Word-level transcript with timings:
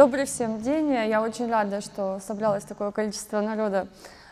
Добрый 0.00 0.24
всем 0.24 0.62
день. 0.62 0.94
Я 0.94 1.20
очень 1.20 1.50
рада, 1.50 1.82
что 1.82 2.20
собралось 2.26 2.64
такое 2.64 2.90
количество 2.90 3.42
народа 3.42 3.86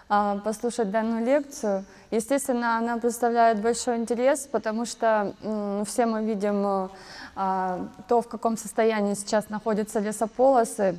а, 0.09 0.38
послушать 0.38 0.91
данную 0.91 1.22
лекцию. 1.22 1.84
Естественно, 2.11 2.79
она 2.79 2.96
представляет 2.96 3.61
большой 3.61 3.98
интерес, 3.98 4.48
потому 4.50 4.86
что 4.86 5.34
все 5.86 6.07
мы 6.07 6.25
видим 6.25 6.89
а, 7.36 7.86
то, 8.09 8.23
в 8.23 8.29
каком 8.29 8.57
состоянии 8.57 9.12
сейчас 9.12 9.50
находятся 9.50 10.00
лесополосы. 10.00 10.98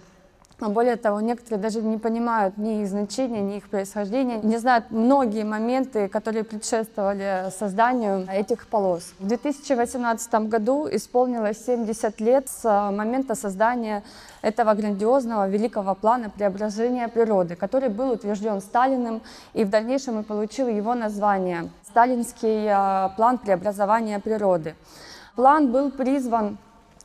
А 0.62 0.68
более 0.68 0.98
того, 0.98 1.21
некоторые 1.21 1.62
даже 1.62 1.82
не 1.82 1.98
понимают 1.98 2.57
ни 2.57 2.82
их 2.82 2.89
значения, 2.89 3.39
ни 3.39 3.57
их 3.57 3.70
происхождения, 3.70 4.39
не 4.44 4.57
знают 4.57 4.92
многие 4.92 5.46
моменты, 5.46 6.10
которые 6.10 6.43
предшествовали 6.43 7.50
созданию 7.57 8.28
этих 8.30 8.68
полос. 8.68 9.14
В 9.20 9.28
2018 9.28 10.50
году 10.50 10.88
исполнилось 10.92 11.65
70 11.65 12.20
лет 12.20 12.50
с 12.50 12.92
момента 12.92 13.36
создания 13.36 14.04
этого 14.42 14.74
грандиозного 14.74 15.48
великого 15.48 15.96
плана 15.96 16.29
преображения 16.29 17.07
природы, 17.07 17.56
который 17.56 17.87
был 17.87 18.12
утвержден 18.12 18.60
Сталиным 18.60 19.21
и 19.54 19.64
в 19.64 19.70
дальнейшем 19.70 20.20
и 20.20 20.23
получил 20.23 20.68
его 20.68 20.93
название 20.93 21.70
«Сталинский 21.87 22.68
а, 22.70 23.14
план 23.15 23.37
преобразования 23.37 24.20
природы». 24.20 24.76
План 25.36 25.71
был 25.71 25.89
призван 25.89 26.57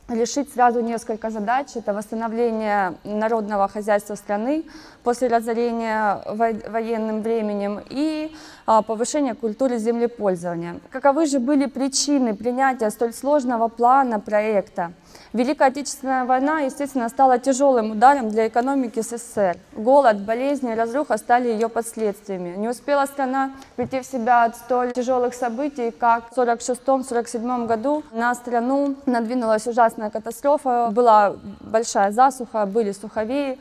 решить 0.07 0.53
сразу 0.53 0.81
несколько 0.81 1.29
задач. 1.29 1.75
Это 1.75 1.93
восстановление 1.93 2.95
народного 3.03 3.67
хозяйства 3.67 4.15
страны 4.15 4.65
после 5.03 5.27
разорения 5.27 6.21
военным 6.25 7.21
временем 7.21 7.81
и 7.89 8.31
а, 8.65 8.81
повышение 8.81 9.33
культуры 9.33 9.77
землепользования. 9.77 10.79
Каковы 10.91 11.25
же 11.25 11.39
были 11.39 11.65
причины 11.65 12.35
принятия 12.35 12.89
столь 12.89 13.13
сложного 13.13 13.67
плана 13.67 14.19
проекта? 14.19 14.93
Великая 15.35 15.67
Отечественная 15.67 16.23
война, 16.23 16.61
естественно, 16.61 17.09
стала 17.09 17.37
тяжелым 17.37 17.91
ударом 17.91 18.29
для 18.29 18.47
экономики 18.47 19.01
СССР. 19.01 19.57
Голод, 19.73 20.21
болезни, 20.21 20.71
разруха 20.71 21.17
стали 21.17 21.49
ее 21.49 21.67
последствиями. 21.67 22.55
Не 22.55 22.69
успела 22.69 23.05
страна 23.05 23.51
прийти 23.75 23.99
в 23.99 24.05
себя 24.05 24.45
от 24.45 24.55
столь 24.55 24.93
тяжелых 24.93 25.33
событий, 25.33 25.91
как 25.91 26.29
в 26.31 26.37
1946-1947 26.37 27.67
году 27.67 28.03
на 28.13 28.33
страну 28.33 28.95
надвинулась 29.05 29.67
ужасная 29.67 30.09
катастрофа. 30.09 30.87
Была 30.93 31.35
большая 31.59 32.13
засуха, 32.13 32.65
были 32.65 32.93
суховеи, 32.93 33.59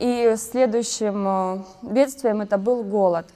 и 0.00 0.34
следующим 0.36 1.24
э, 1.28 1.58
бедствием 1.82 2.40
это 2.40 2.58
был 2.58 2.82
голод. 2.82 3.26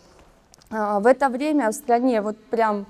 А, 0.73 0.99
в 0.99 1.07
это 1.07 1.29
время 1.29 1.71
в 1.71 1.73
стране 1.73 2.21
вот 2.21 2.37
прям 2.47 2.85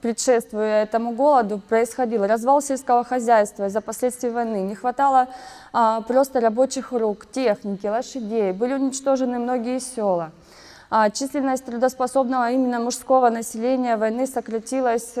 предшествуя 0.00 0.82
этому 0.82 1.12
голоду, 1.12 1.60
происходил 1.68 2.26
развал 2.26 2.60
сельского 2.62 3.04
хозяйства 3.04 3.66
из-за 3.66 3.80
последствий 3.80 4.30
войны. 4.30 4.62
Не 4.62 4.74
хватало 4.74 5.28
а, 5.72 6.00
просто 6.02 6.40
рабочих 6.40 6.92
рук, 6.92 7.26
техники, 7.30 7.86
лошадей. 7.86 8.52
Были 8.52 8.74
уничтожены 8.74 9.38
многие 9.38 9.80
села. 9.80 10.32
А, 10.90 11.10
численность 11.10 11.64
трудоспособного 11.64 12.50
именно 12.50 12.80
мужского 12.80 13.30
населения 13.30 13.96
войны 13.96 14.26
сократилась 14.26 15.14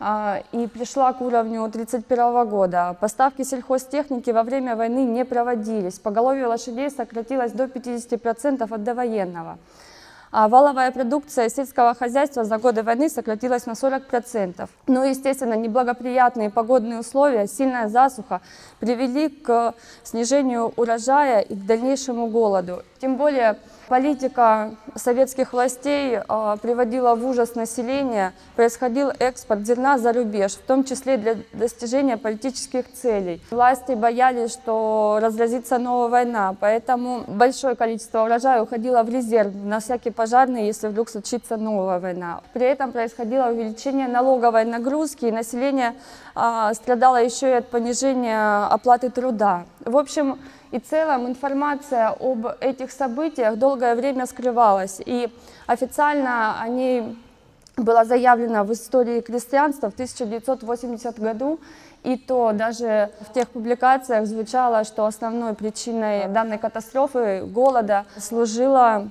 а, 0.00 0.42
и 0.52 0.66
пришла 0.66 1.12
к 1.12 1.20
уровню 1.20 1.64
1931 1.64 2.48
года. 2.48 2.96
Поставки 3.00 3.42
сельхозтехники 3.42 4.30
во 4.30 4.42
время 4.42 4.76
войны 4.76 5.04
не 5.04 5.24
проводились. 5.24 5.98
Поголовье 5.98 6.46
лошадей 6.46 6.90
сократилось 6.90 7.52
до 7.52 7.64
50% 7.64 8.72
от 8.72 8.84
довоенного 8.84 9.58
валовая 10.32 10.90
продукция 10.90 11.48
сельского 11.48 11.94
хозяйства 11.94 12.44
за 12.44 12.58
годы 12.58 12.82
войны 12.82 13.08
сократилась 13.08 13.66
на 13.66 13.72
40%. 13.72 14.68
Ну 14.86 15.04
и, 15.04 15.10
естественно, 15.10 15.54
неблагоприятные 15.54 16.50
погодные 16.50 17.00
условия, 17.00 17.46
сильная 17.46 17.88
засуха 17.88 18.40
привели 18.80 19.28
к 19.28 19.74
снижению 20.04 20.72
урожая 20.76 21.40
и 21.40 21.54
к 21.54 21.66
дальнейшему 21.66 22.28
голоду. 22.28 22.82
Тем 23.00 23.16
более 23.16 23.56
Политика 23.88 24.72
советских 24.96 25.54
властей 25.54 26.18
э, 26.18 26.56
приводила 26.60 27.14
в 27.14 27.24
ужас 27.24 27.54
население, 27.54 28.32
происходил 28.54 29.10
экспорт 29.18 29.66
зерна 29.66 29.96
за 29.96 30.12
рубеж, 30.12 30.52
в 30.52 30.62
том 30.62 30.84
числе 30.84 31.16
для 31.16 31.36
достижения 31.54 32.18
политических 32.18 32.92
целей. 32.92 33.40
Власти 33.50 33.92
боялись, 33.92 34.52
что 34.52 35.18
разразится 35.22 35.78
новая 35.78 36.08
война, 36.08 36.54
поэтому 36.60 37.24
большое 37.26 37.76
количество 37.76 38.24
урожая 38.24 38.62
уходило 38.62 39.02
в 39.02 39.08
резерв 39.08 39.54
на 39.54 39.80
всякий 39.80 40.10
пожарный, 40.10 40.66
если 40.66 40.88
вдруг 40.88 41.08
случится 41.08 41.56
новая 41.56 41.98
война. 41.98 42.42
При 42.52 42.66
этом 42.66 42.92
происходило 42.92 43.46
увеличение 43.46 44.06
налоговой 44.06 44.66
нагрузки, 44.66 45.24
и 45.24 45.32
население 45.32 45.94
э, 46.36 46.70
страдало 46.74 47.16
еще 47.24 47.48
и 47.48 47.54
от 47.54 47.68
понижения 47.68 48.66
оплаты 48.66 49.08
труда. 49.08 49.64
В 49.84 49.96
общем, 49.96 50.38
и 50.70 50.78
целом 50.78 51.26
информация 51.26 52.08
об 52.08 52.46
этих 52.60 52.90
событиях 52.90 53.56
долгое 53.56 53.94
время 53.94 54.26
скрывалась. 54.26 55.00
И 55.04 55.30
официально 55.66 56.60
они 56.60 57.16
была 57.76 58.04
заявлена 58.04 58.64
в 58.64 58.72
истории 58.72 59.20
крестьянства 59.20 59.90
в 59.90 59.94
1980 59.94 61.18
году, 61.18 61.60
и 62.04 62.16
то 62.16 62.52
даже 62.52 63.10
в 63.20 63.32
тех 63.32 63.48
публикациях 63.48 64.26
звучало, 64.26 64.84
что 64.84 65.06
основной 65.06 65.54
причиной 65.54 66.28
данной 66.28 66.58
катастрофы, 66.58 67.44
голода, 67.44 68.06
служила 68.18 69.08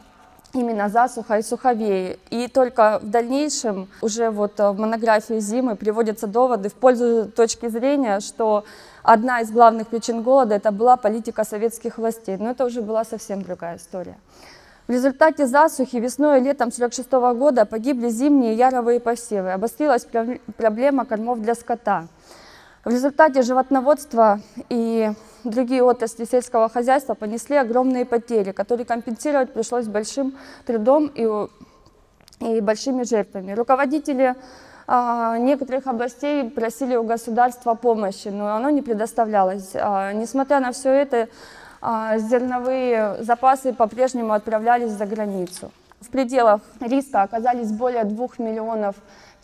именно 0.54 0.90
засуха 0.90 1.38
и 1.40 1.42
суховеи. 1.42 2.20
И 2.30 2.48
только 2.48 3.00
в 3.02 3.10
дальнейшем, 3.10 3.90
уже 4.02 4.30
вот 4.30 4.58
в 4.58 4.74
монографии 4.74 5.40
Зимы 5.40 5.76
приводятся 5.76 6.28
доводы 6.28 6.70
в 6.70 6.74
пользу 6.74 7.30
точки 7.30 7.68
зрения, 7.68 8.20
что 8.20 8.64
одна 9.08 9.40
из 9.40 9.52
главных 9.52 9.88
причин 9.88 10.22
голода 10.22 10.56
это 10.56 10.72
была 10.72 10.98
политика 10.98 11.46
советских 11.46 11.98
властей. 11.98 12.38
Но 12.38 12.52
это 12.52 12.66
уже 12.66 12.82
была 12.82 13.06
совсем 13.06 13.42
другая 13.42 13.78
история. 13.78 14.18
В 14.88 14.92
результате 14.92 15.48
засухи 15.48 15.96
весной 15.98 16.40
и 16.40 16.44
летом 16.44 16.70
1946 16.70 17.38
года 17.38 17.66
погибли 17.66 18.10
зимние 18.10 18.54
яровые 18.54 19.00
посевы. 19.00 19.54
Обострилась 19.54 20.06
проблема 20.58 21.06
кормов 21.06 21.42
для 21.42 21.56
скота. 21.56 22.08
В 22.84 22.90
результате 22.90 23.42
животноводства 23.44 24.42
и 24.70 25.12
другие 25.44 25.84
отрасли 25.84 26.26
сельского 26.26 26.70
хозяйства 26.70 27.14
понесли 27.14 27.56
огромные 27.56 28.06
потери, 28.06 28.52
которые 28.52 28.86
компенсировать 28.86 29.54
пришлось 29.54 29.88
большим 29.88 30.38
трудом 30.66 31.12
и, 31.16 31.28
и 32.40 32.62
большими 32.62 33.04
жертвами. 33.04 33.54
Руководители 33.54 34.36
некоторых 34.88 35.86
областей 35.88 36.50
просили 36.50 36.96
у 36.96 37.04
государства 37.04 37.74
помощи, 37.74 38.30
но 38.30 38.56
оно 38.56 38.70
не 38.70 38.82
предоставлялось. 38.82 39.72
А, 39.76 40.14
несмотря 40.14 40.60
на 40.62 40.72
все 40.72 40.92
это, 40.92 41.28
а, 41.82 42.18
зерновые 42.18 43.18
запасы 43.22 43.74
по-прежнему 43.74 44.34
отправлялись 44.34 44.92
за 44.92 45.06
границу. 45.06 45.72
В 46.00 46.10
пределах 46.10 46.62
риска 46.80 47.24
оказались 47.24 47.72
более 47.72 48.04
двух 48.04 48.40
миллионов 48.40 48.96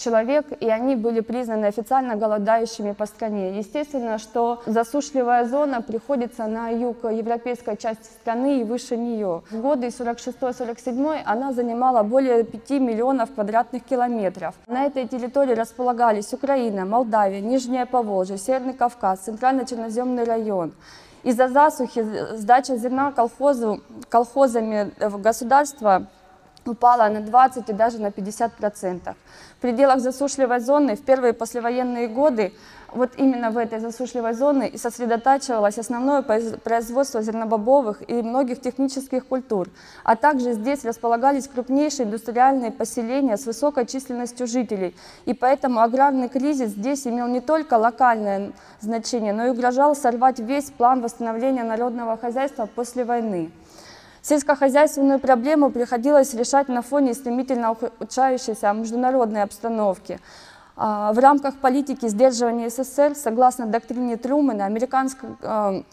человек, 0.03 0.46
и 0.59 0.69
они 0.69 0.96
были 0.96 1.22
признаны 1.22 1.66
официально 1.68 2.16
голодающими 2.16 2.91
по 2.91 3.06
стране. 3.06 3.58
Естественно, 3.58 4.18
что 4.18 4.62
засушливая 4.66 5.46
зона 5.46 5.81
приходится 5.81 6.47
на 6.47 6.69
юг 6.69 7.03
европейской 7.03 7.75
части 7.78 8.06
страны 8.06 8.62
и 8.62 8.63
выше 8.63 8.97
нее. 8.97 9.44
В 9.50 9.62
годы 9.62 9.88
46-47 9.88 11.22
она 11.25 11.53
занимала 11.53 12.03
более 12.03 12.44
5 12.44 12.69
миллионов 12.81 13.34
квадратных 13.34 13.84
километров. 13.84 14.56
На 14.68 14.86
этой 14.86 15.08
территории 15.08 15.53
располагались 15.53 16.34
Украина, 16.34 16.86
Молдавия, 16.86 17.42
Нижнее 17.42 17.86
Поволжье, 17.86 18.38
Северный 18.38 18.74
Кавказ, 18.74 19.19
Центрально-Черноземный 19.22 20.25
район. 20.25 20.74
Из-за 21.24 21.47
засухи 21.47 22.06
сдача 22.36 22.75
зерна 22.75 23.12
колхозу, 23.13 23.80
колхозами 24.09 24.92
в 25.00 25.22
государство 25.22 26.08
упала 26.66 27.09
на 27.09 27.22
20 27.22 27.69
и 27.69 27.74
даже 27.74 28.00
на 28.00 28.12
50 28.12 28.53
процентов. 28.53 29.16
В 29.57 29.62
пределах 29.62 30.00
засушливой 30.00 30.59
зоны 30.59 30.96
в 30.96 31.03
первые 31.03 31.34
послевоенные 31.34 32.07
годы 32.07 32.53
вот 32.95 33.12
именно 33.18 33.50
в 33.50 33.57
этой 33.57 33.80
засушливой 33.80 34.33
зоне 34.33 34.69
и 34.69 34.77
сосредотачивалось 34.77 35.77
основное 35.77 36.21
производство 36.21 37.21
зернобобовых 37.21 38.07
и 38.07 38.21
многих 38.21 38.62
технических 38.62 39.25
культур, 39.25 39.69
а 40.04 40.15
также 40.15 40.54
здесь 40.54 40.86
располагались 40.86 41.48
крупнейшие 41.48 42.06
индустриальные 42.06 42.71
поселения 42.71 43.38
с 43.38 43.45
высокой 43.45 43.86
численностью 43.86 44.48
жителей, 44.48 44.95
и 45.25 45.33
поэтому 45.33 45.80
аграрный 45.80 46.30
кризис 46.30 46.69
здесь 46.69 47.07
имел 47.07 47.27
не 47.27 47.42
только 47.42 47.75
локальное 47.75 48.51
значение, 48.80 49.33
но 49.33 49.45
и 49.48 49.50
угрожал 49.50 49.95
сорвать 49.95 50.39
весь 50.39 50.71
план 50.71 51.01
восстановления 51.01 51.63
народного 51.63 52.18
хозяйства 52.18 52.68
после 52.68 53.06
войны. 53.06 53.51
Сельскохозяйственную 54.24 55.20
проблему 55.20 55.70
приходилось 55.70 56.34
решать 56.34 56.70
на 56.70 56.81
фоне 56.81 57.14
стремительно 57.14 57.72
ухудшающейся 57.72 58.72
международной 58.72 59.44
обстановки. 59.44 60.18
А, 60.78 61.12
в 61.12 61.20
рамках 61.20 61.58
политики 61.58 62.08
сдерживания 62.08 62.70
СССР, 62.70 63.16
согласно 63.16 63.66
доктрине 63.66 64.16
Трумэна, 64.16 64.64
американское, 64.64 65.36
а, 65.42 65.84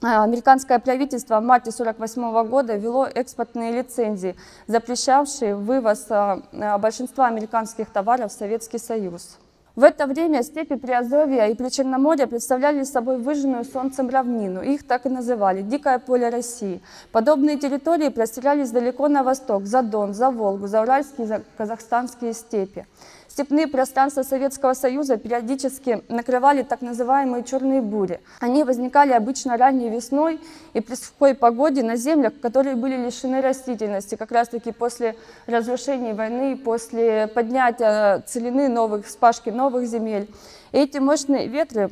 американское 0.00 0.78
правительство 0.78 1.38
в 1.38 1.42
марте 1.42 1.70
1948 1.70 2.48
года 2.48 2.76
ввело 2.76 3.06
экспортные 3.06 3.72
лицензии, 3.72 4.36
запрещавшие 4.66 5.54
вывоз 5.54 6.06
а, 6.08 6.78
большинства 6.78 7.26
американских 7.26 7.90
товаров 7.90 8.32
в 8.32 8.34
Советский 8.34 8.78
Союз. 8.78 9.36
В 9.76 9.84
это 9.84 10.06
время 10.06 10.42
степи 10.42 10.76
Приазовья 10.76 11.48
и 11.48 11.54
Причерноморья 11.54 12.26
представляли 12.26 12.82
собой 12.84 13.18
выжженную 13.18 13.62
солнцем 13.62 14.08
равнину. 14.08 14.62
Их 14.62 14.86
так 14.86 15.04
и 15.04 15.10
называли– 15.10 15.60
«Дикое 15.62 15.98
поле 15.98 16.30
России». 16.30 16.80
Подобные 17.12 17.58
территории 17.58 18.08
простирались 18.08 18.70
далеко 18.70 19.08
на 19.08 19.22
восток– 19.22 19.64
за 19.66 19.82
Дон, 19.82 20.14
за 20.14 20.30
Волгу, 20.30 20.66
за 20.66 20.80
Уральские, 20.80 21.26
за 21.26 21.42
казахстанские 21.58 22.32
степи. 22.32 22.86
Степные 23.36 23.66
пространства 23.66 24.22
Советского 24.22 24.72
Союза 24.72 25.18
периодически 25.18 26.02
накрывали 26.08 26.62
так 26.62 26.80
называемые 26.80 27.44
черные 27.44 27.82
бури. 27.82 28.18
Они 28.40 28.64
возникали 28.64 29.12
обычно 29.12 29.58
ранней 29.58 29.90
весной 29.90 30.40
и 30.72 30.80
при 30.80 30.94
сухой 30.94 31.34
погоде 31.34 31.82
на 31.82 31.96
землях, 31.96 32.32
которые 32.40 32.76
были 32.76 32.96
лишены 32.96 33.42
растительности, 33.42 34.14
как 34.14 34.32
раз 34.32 34.48
таки 34.48 34.72
после 34.72 35.16
разрушений 35.46 36.14
войны, 36.14 36.56
после 36.56 37.26
поднятия 37.26 38.20
целины 38.20 38.68
новых, 38.68 39.06
спашки 39.06 39.50
новых 39.50 39.86
земель. 39.86 40.30
И 40.72 40.78
эти 40.78 40.96
мощные 40.96 41.46
ветры 41.46 41.90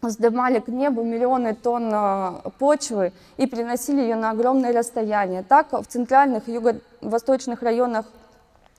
вздымали 0.00 0.60
к 0.60 0.68
небу 0.68 1.02
миллионы 1.02 1.54
тонн 1.54 1.90
а, 1.92 2.40
почвы 2.58 3.12
и 3.36 3.46
приносили 3.46 4.00
ее 4.00 4.16
на 4.16 4.30
огромное 4.30 4.72
расстояние. 4.72 5.42
Так 5.42 5.74
в 5.74 5.84
центральных 5.84 6.48
юго-восточных 6.48 7.60
районах 7.60 8.06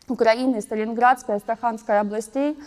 Украины, 0.08 0.62
Сталинградской, 0.62 1.36
Астраханской 1.36 2.00
областей, 2.00 2.58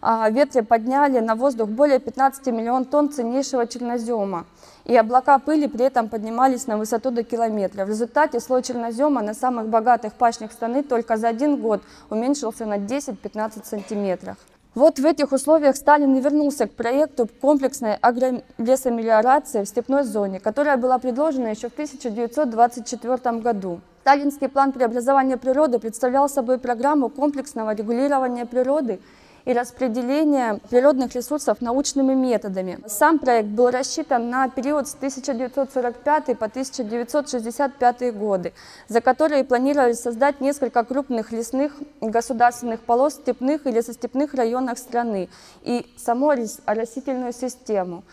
а, 0.00 0.30
ветры 0.30 0.62
подняли 0.62 1.18
на 1.20 1.34
воздух 1.34 1.68
более 1.68 1.98
15 1.98 2.46
миллионов 2.52 2.88
тонн 2.90 3.10
ценнейшего 3.10 3.66
чернозема. 3.66 4.46
И 4.84 4.96
облака 4.96 5.38
пыли 5.38 5.66
при 5.66 5.84
этом 5.86 6.08
поднимались 6.08 6.66
на 6.66 6.76
высоту 6.76 7.10
до 7.10 7.24
километра. 7.24 7.84
В 7.84 7.88
результате 7.88 8.40
слой 8.40 8.62
чернозема 8.62 9.22
на 9.22 9.34
самых 9.34 9.68
богатых 9.68 10.12
пашнях 10.14 10.52
страны 10.52 10.82
только 10.82 11.16
за 11.16 11.28
один 11.28 11.60
год 11.60 11.82
уменьшился 12.08 12.66
на 12.66 12.78
10-15 12.78 13.64
сантиметров. 13.64 14.36
Вот 14.76 14.98
в 14.98 15.06
этих 15.06 15.32
условиях 15.32 15.74
Сталин 15.74 16.14
и 16.16 16.20
вернулся 16.20 16.68
к 16.68 16.74
проекту 16.74 17.26
комплексной 17.40 17.94
агролесомелиорации 17.94 19.64
в 19.64 19.66
степной 19.66 20.04
зоне, 20.04 20.38
которая 20.38 20.76
была 20.76 20.98
предложена 20.98 21.48
еще 21.48 21.70
в 21.70 21.72
1924 21.72 23.38
году. 23.40 23.80
Сталинский 24.06 24.48
план 24.48 24.70
преобразования 24.70 25.36
природы 25.36 25.80
представлял 25.80 26.28
собой 26.28 26.58
программу 26.58 27.08
комплексного 27.08 27.74
регулирования 27.74 28.46
природы 28.46 29.00
и 29.44 29.52
распределения 29.52 30.60
природных 30.70 31.16
ресурсов 31.16 31.60
научными 31.60 32.14
методами. 32.14 32.78
Сам 32.86 33.18
проект 33.18 33.48
был 33.48 33.68
рассчитан 33.68 34.30
на 34.30 34.48
период 34.48 34.86
с 34.86 34.94
1945 34.94 36.38
по 36.38 36.46
1965 36.46 38.16
годы, 38.16 38.52
за 38.86 39.00
которые 39.00 39.42
планировали 39.42 39.94
создать 39.94 40.40
несколько 40.40 40.84
крупных 40.84 41.32
лесных 41.32 41.72
государственных 42.00 42.82
полос 42.82 43.14
в 43.14 43.22
степных 43.22 43.66
и 43.66 43.72
лесостепных 43.72 44.34
районах 44.34 44.78
страны 44.78 45.28
и 45.64 45.84
саму 45.96 46.30
растительную 46.30 47.32
систему. 47.32 48.04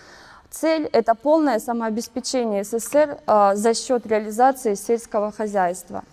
Цель– 0.53 0.88
это 0.94 1.15
полное 1.15 1.57
самообеспечение 1.57 2.63
СССР 2.63 3.17
а, 3.25 3.55
за 3.55 3.73
счет 3.73 4.05
реализации 4.05 4.75
сельского 4.75 5.31
хозяйства. 5.31 6.03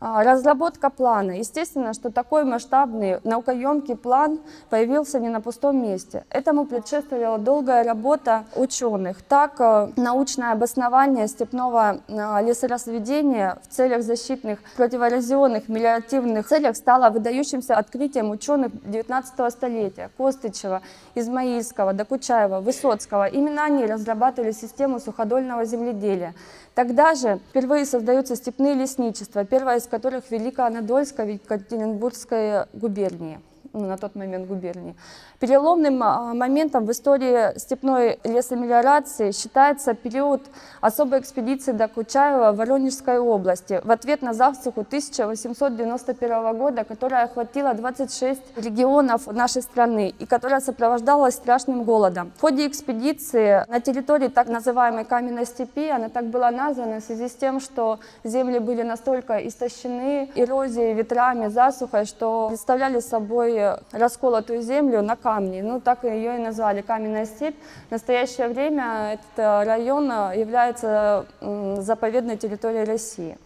А, 0.00 0.22
разработка 0.22 0.90
плана. 0.90 1.32
Естественно, 1.32 1.92
что 1.92 2.10
такой 2.10 2.44
масштабный, 2.44 3.18
наукоемкий 3.24 3.96
план 3.96 4.38
появился 4.70 5.18
не 5.18 5.28
на 5.28 5.40
пустом 5.40 5.82
месте. 5.82 6.24
Этому 6.30 6.66
предшествовала 6.66 7.38
долгая 7.38 7.82
работа 7.82 8.44
ученых. 8.54 9.22
Так, 9.22 9.56
э, 9.58 9.88
научное 9.96 10.52
обоснование 10.52 11.26
степного 11.26 11.98
э, 12.06 12.12
лесоразведения 12.46 13.58
в 13.62 13.74
целях 13.74 14.02
защитных, 14.02 14.60
противоразионных, 14.76 15.68
мелиоративных 15.68 16.46
целях 16.46 16.76
стало 16.76 17.10
выдающимся 17.10 17.76
открытием 17.76 18.30
ученых 18.30 18.70
19 18.88 19.52
столетия 19.52 20.10
Костычева, 20.16 20.80
Измаильского, 21.16 21.92
Докучаева, 21.92 22.60
Высоцкого. 22.60 23.26
Именно 23.26 23.64
они 23.64 23.84
разрабатывали 23.84 24.52
систему 24.52 25.00
суходольного 25.00 25.64
земледелия. 25.64 26.34
Тогда 26.78 27.16
же 27.16 27.40
впервые 27.50 27.84
создаются 27.84 28.36
степные 28.36 28.74
лесничества, 28.74 29.44
первое 29.44 29.78
из 29.78 29.87
которых 29.88 30.30
Великоанадольская 30.30 31.26
в 31.26 31.30
Екатеринбургской 31.30 32.66
губернии 32.72 33.40
ну, 33.72 33.86
на 33.86 33.96
тот 33.96 34.14
момент 34.14 34.46
губернии. 34.46 34.94
Переломным 35.40 36.02
а, 36.02 36.34
моментом 36.34 36.86
в 36.86 36.90
истории 36.90 37.58
степной 37.58 38.18
лесомелиорации 38.24 39.32
считается 39.32 39.94
период 39.94 40.42
особой 40.80 41.20
экспедиции 41.20 41.72
до 41.72 41.86
Кучаева 41.88 42.52
в 42.52 42.56
Воронежской 42.56 43.18
области 43.18 43.80
в 43.84 43.90
ответ 43.90 44.22
на 44.22 44.32
засуху 44.32 44.80
1891 44.80 46.56
года, 46.56 46.84
которая 46.84 47.24
охватила 47.24 47.74
26 47.74 48.40
регионов 48.56 49.26
нашей 49.26 49.62
страны 49.62 50.14
и 50.18 50.26
которая 50.26 50.60
сопровождалась 50.60 51.34
страшным 51.34 51.84
голодом. 51.84 52.32
В 52.36 52.40
ходе 52.40 52.66
экспедиции 52.66 53.64
на 53.68 53.80
территории 53.80 54.28
так 54.28 54.48
называемой 54.48 55.04
каменной 55.04 55.46
степи, 55.46 55.88
она 55.88 56.08
так 56.08 56.26
была 56.26 56.50
названа 56.50 57.00
в 57.00 57.04
связи 57.04 57.28
с 57.28 57.34
тем, 57.34 57.60
что 57.60 58.00
земли 58.24 58.58
были 58.58 58.82
настолько 58.82 59.46
истощены 59.46 60.30
эрозией, 60.34 60.94
ветрами, 60.94 61.48
засухой, 61.48 62.06
что 62.06 62.48
представляли 62.48 63.00
собой 63.00 63.57
расколотую 63.92 64.62
землю 64.62 65.02
на 65.02 65.16
камни. 65.16 65.60
Ну, 65.60 65.80
так 65.80 66.04
ее 66.04 66.36
и 66.36 66.38
назвали 66.38 66.80
каменная 66.82 67.26
степь. 67.26 67.56
В 67.88 67.92
настоящее 67.92 68.48
время 68.48 69.18
этот 69.18 69.66
район 69.66 70.06
является 70.34 71.26
заповедной 71.40 72.36
территорией 72.36 72.84
России. 72.84 73.38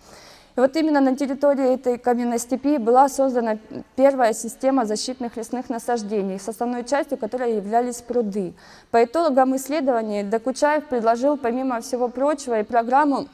И 0.55 0.61
вот 0.61 0.77
именно 0.77 1.01
на 1.01 1.17
территории 1.17 1.75
этой 1.75 1.97
каменной 1.97 2.39
степи 2.39 2.77
была 2.77 3.09
создана 3.09 3.57
первая 3.97 4.35
система 4.35 4.85
защитных 4.85 5.39
лесных 5.39 5.71
насаждений, 5.71 6.39
с 6.39 6.47
основной 6.47 6.85
частью 6.85 7.17
которой 7.17 7.57
являлись 7.57 8.03
пруды. 8.03 8.53
По 8.91 9.03
итогам 9.03 9.57
исследований 9.57 10.23
Докучаев 10.23 10.85
предложил, 10.85 11.39
помимо 11.39 11.81
всего 11.81 12.09
прочего, 12.09 12.61
и 12.61 12.65
программу 12.65 13.29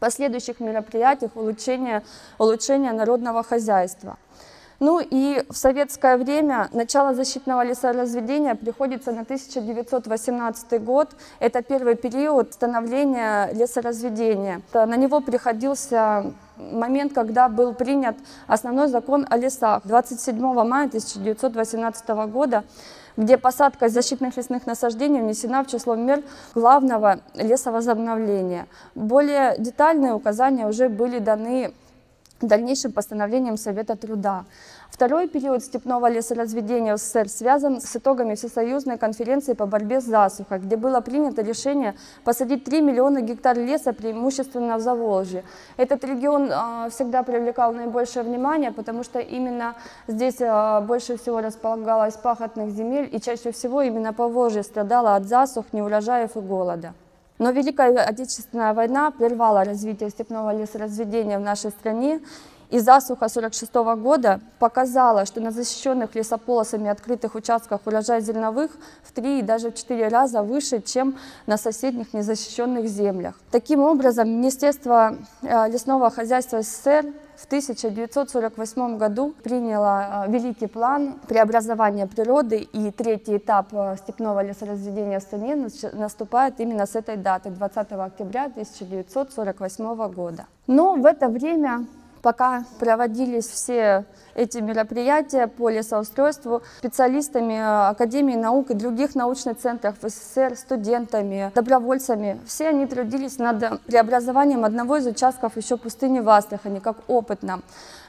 последующих 0.00 0.58
мероприятий 0.58 1.28
улучшения, 1.34 2.02
улучшения 2.38 2.92
народного 2.92 3.44
хозяйства. 3.44 4.16
Ну 4.80 5.00
и 5.00 5.42
в 5.50 5.56
советское 5.56 6.16
время 6.16 6.68
начало 6.72 7.12
защитного 7.12 7.64
лесоразведения 7.64 8.54
приходится 8.54 9.10
на 9.10 9.22
1918 9.22 10.84
год. 10.84 11.16
Это 11.40 11.62
первый 11.62 11.96
период 11.96 12.54
становления 12.54 13.50
лесоразведения. 13.52 14.62
На 14.72 14.96
него 14.96 15.20
приходился 15.20 16.32
момент, 16.56 17.12
когда 17.12 17.48
был 17.48 17.74
принят 17.74 18.16
основной 18.46 18.86
закон 18.86 19.26
о 19.28 19.36
лесах 19.36 19.82
27 19.84 20.38
мая 20.40 20.86
1918 20.86 22.08
года, 22.30 22.62
где 23.16 23.36
посадка 23.36 23.88
защитных 23.88 24.36
лесных 24.36 24.64
насаждений 24.66 25.20
внесена 25.20 25.64
в 25.64 25.66
число 25.66 25.96
мер 25.96 26.22
главного 26.54 27.18
лесовозобновления. 27.34 28.68
Более 28.94 29.56
детальные 29.58 30.14
указания 30.14 30.68
уже 30.68 30.88
были 30.88 31.18
даны 31.18 31.72
дальнейшим 32.46 32.92
постановлением 32.92 33.56
Совета 33.56 33.96
труда. 33.96 34.44
Второй 34.90 35.28
период 35.28 35.62
степного 35.62 36.10
лесоразведения 36.10 36.96
в 36.96 36.98
СССР 36.98 37.28
связан 37.28 37.80
с 37.80 37.94
итогами 37.94 38.34
Всесоюзной 38.34 38.98
конференции 38.98 39.52
по 39.52 39.66
борьбе 39.66 40.00
с 40.00 40.04
засухой, 40.04 40.58
где 40.58 40.76
было 40.76 41.00
принято 41.00 41.42
решение 41.42 41.94
посадить 42.24 42.64
3 42.64 42.80
миллиона 42.80 43.20
гектар 43.20 43.56
леса 43.56 43.92
преимущественно 43.92 44.76
в 44.76 44.80
Заволжье. 44.80 45.44
Этот 45.76 46.04
регион 46.04 46.50
э, 46.50 46.90
всегда 46.90 47.22
привлекал 47.22 47.72
наибольшее 47.72 48.24
внимание, 48.24 48.72
потому 48.72 49.04
что 49.04 49.20
именно 49.20 49.74
здесь 50.08 50.40
э, 50.40 50.80
больше 50.80 51.16
всего 51.16 51.40
располагалось 51.40 52.16
пахотных 52.16 52.70
земель, 52.70 53.08
и 53.12 53.20
чаще 53.20 53.52
всего 53.52 53.82
именно 53.82 54.12
Поволжье 54.12 54.62
страдало 54.62 55.14
от 55.14 55.26
засух, 55.26 55.66
неурожаев 55.72 56.36
и 56.36 56.40
голода. 56.40 56.94
Но 57.38 57.52
Великая 57.52 57.92
Отечественная 58.04 58.74
война 58.74 59.10
прервала 59.12 59.64
развитие 59.64 60.10
степного 60.10 60.56
лесоразведения 60.56 61.38
в 61.38 61.42
нашей 61.42 61.70
стране, 61.70 62.20
и 62.70 62.78
засуха 62.78 63.26
1946 63.26 63.74
года 64.02 64.40
показала, 64.58 65.24
что 65.24 65.40
на 65.40 65.50
защищенных 65.50 66.14
лесополосами 66.14 66.88
открытых 66.88 67.34
участках 67.34 67.80
урожай 67.86 68.20
зерновых 68.20 68.70
в 69.02 69.12
три 69.12 69.40
и 69.40 69.42
даже 69.42 69.70
в 69.70 69.74
четыре 69.74 70.08
раза 70.08 70.42
выше, 70.42 70.80
чем 70.82 71.16
на 71.46 71.56
соседних 71.56 72.12
незащищенных 72.12 72.86
землях. 72.86 73.34
Таким 73.50 73.80
образом, 73.80 74.28
Министерство 74.28 75.16
э, 75.42 75.70
лесного 75.70 76.10
хозяйства 76.10 76.62
СССР 76.62 77.06
в 77.36 77.46
1948 77.46 78.98
году 78.98 79.32
приняло 79.42 80.26
э, 80.26 80.30
великий 80.30 80.66
план 80.66 81.20
преобразования 81.28 82.06
природы, 82.06 82.58
и 82.58 82.90
третий 82.90 83.36
этап 83.36 83.68
э, 83.72 83.96
степного 83.96 84.42
лесоразведения 84.42 85.20
в 85.20 85.22
стране 85.22 85.68
наступает 85.92 86.60
именно 86.60 86.84
с 86.84 86.96
этой 86.96 87.16
даты, 87.16 87.50
20 87.50 87.92
октября 87.92 88.44
1948 88.46 90.12
года. 90.12 90.46
Но 90.66 90.96
в 90.96 91.06
это 91.06 91.28
время 91.28 91.86
пока 92.22 92.64
проводились 92.78 93.46
все 93.46 94.04
эти 94.34 94.58
мероприятия 94.58 95.46
по 95.46 95.68
лесоустройству 95.68 96.62
специалистами 96.78 97.58
Академии 97.90 98.36
наук 98.36 98.70
и 98.70 98.74
других 98.74 99.14
научных 99.14 99.58
центров 99.58 99.96
СССР, 100.02 100.56
студентами, 100.56 101.50
добровольцами. 101.54 102.40
Все 102.46 102.68
они 102.68 102.86
трудились 102.86 103.38
над 103.38 103.82
преобразованием 103.82 104.64
одного 104.64 104.96
из 104.96 105.06
участков 105.06 105.56
еще 105.56 105.76
пустыни 105.76 106.20
в 106.20 106.28
Астрахани, 106.28 106.78
как 106.78 106.96
опытном. 107.08 107.62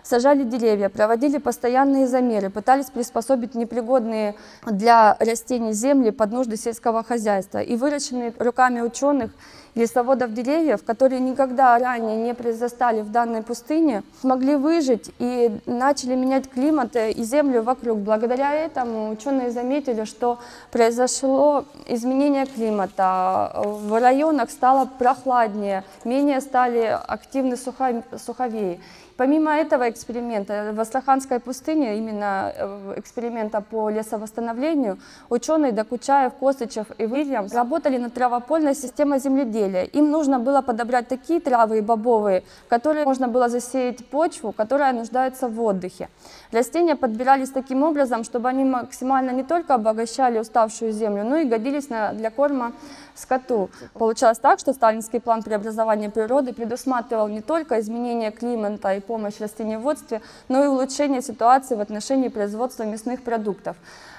Сажали 0.09 0.43
деревья, 0.43 0.89
проводили 0.89 1.37
постоянные 1.37 2.07
замеры, 2.07 2.49
пытались 2.49 2.87
приспособить 2.87 3.53
непригодные 3.53 4.33
для 4.65 5.15
растений 5.19 5.73
земли 5.73 6.09
под 6.09 6.31
нужды 6.31 6.57
сельского 6.57 7.03
хозяйства. 7.03 7.59
И 7.59 7.75
выращенные 7.75 8.33
руками 8.39 8.81
ученых 8.81 9.29
лесоводов 9.75 10.33
деревьев, 10.33 10.83
которые 10.83 11.19
никогда 11.19 11.77
ранее 11.77 12.17
не 12.17 12.33
произрастали 12.33 13.01
в 13.01 13.11
данной 13.11 13.43
пустыне, 13.43 14.03
смогли 14.19 14.55
выжить 14.55 15.11
и 15.19 15.59
начали 15.67 16.15
менять 16.15 16.49
климат 16.49 16.95
и 16.95 17.23
землю 17.23 17.61
вокруг. 17.61 17.99
Благодаря 17.99 18.53
этому 18.55 19.11
ученые 19.11 19.51
заметили, 19.51 20.05
что 20.05 20.39
произошло 20.71 21.65
изменение 21.87 22.47
климата, 22.47 23.53
в 23.63 23.99
районах 23.99 24.49
стало 24.49 24.85
прохладнее, 24.85 25.83
менее 26.03 26.41
стали 26.41 26.99
активны 27.07 27.55
суховеи. 27.55 28.81
Помимо 29.19 29.51
этого 29.51 29.89
эксперимента, 29.89 30.71
в 30.73 30.79
Астраханской 30.79 31.41
пустыне, 31.41 31.97
именно 31.97 32.53
э, 32.55 32.93
эксперимента 32.95 33.59
по 33.59 33.89
лесовосстановлению, 33.89 34.97
ученые 35.29 35.73
Докучаев, 35.73 36.31
Косычев 36.39 36.85
и 36.97 37.05
Вильямс 37.05 37.53
работали 37.53 37.97
над 37.97 38.13
травопольной 38.13 38.73
системой 38.75 39.19
земледелия. 39.19 39.83
Им 39.83 40.09
нужно 40.09 40.39
было 40.39 40.61
подобрать 40.61 41.09
такие 41.09 41.41
травы 41.41 41.79
и 41.79 41.81
бобовые, 41.81 42.43
которые 42.69 43.03
можно 43.03 43.27
было 43.27 43.49
засеять 43.49 44.05
почву, 44.05 44.53
которая 44.53 44.93
нуждается 44.93 45.49
в 45.49 45.61
отдыхе. 45.61 46.07
Растения 46.53 46.95
подбирались 46.95 47.49
таким 47.49 47.83
образом, 47.83 48.23
чтобы 48.23 48.47
они 48.47 48.63
максимально 48.63 49.31
не 49.31 49.43
только 49.43 49.73
обогащали 49.73 50.39
уставшую 50.39 50.93
землю, 50.93 51.25
но 51.25 51.35
и 51.35 51.43
годились 51.43 51.87
для 51.87 52.31
корма 52.31 52.71
скоту. 53.15 53.69
Получалось 53.93 54.39
так, 54.39 54.59
что 54.59 54.71
сталинский 54.71 55.19
план 55.19 55.43
преобразования 55.43 56.09
природы 56.09 56.53
предусматривал 56.53 57.27
не 57.27 57.41
только 57.41 57.81
изменение 57.81 58.31
климата 58.31 58.93
и 58.93 59.01
помощь 59.09 59.37
в 59.37 59.41
растениеводстве, 59.41 60.21
но 60.49 60.63
и 60.63 60.67
улучшение 60.67 61.23
ситуации 61.23 61.75
в 61.75 61.81
отношении 61.81 62.29
производства 62.29 62.83
мясных 62.83 63.23
продуктов. 63.23 63.75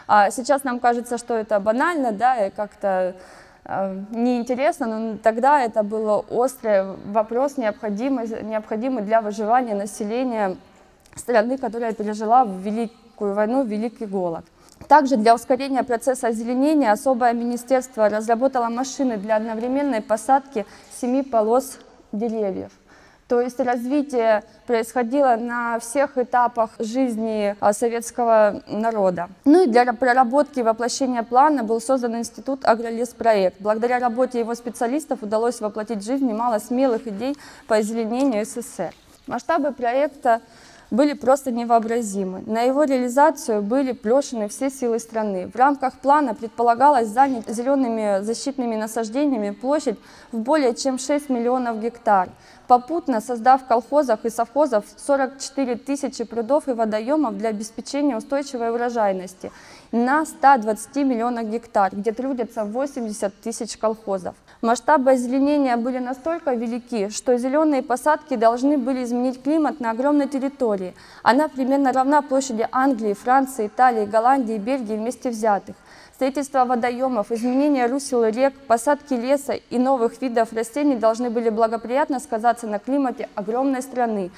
А 0.09 0.33
сейчас 0.33 0.65
нам 0.65 0.81
кажется, 0.81 1.17
что 1.17 1.35
это 1.35 1.61
банально, 1.61 2.11
да, 2.11 2.47
и 2.47 2.51
как-то 2.51 3.15
э, 3.65 4.01
неинтересно, 4.11 4.87
но 4.87 5.19
тогда 5.19 5.63
это 5.63 5.85
был 5.85 6.25
острый 6.29 6.97
вопрос, 7.13 7.57
необходимый, 7.57 8.27
необходимый 8.43 9.05
для 9.05 9.21
выживания 9.21 9.77
населения 9.77 10.57
страны, 11.15 11.57
которая 11.57 11.93
пережила 11.93 12.45
Великую 12.45 13.35
войну, 13.35 13.63
Великий 13.63 14.07
голод. 14.07 14.45
Также 14.89 15.17
для 15.17 15.37
ускорения 15.37 15.85
процесса 15.85 16.29
озеленения 16.29 16.91
особое 16.91 17.33
министерство 17.33 18.09
разработало 18.09 18.69
машины 18.69 19.19
для 19.19 19.37
одновременной 19.37 20.01
посадки 20.01 20.67
семи 21.01 21.23
полос 21.23 21.79
деревьев. 22.11 22.73
То 23.31 23.41
есть 23.41 23.61
развитие 23.61 24.43
происходило 24.67 25.37
на 25.37 25.79
всех 25.79 26.19
этапах 26.19 26.71
жизни 26.81 27.55
а, 27.61 27.73
советского 27.73 28.61
народа. 28.67 29.29
Ну 29.45 29.63
и 29.63 29.67
для 29.69 29.85
проработки 29.93 30.59
и 30.59 30.63
воплощения 30.65 31.23
плана 31.23 31.63
был 31.63 31.81
создан 31.81 32.17
институт 32.17 32.65
«Агролеспроект». 32.65 33.55
Благодаря 33.61 34.01
работе 34.01 34.41
его 34.41 34.57
специалистов 34.57 35.23
удалось 35.23 35.61
воплотить 35.61 35.99
в 35.99 36.05
жизнь 36.05 36.27
немало 36.27 36.59
смелых 36.59 37.07
идей 37.07 37.37
по 37.69 37.77
озеленению 37.77 38.45
СССР. 38.45 38.93
Масштабы 39.29 39.71
проекта 39.71 40.41
были 40.91 41.13
просто 41.13 41.51
невообразимы. 41.51 42.43
На 42.47 42.63
его 42.63 42.85
реализацию 42.85 43.63
были 43.63 43.93
брошены 43.93 44.49
все 44.49 44.71
силы 44.71 44.99
страны. 44.99 45.47
В 45.47 45.57
рамках 45.57 45.95
плана 45.95 46.35
предполагалось 46.35 47.09
занять 47.09 47.49
зелеными 47.49 48.23
защитными 48.23 48.77
насаждениями 48.77 49.51
площадь 49.51 49.99
в 50.33 50.39
более 50.39 50.75
чем 50.75 50.99
6 50.99 51.31
миллионов 51.31 51.81
гектар, 51.81 52.29
попутно 52.67 53.21
создав 53.21 53.63
в 53.63 53.67
колхозах 53.67 54.25
и 54.25 54.31
совхозах 54.31 54.85
44 54.97 55.77
тысячи 55.77 56.25
прудов 56.25 56.69
и 56.69 56.73
водоемов 56.73 57.37
для 57.37 57.51
обеспечения 57.51 58.17
устойчивой 58.17 58.71
урожайности 58.71 59.53
на 59.93 60.25
120 60.25 60.97
миллионах 60.97 61.47
гектар, 61.47 61.95
где 61.95 62.13
трудятся 62.13 62.65
80 62.65 63.35
тысяч 63.41 63.77
колхозов. 63.77 64.35
Масштабы 64.63 65.13
озеленения 65.13 65.75
были 65.79 65.99
настолько 65.99 66.53
велики, 66.53 67.09
что 67.09 67.39
зеленые 67.39 67.83
посадки 67.83 68.37
должны 68.37 68.77
были 68.77 69.05
изменить 69.05 69.43
климат 69.43 69.81
на 69.81 69.93
огромной 69.93 70.29
территории. 70.29 70.95
Она 71.23 71.49
примерно 71.49 71.95
равна 71.95 72.21
площади 72.21 72.69
Англии, 72.71 73.15
Франции, 73.15 73.69
Италии, 73.69 74.05
Голландии 74.05 74.57
и 74.57 74.59
Бельгии 74.59 74.97
вместе 74.97 75.31
взятых. 75.31 75.77
Строительство 76.13 76.67
водоемов, 76.67 77.33
изменение 77.33 77.87
русел 77.87 78.27
рек, 78.27 78.53
посадки 78.67 79.15
леса 79.15 79.55
и 79.55 79.79
новых 79.79 80.21
видов 80.21 80.53
растений 80.53 80.97
должны 80.97 81.31
были 81.31 81.49
благоприятно 81.49 82.21
сказаться 82.21 82.67
на 82.67 82.79
климате 82.79 83.31
огромной 83.35 83.81
страны. 83.81 84.31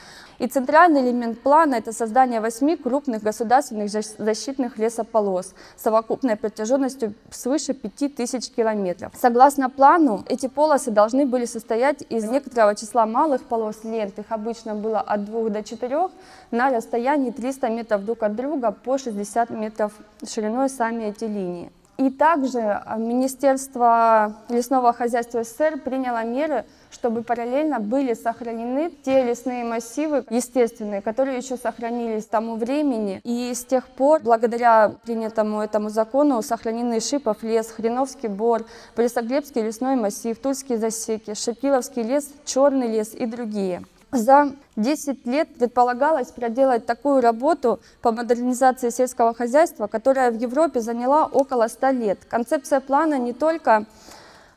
И 0.43 0.49
центральный 0.49 1.03
элемент 1.03 1.41
плана– 1.41 1.75
это 1.77 1.93
создание 1.93 2.41
восьми 2.41 2.75
крупных 2.75 3.23
государственных 3.23 3.91
защитных 3.91 4.77
лесополос 4.77 5.55
совокупной 5.77 6.35
протяженностью 6.35 7.15
свыше 7.31 7.75
5000 7.75 8.51
километров. 8.51 9.13
Согласно 9.17 9.71
плану, 9.71 10.25
эти 10.29 10.49
полосы 10.49 10.91
должны 10.91 11.27
были 11.27 11.45
состоять 11.45 12.05
из 12.09 12.25
некоторого 12.25 12.75
числа 12.75 13.07
малых 13.07 13.45
полос 13.45 13.85
лент, 13.85 14.19
их 14.19 14.27
обычно 14.31 14.75
было 14.75 14.99
от 14.99 15.27
2 15.27 15.51
до 15.51 15.63
4, 15.63 16.09
на 16.51 16.71
расстоянии 16.71 17.31
300 17.31 17.69
метров 17.69 18.05
друг 18.05 18.25
от 18.25 18.35
друга 18.35 18.73
по 18.73 18.99
60 18.99 19.51
метров 19.51 19.93
шириной 20.27 20.69
сами 20.69 21.05
эти 21.05 21.23
линии. 21.23 21.71
И 21.99 22.11
также 22.11 22.59
а, 22.59 22.97
Министерство 22.97 24.35
лесного 24.49 24.93
хозяйства 24.93 25.45
СССР 25.45 25.79
приняло 25.79 26.25
меры, 26.25 26.65
чтобы 26.93 27.23
параллельно 27.23 27.81
были 27.81 28.15
сохранены 28.15 28.93
те 29.03 29.25
лесные 29.25 29.65
массивы 29.65 30.25
естественные, 30.31 31.03
которые 31.03 31.39
еще 31.39 31.57
сохранились 31.57 32.27
к 32.27 32.29
тому 32.29 32.57
времени. 32.57 33.21
И 33.25 33.53
с 33.55 33.65
тех 33.65 33.89
пор, 33.89 34.21
благодаря 34.23 34.93
принятому 35.05 35.61
этому 35.61 35.89
закону, 35.89 36.43
сохранены 36.43 37.01
Шипов 37.01 37.43
лес, 37.43 37.71
Хреновский 37.71 38.29
бор, 38.29 38.65
Борисоглебский 38.95 39.63
лесной 39.63 39.97
массив, 39.97 40.39
Тульские 40.39 40.79
засеки, 40.79 41.35
Шипиловский 41.35 42.03
лес, 42.03 42.31
Черный 42.45 42.89
лес 42.89 43.15
и 43.15 43.27
другие. 43.27 43.83
За 44.13 44.53
10 44.77 45.27
лет 45.27 45.49
предполагалось 45.55 46.33
проделать 46.33 46.85
такую 46.85 47.23
работу 47.23 47.81
по 48.03 48.13
модернизации 48.13 48.91
сельского 48.91 49.33
хозяйства, 49.33 49.87
которая 49.87 50.31
в 50.31 50.39
Европе 50.39 50.81
заняла 50.81 51.25
около 51.25 51.67
100 51.67 51.91
лет. 51.93 52.19
Концепция 52.29 52.81
плана 52.81 53.19
не 53.19 53.33
только 53.33 53.87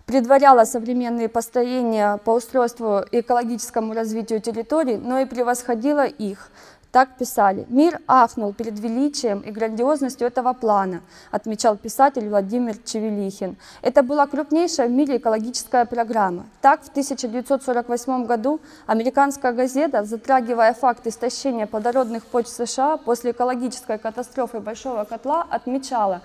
предваряла 0.06 0.66
современные 0.66 1.30
построения 1.30 2.18
по 2.18 2.32
устройству 2.32 3.02
и 3.12 3.22
экологическому 3.22 3.94
развитию 3.94 4.42
территорий, 4.42 4.98
но 4.98 5.20
и 5.20 5.26
превосходила 5.26 6.06
их. 6.06 6.50
Так 6.96 7.18
писали. 7.18 7.66
«Мир 7.68 8.00
ахнул 8.08 8.54
перед 8.54 8.80
величием 8.80 9.42
и 9.42 9.52
грандиозностью 9.52 10.28
этого 10.28 10.54
плана», 10.54 11.02
отмечал 11.30 11.76
писатель 11.76 12.30
Владимир 12.30 12.78
Чевелихин. 12.78 13.58
Это 13.82 14.02
была 14.02 14.26
крупнейшая 14.28 14.88
в 14.88 14.92
мире 14.92 15.18
экологическая 15.18 15.84
программа. 15.84 16.46
Так, 16.62 16.84
в 16.84 16.88
1948 16.88 18.26
году 18.26 18.62
американская 18.86 19.52
газета, 19.52 20.06
затрагивая 20.06 20.74
факт 20.74 21.06
истощения 21.06 21.68
плодородных 21.68 22.24
почв 22.24 22.52
США 22.52 22.96
после 22.96 23.32
экологической 23.32 23.98
катастрофы 23.98 24.62
Большого 24.62 25.04
котла, 25.04 25.46
отмечала, 25.50 26.22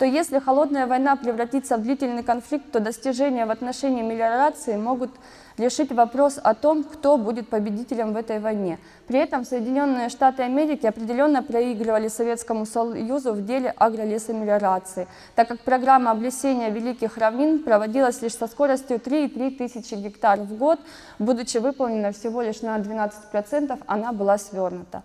что 0.00 0.06
если 0.06 0.38
холодная 0.38 0.86
война 0.86 1.14
превратится 1.14 1.76
в 1.76 1.82
длительный 1.82 2.22
конфликт, 2.22 2.72
то 2.72 2.80
достижения 2.80 3.44
в 3.44 3.50
отношении 3.50 4.00
мелиорации 4.00 4.78
могут 4.78 5.10
решить 5.58 5.92
вопрос 5.92 6.40
о 6.42 6.54
том, 6.54 6.84
кто 6.84 7.18
будет 7.18 7.50
победителем 7.50 8.14
в 8.14 8.16
этой 8.16 8.38
войне. 8.38 8.78
При 9.06 9.18
этом 9.18 9.44
Соединенные 9.44 10.08
Штаты 10.08 10.42
Америки 10.42 10.86
определенно 10.86 11.42
проигрывали 11.42 12.08
Советскому 12.08 12.64
Союзу 12.64 13.34
в 13.34 13.44
деле 13.44 13.74
агролесомелиорации, 13.76 15.06
так 15.34 15.48
как 15.48 15.60
программа 15.60 16.12
облесения 16.12 16.70
великих 16.70 17.18
равнин 17.18 17.62
проводилась 17.62 18.22
лишь 18.22 18.38
со 18.38 18.46
скоростью 18.46 18.96
3,3 18.96 19.56
тысячи 19.58 19.96
гектар 19.96 20.40
в 20.40 20.56
год, 20.56 20.80
будучи 21.18 21.58
выполнена 21.58 22.12
всего 22.12 22.40
лишь 22.40 22.62
на 22.62 22.78
12%, 22.78 23.78
она 23.86 24.12
была 24.12 24.38
свернута. 24.38 25.02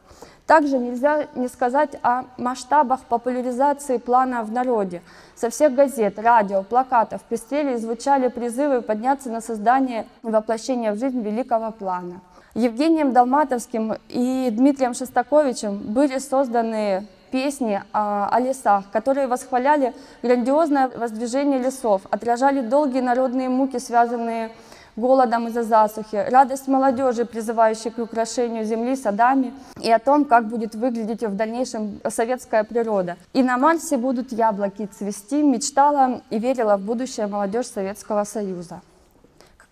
Также 0.48 0.78
нельзя 0.78 1.28
не 1.34 1.48
сказать 1.48 1.98
о 2.04 2.26
масштабах 2.38 3.02
популяризации 3.02 3.98
плана 3.98 4.44
в 4.44 4.52
народе. 4.52 5.02
Со 5.36 5.50
всех 5.50 5.74
газет, 5.74 6.20
радио, 6.20 6.62
плакатов 6.62 7.22
пестрели 7.24 7.76
звучали 7.78 8.28
призывы 8.28 8.82
подняться 8.82 9.32
на 9.32 9.42
создание 9.42 10.06
и 10.24 10.28
воплощение 10.28 10.92
в 10.92 11.00
жизнь 11.00 11.22
великого 11.22 11.72
плана. 11.72 12.22
Евгением 12.54 13.12
Долматовским 13.12 13.96
и 14.08 14.50
Дмитрием 14.52 14.94
Шостаковичем 14.94 15.78
были 15.78 16.20
созданы 16.20 17.08
песни 17.32 17.82
о, 17.92 18.30
о 18.32 18.40
лесах, 18.40 18.86
которые 18.92 19.28
восхваляли 19.28 19.94
грандиозное 20.22 20.90
воздвижение 20.96 21.60
лесов, 21.60 22.04
отражали 22.12 22.62
долгие 22.62 23.02
народные 23.02 23.50
муки, 23.50 23.78
связанные 23.78 24.48
с 24.48 24.75
голодом 24.96 25.48
из-за 25.48 25.64
засухи, 25.64 26.16
радость 26.30 26.68
молодежи, 26.68 27.26
призывающей 27.26 27.92
к 27.92 27.98
украшению 28.00 28.66
земли 28.66 28.96
садами, 28.96 29.54
и 29.82 29.92
о 29.92 30.00
том, 30.00 30.26
как 30.26 30.48
будет 30.48 30.76
выглядеть 30.76 31.24
в 31.24 31.36
дальнейшем 31.36 32.00
советская 32.10 32.64
природа. 32.64 33.18
И 33.34 33.44
на 33.44 33.58
Марсе 33.58 33.98
будут 33.98 34.32
яблоки 34.32 34.88
цвести, 34.98 35.44
мечтала 35.44 36.22
и 36.30 36.40
верила 36.40 36.78
в 36.78 36.82
будущее 36.82 37.28
молодежь 37.28 37.68
Советского 37.68 38.24
Союза. 38.24 38.82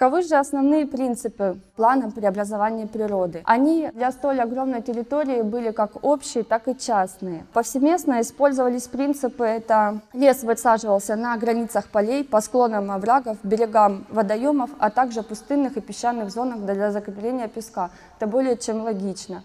Каковы 0.03 0.21
же 0.23 0.35
основные 0.35 0.85
принципы 0.85 1.57
плана 1.77 2.11
преобразования 2.11 2.87
природы? 2.87 3.41
Они 3.45 3.89
для 3.93 4.11
столь 4.11 4.41
огромной 4.41 4.81
территории 4.81 5.43
были 5.43 5.71
как 5.71 6.03
общие, 6.03 6.43
так 6.43 6.67
и 6.67 6.77
частные. 6.77 7.45
Повсеместно 7.53 8.19
использовались 8.19 8.89
принципы, 8.89 9.45
это 9.45 10.01
лес 10.11 10.43
высаживался 10.43 11.15
на 11.15 11.37
границах 11.37 11.87
полей, 11.87 12.25
по 12.25 12.41
склонам 12.41 12.91
оврагов, 12.91 13.37
берегам 13.43 14.05
водоемов, 14.09 14.71
а 14.77 14.89
также 14.89 15.23
пустынных 15.23 15.77
и 15.77 15.79
песчаных 15.79 16.31
зонах 16.31 16.65
для 16.65 16.91
закрепления 16.91 17.47
песка. 17.47 17.89
Это 18.17 18.27
более 18.27 18.57
чем 18.57 18.83
логично. 18.83 19.41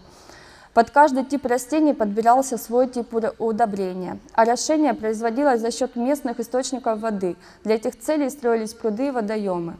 Под 0.73 0.89
каждый 0.89 1.23
тип 1.23 1.45
растений 1.45 1.93
подбирался 1.93 2.57
свой 2.57 2.89
тип 2.89 3.13
удобрения, 3.37 4.19
а 4.33 4.43
растение 4.43 4.93
производилось 4.93 5.61
за 5.61 5.71
счет 5.71 5.95
местных 5.95 6.41
источников 6.41 6.99
воды. 6.99 7.37
Для 7.63 7.75
этих 7.75 7.97
целей 7.97 8.29
строились 8.29 8.73
пруды 8.73 9.07
и 9.07 9.11
водоемы. 9.11 9.77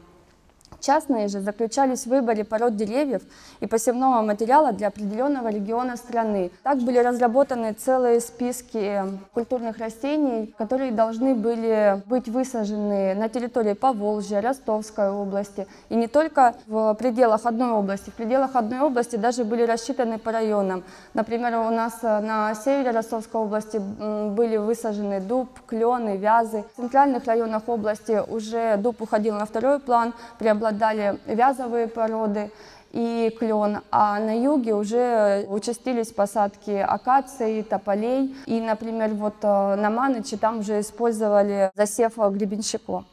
Частные 0.79 1.27
же 1.27 1.41
заключались 1.41 2.03
в 2.03 2.07
выборе 2.07 2.45
пород 2.45 2.77
деревьев 2.77 3.21
и 3.59 3.67
посевного 3.67 4.21
материала 4.21 4.71
для 4.71 4.87
определенного 4.87 5.49
региона 5.49 5.97
страны. 5.97 6.51
Так 6.63 6.77
были 6.79 6.99
разработаны 6.99 7.73
целые 7.73 8.21
списки 8.21 9.03
культурных 9.33 9.77
растений, 9.79 10.53
которые 10.57 10.91
должны 10.91 11.35
были 11.35 12.01
быть 12.05 12.29
высажены 12.29 13.13
на 13.13 13.27
территории 13.27 13.73
Поволжья, 13.73 14.41
Ростовской 14.41 15.09
области. 15.09 15.67
И 15.89 15.95
не 15.95 16.07
только 16.07 16.55
в 16.67 16.93
пределах 16.93 17.45
одной 17.45 17.71
области. 17.71 18.09
В 18.09 18.13
пределах 18.13 18.55
одной 18.55 18.79
области 18.79 19.17
даже 19.17 19.43
были 19.43 19.63
рассчитаны 19.63 20.17
по 20.17 20.31
районам. 20.31 20.83
Например, 21.13 21.57
у 21.57 21.71
нас 21.71 22.01
на 22.01 22.55
севере 22.55 22.91
Ростовской 22.91 23.41
области 23.41 23.77
были 23.77 24.55
высажены 24.55 25.19
дуб, 25.19 25.49
клены, 25.67 26.15
вязы. 26.15 26.63
В 26.73 26.77
центральных 26.77 27.25
районах 27.25 27.63
области 27.67 28.21
уже 28.25 28.77
дуб 28.77 29.01
уходил 29.01 29.35
на 29.35 29.45
второй 29.45 29.79
план, 29.79 30.13
преобладал 30.37 30.68
преобладали 30.69 31.17
вязовые 31.25 31.87
породы 31.87 32.51
и 32.91 33.35
клен, 33.37 33.81
а 33.91 34.19
на 34.19 34.35
юге 34.35 34.73
уже 34.73 35.45
участились 35.47 36.11
посадки 36.11 36.71
акаций, 36.71 37.63
тополей. 37.63 38.35
И, 38.45 38.59
например, 38.59 39.09
вот 39.13 39.41
на 39.43 39.89
Маныче 39.89 40.37
там 40.37 40.59
уже 40.59 40.79
использовали 40.79 41.71
засев 41.75 42.17
гребенщиков. 42.17 43.03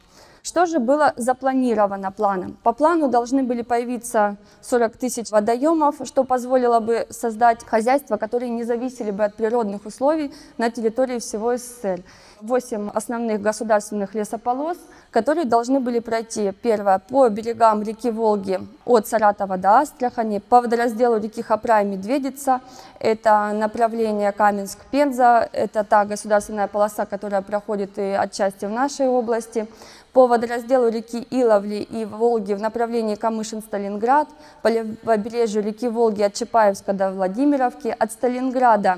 Что 0.47 0.65
же 0.65 0.79
было 0.79 1.13
запланировано 1.17 2.09
планом? 2.09 2.57
По 2.63 2.71
плану 2.71 3.09
должны 3.09 3.43
были 3.43 3.63
появиться 3.63 4.37
40 4.61 4.95
тысяч 4.95 5.29
водоемов, 5.29 5.95
что 6.05 6.23
позволило 6.23 6.79
бы 6.79 7.05
создать 7.09 7.65
хозяйства, 7.65 8.15
которые 8.15 8.49
не 8.49 8.63
зависели 8.63 9.11
бы 9.11 9.25
от 9.25 9.35
природных 9.35 9.85
условий 9.85 10.33
на 10.57 10.71
территории 10.71 11.19
всего 11.19 11.57
СССР. 11.57 12.01
Восемь 12.39 12.89
основных 12.93 13.41
государственных 13.41 14.13
лесополос, 14.13 14.77
которые 15.11 15.45
должны 15.45 15.79
были 15.79 15.99
пройти, 15.99 16.51
первое, 16.51 16.99
по 16.99 17.27
берегам 17.29 17.81
реки 17.81 18.11
Волги 18.11 18.59
от 18.85 19.07
Саратова 19.07 19.57
до 19.57 19.79
Астрахани, 19.79 20.39
по 20.39 20.61
водоразделу 20.61 21.17
реки 21.17 21.41
Хопра 21.41 21.81
и 21.81 21.85
Медведица, 21.85 22.61
это 22.99 23.51
направление 23.53 24.31
Каменск-Пенза, 24.31 25.49
это 25.51 25.83
та 25.83 26.05
государственная 26.05 26.67
полоса, 26.67 27.05
которая 27.07 27.41
проходит 27.41 27.97
и 27.97 28.11
отчасти 28.11 28.65
в 28.65 28.69
нашей 28.69 29.07
области, 29.07 29.67
по 30.13 30.27
водоразделу 30.27 30.89
реки 30.89 31.27
Иловли 31.29 31.81
и 31.81 32.05
Волги 32.05 32.53
в 32.53 32.61
направлении 32.61 33.15
Камышин-Сталинград, 33.15 34.27
по 34.61 34.69
побережью 35.05 35.63
реки 35.63 35.87
Волги 35.87 36.23
от 36.23 36.33
Чапаевска 36.33 36.93
до 36.93 37.11
Владимировки, 37.11 37.95
от 37.97 38.11
Сталинграда 38.11 38.97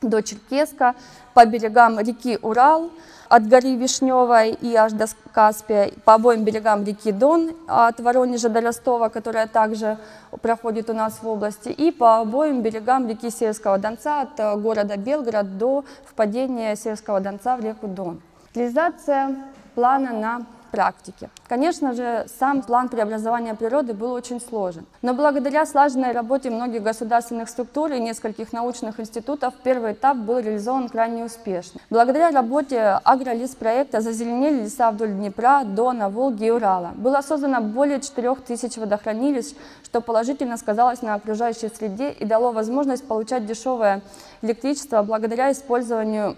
до 0.00 0.20
Черкеска, 0.22 0.94
по 1.34 1.46
берегам 1.46 1.98
реки 1.98 2.38
Урал, 2.42 2.90
от 3.28 3.48
горы 3.48 3.76
Вишневой 3.76 4.50
и 4.50 4.74
аж 4.74 4.92
до 4.92 5.06
Каспия, 5.32 5.90
по 6.04 6.14
обоим 6.14 6.44
берегам 6.44 6.84
реки 6.84 7.12
Дон, 7.12 7.52
от 7.66 8.00
Воронежа 8.00 8.48
до 8.48 8.60
Ростова, 8.60 9.08
которая 9.08 9.46
также 9.46 9.96
проходит 10.42 10.90
у 10.90 10.92
нас 10.92 11.20
в 11.22 11.28
области, 11.28 11.70
и 11.70 11.90
по 11.92 12.18
обоим 12.18 12.60
берегам 12.60 13.08
реки 13.08 13.30
Северского 13.30 13.78
Донца, 13.78 14.22
от 14.22 14.60
города 14.60 14.96
Белгород 14.96 15.56
до 15.56 15.84
впадения 16.04 16.76
Северского 16.76 17.20
Донца 17.20 17.56
в 17.56 17.64
реку 17.64 17.86
Дон. 17.86 18.20
Реализация 18.54 19.34
плана 19.74 20.12
на 20.12 20.46
практике. 20.72 21.28
Конечно 21.48 21.92
же, 21.92 22.24
сам 22.38 22.62
план 22.62 22.88
преобразования 22.88 23.54
природы 23.54 23.92
был 23.92 24.12
очень 24.12 24.40
сложен. 24.40 24.86
Но 25.02 25.12
благодаря 25.12 25.66
слаженной 25.66 26.12
работе 26.12 26.50
многих 26.50 26.82
государственных 26.82 27.50
структур 27.50 27.92
и 27.92 28.00
нескольких 28.00 28.52
научных 28.52 28.98
институтов 28.98 29.52
первый 29.62 29.92
этап 29.92 30.16
был 30.16 30.38
реализован 30.38 30.88
крайне 30.88 31.24
успешно. 31.24 31.80
Благодаря 31.90 32.30
работе 32.30 32.80
агролеспроекта 33.04 34.00
зазеленели 34.00 34.62
леса 34.62 34.90
вдоль 34.90 35.12
Днепра, 35.12 35.62
Дона, 35.64 36.08
Волги 36.08 36.46
и 36.46 36.50
Урала. 36.50 36.92
Было 36.94 37.20
создано 37.20 37.60
более 37.60 38.00
4000 38.00 38.78
водохранилищ, 38.78 39.54
что 39.84 40.00
положительно 40.00 40.56
сказалось 40.56 41.02
на 41.02 41.14
окружающей 41.14 41.68
среде 41.68 42.10
и 42.10 42.24
дало 42.24 42.50
возможность 42.50 43.06
получать 43.06 43.44
дешевое 43.44 44.00
электричество 44.40 45.02
благодаря 45.02 45.52
использованию 45.52 46.36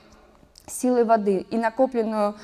силы 0.67 1.05
воды 1.05 1.47
и 1.51 1.57
накопленную 1.57 2.35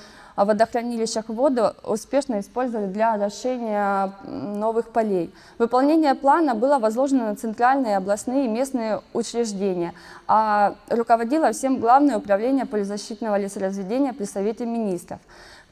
в 0.44 0.48
водохранилищах 0.48 1.28
воду 1.28 1.74
успешно 1.84 2.40
использовали 2.40 2.86
для 2.86 3.14
орошения 3.14 4.14
новых 4.24 4.88
полей. 4.88 5.34
Выполнение 5.58 6.14
плана 6.14 6.54
было 6.54 6.78
возложено 6.78 7.26
на 7.26 7.36
центральные, 7.36 7.96
областные 7.96 8.46
и 8.46 8.48
местные 8.48 9.00
учреждения, 9.12 9.92
а 10.26 10.74
руководило 10.88 11.52
всем 11.52 11.78
Главное 11.80 12.18
управление 12.18 12.66
полезащитного 12.66 13.36
лесоразведения 13.38 14.12
при 14.12 14.24
Совете 14.24 14.66
министров. 14.66 15.18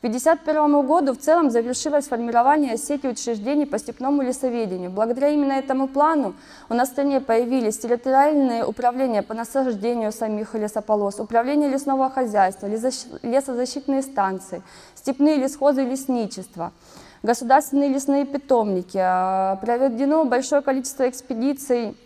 К 0.00 0.04
1951 0.04 0.86
году 0.86 1.12
в 1.12 1.18
целом 1.18 1.50
завершилось 1.50 2.06
формирование 2.06 2.76
сети 2.76 3.08
учреждений 3.08 3.66
по 3.66 3.80
степному 3.80 4.22
лесоведению. 4.22 4.92
Благодаря 4.92 5.30
именно 5.30 5.54
этому 5.54 5.88
плану 5.88 6.34
у 6.68 6.74
нас 6.74 6.90
в 6.90 6.92
стране 6.92 7.20
появились 7.20 7.78
территориальные 7.78 8.64
управления 8.64 9.24
по 9.24 9.34
насаждению 9.34 10.12
самих 10.12 10.54
лесополос, 10.54 11.18
управление 11.18 11.68
лесного 11.68 12.10
хозяйства, 12.10 12.68
лесозащитные 12.68 14.02
станции, 14.02 14.62
степные 14.94 15.36
лесхозы 15.36 15.82
и 15.82 15.86
лесничество 15.86 16.72
государственные 17.24 17.88
лесные 17.88 18.24
питомники. 18.24 18.98
А, 19.00 19.56
проведено 19.56 20.24
большое 20.24 20.62
количество 20.62 21.08
экспедиций, 21.08 21.96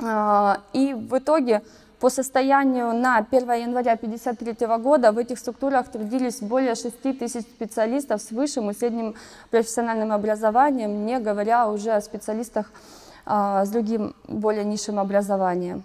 а, 0.00 0.60
и 0.72 0.94
в 0.94 1.18
итоге 1.18 1.62
по 2.00 2.10
состоянию 2.10 2.92
на 2.92 3.18
1 3.18 3.52
января 3.52 3.92
1953 3.92 4.66
года 4.78 5.12
в 5.12 5.18
этих 5.18 5.38
структурах 5.38 5.88
трудились 5.88 6.40
более 6.40 6.74
6 6.74 7.00
тысяч 7.18 7.42
специалистов 7.42 8.20
с 8.20 8.30
высшим 8.30 8.70
и 8.70 8.74
средним 8.74 9.14
профессиональным 9.50 10.12
образованием, 10.12 11.06
не 11.06 11.18
говоря 11.18 11.68
уже 11.68 11.92
о 11.92 12.00
специалистах 12.00 12.70
а, 13.24 13.64
с 13.64 13.70
другим 13.70 14.14
более 14.28 14.64
низшим 14.64 14.98
образованием. 14.98 15.84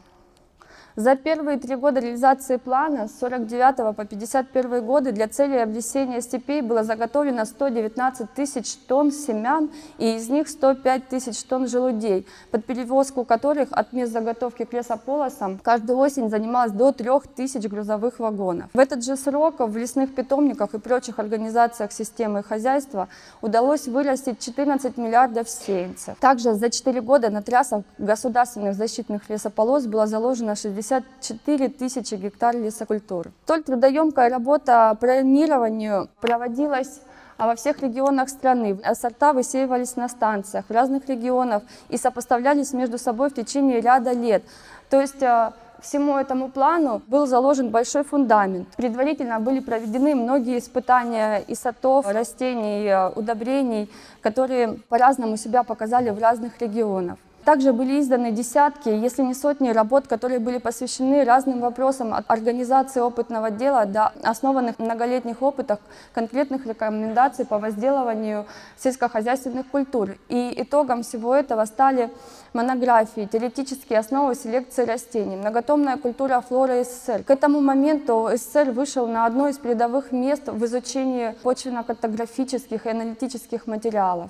За 0.98 1.16
первые 1.16 1.58
три 1.58 1.76
года 1.76 2.02
реализации 2.02 2.58
плана 2.58 3.08
с 3.08 3.18
49 3.20 3.96
по 3.96 4.06
51 4.06 4.86
годы 4.86 5.14
для 5.14 5.30
цели 5.30 5.56
облесения 5.56 6.20
степей 6.20 6.62
было 6.62 6.84
заготовлено 6.84 7.46
119 7.46 8.34
тысяч 8.34 8.76
тонн 8.88 9.14
семян 9.14 9.70
и 10.00 10.16
из 10.16 10.28
них 10.30 10.50
105 10.50 11.08
тысяч 11.08 11.42
тонн 11.44 11.68
желудей, 11.68 12.28
под 12.52 12.66
перевозку 12.66 13.24
которых 13.24 13.70
от 13.72 13.94
мест 13.94 14.12
заготовки 14.12 14.66
к 14.66 14.74
лесополосам 14.74 15.60
каждую 15.64 15.98
осень 15.98 16.30
занималось 16.30 16.74
до 16.74 16.92
3 16.92 17.10
тысяч 17.38 17.64
грузовых 17.70 18.20
вагонов. 18.20 18.70
В 18.74 18.80
этот 18.80 19.06
же 19.06 19.16
срок 19.16 19.62
в 19.62 19.78
лесных 19.78 20.14
питомниках 20.14 20.74
и 20.74 20.80
прочих 20.80 21.20
организациях 21.20 21.94
системы 21.94 22.44
хозяйства 22.44 23.08
удалось 23.42 23.88
вырастить 23.88 24.40
14 24.40 24.98
миллиардов 24.98 25.50
сеянцев. 25.50 26.18
Также 26.20 26.54
за 26.54 26.70
4 26.70 27.00
года 27.00 27.30
на 27.30 27.42
трассах 27.42 27.84
государственных 27.98 28.76
защитных 28.76 29.30
лесополос 29.30 29.86
было 29.86 30.06
заложено 30.06 30.56
60 30.56 30.81
54 30.82 31.70
тысячи 31.70 32.16
гектар 32.16 32.56
лесокультуры. 32.56 33.32
Столь 33.44 33.64
трудоемкая 33.64 34.30
работа 34.30 34.98
планированию 35.00 36.10
проводилась 36.20 37.02
а 37.38 37.48
во 37.48 37.56
всех 37.56 37.82
регионах 37.82 38.30
страны. 38.30 38.78
Сорта 38.94 39.34
высеивались 39.34 39.96
на 39.96 40.08
станциях 40.10 40.66
в 40.70 40.72
разных 40.72 41.10
регионах 41.10 41.64
и 41.90 41.98
сопоставлялись 41.98 42.72
между 42.72 43.00
собой 43.00 43.32
в 43.32 43.34
течение 43.34 43.82
ряда 43.82 44.12
лет. 44.12 44.44
То 44.92 45.02
есть 45.02 45.24
а, 45.24 45.54
всему 45.82 46.18
этому 46.18 46.50
плану 46.50 47.02
был 47.08 47.26
заложен 47.26 47.70
большой 47.70 48.04
фундамент. 48.04 48.68
Предварительно 48.78 49.40
были 49.40 49.60
проведены 49.60 50.14
многие 50.14 50.60
испытания 50.60 51.40
и 51.40 51.56
сортов, 51.56 52.08
растений, 52.08 52.88
а, 52.90 53.10
удобрений, 53.10 53.90
которые 54.22 54.78
по-разному 54.90 55.36
себя 55.36 55.64
показали 55.64 56.12
в 56.12 56.20
разных 56.20 56.62
регионах. 56.62 57.18
Также 57.46 57.74
были 57.74 58.00
изданы 58.00 58.32
десятки, 58.32 58.90
если 58.90 59.24
не 59.24 59.34
сотни 59.34 59.70
работ, 59.70 60.08
которые 60.08 60.40
были 60.40 60.60
посвящены 60.60 61.24
разным 61.24 61.60
вопросам 61.60 62.14
от 62.14 62.30
организации 62.30 63.00
опытного 63.00 63.50
дела 63.50 63.86
до 63.86 64.14
основанных 64.22 64.78
многолетних 64.78 65.42
опытах 65.42 65.80
конкретных 66.14 66.68
рекомендаций 66.68 67.46
по 67.46 67.58
возделыванию 67.58 68.46
сельскохозяйственных 68.78 69.68
культур. 69.68 70.18
И 70.30 70.54
итогом 70.58 71.02
всего 71.02 71.34
этого 71.34 71.66
стали 71.66 72.12
монографии, 72.54 73.28
теоретические 73.32 74.00
основы 74.00 74.36
селекции 74.36 74.84
растений, 74.86 75.36
многотомная 75.36 75.98
культура 75.98 76.42
флоры 76.42 76.84
СССР. 76.84 77.24
К 77.24 77.32
этому 77.32 77.60
моменту 77.60 78.30
СССР 78.36 78.70
вышел 78.70 79.08
на 79.08 79.26
одно 79.26 79.48
из 79.48 79.58
передовых 79.58 80.12
мест 80.12 80.44
в 80.48 80.64
изучении 80.66 81.36
почвенно-картографических 81.42 82.86
и 82.86 82.90
аналитических 82.90 83.66
материалов. 83.66 84.30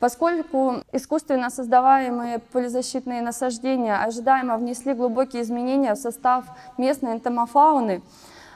Поскольку 0.00 0.82
искусственно 0.92 1.50
создаваемые 1.50 2.38
полизащитные 2.38 3.20
насаждения 3.20 3.96
ожидаемо 3.96 4.56
внесли 4.56 4.94
глубокие 4.94 5.42
изменения 5.42 5.94
в 5.94 5.98
состав 5.98 6.46
местной 6.78 7.12
энтомофауны, 7.12 8.02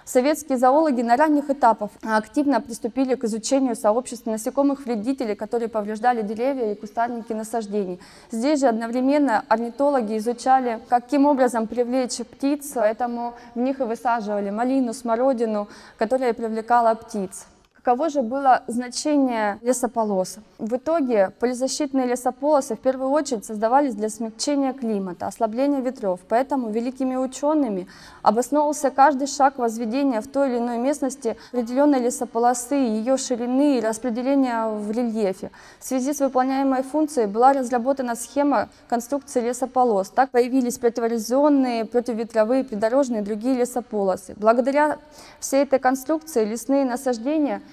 Советские 0.06 0.58
зоологи 0.58 1.00
на 1.00 1.16
ранних 1.16 1.48
этапах 1.48 1.90
активно 2.02 2.60
приступили 2.60 3.14
к 3.14 3.24
изучению 3.24 3.74
сообществ 3.74 4.26
насекомых-вредителей, 4.26 5.34
которые 5.34 5.68
повреждали 5.70 6.20
деревья 6.20 6.72
и 6.72 6.74
кустарники 6.74 7.32
насаждений. 7.32 7.98
Здесь 8.30 8.60
же 8.60 8.66
одновременно 8.66 9.42
орнитологи 9.48 10.18
изучали, 10.18 10.78
каким 10.90 11.24
образом 11.24 11.66
привлечь 11.66 12.18
птиц, 12.18 12.72
поэтому 12.74 13.32
в 13.54 13.60
них 13.60 13.80
и 13.80 13.84
высаживали 13.84 14.50
малину, 14.50 14.92
смородину, 14.92 15.68
которая 15.96 16.34
привлекала 16.34 16.94
птиц. 16.94 17.46
Каково 17.84 18.08
же 18.08 18.22
было 18.22 18.62
значение 18.66 19.58
лесополос? 19.60 20.38
В 20.58 20.76
итоге 20.76 21.32
полизащитные 21.38 22.06
лесополосы 22.06 22.76
в 22.76 22.78
первую 22.78 23.10
очередь 23.10 23.44
создавались 23.44 23.94
для 23.94 24.08
смягчения 24.08 24.72
климата, 24.72 25.26
ослабления 25.26 25.80
ветров, 25.80 26.20
поэтому 26.26 26.70
великими 26.70 27.14
учеными 27.16 27.86
обосновывался 28.22 28.90
каждый 28.90 29.26
шаг 29.26 29.58
возведения 29.58 30.22
в 30.22 30.28
той 30.28 30.48
или 30.48 30.58
иной 30.60 30.78
местности 30.78 31.36
определенной 31.52 32.00
лесополосы, 32.00 32.74
ее 32.74 33.18
ширины 33.18 33.76
и 33.76 33.80
распределения 33.82 34.66
в 34.66 34.90
рельефе. 34.90 35.50
В 35.78 35.84
связи 35.84 36.14
с 36.14 36.20
выполняемой 36.20 36.84
функцией 36.84 37.26
была 37.26 37.52
разработана 37.52 38.14
схема 38.14 38.70
конструкции 38.88 39.42
лесополос. 39.42 40.08
Так 40.08 40.30
появились 40.30 40.78
противорезонные, 40.78 41.84
противоветровые, 41.84 42.64
придорожные 42.64 43.20
и 43.20 43.24
другие 43.24 43.56
лесополосы. 43.56 44.32
Благодаря 44.38 44.96
всей 45.38 45.64
этой 45.64 45.78
конструкции 45.78 46.46
лесные 46.46 46.86
насаждения– 46.86 47.60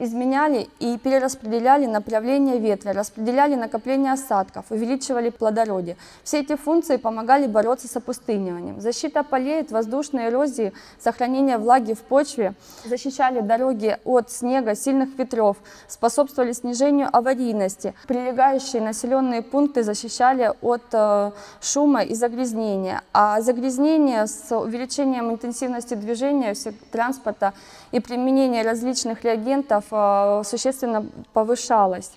изменяли 0.00 0.68
и 0.80 0.96
перераспределяли 0.98 1.86
направление 1.86 2.58
ветра, 2.58 2.92
распределяли 2.94 3.54
накопление 3.54 4.12
осадков, 4.12 4.64
увеличивали 4.70 5.28
плодородие. 5.28 5.96
Все 6.24 6.40
эти 6.40 6.56
функции 6.56 6.96
помогали 6.96 7.46
бороться 7.46 7.86
с 7.86 7.96
опустыниванием. 7.96 8.80
Защита 8.80 9.22
полей 9.22 9.60
от 9.60 9.70
воздушной 9.70 10.28
эрозии, 10.28 10.72
сохранение 10.98 11.58
влаги 11.58 11.92
в 11.92 12.00
почве, 12.00 12.54
защищали 12.84 13.40
дороги 13.40 13.98
от 14.04 14.30
снега, 14.30 14.74
сильных 14.74 15.18
ветров, 15.18 15.58
способствовали 15.86 16.52
снижению 16.52 17.08
аварийности. 17.12 17.94
Прилегающие 18.08 18.80
населенные 18.80 19.42
пункты 19.42 19.82
защищали 19.82 20.50
от 20.62 20.82
э, 20.92 21.32
шума 21.60 22.02
и 22.02 22.14
загрязнения. 22.14 23.02
А 23.12 23.42
загрязнение 23.42 24.26
с 24.26 24.56
увеличением 24.56 25.30
интенсивности 25.30 25.92
движения 25.92 26.54
транспорта 26.90 27.52
и 27.92 28.00
применения 28.00 28.62
различных 28.62 29.24
реагентов 29.24 29.89
существенно 30.44 31.06
повышалось. 31.32 32.12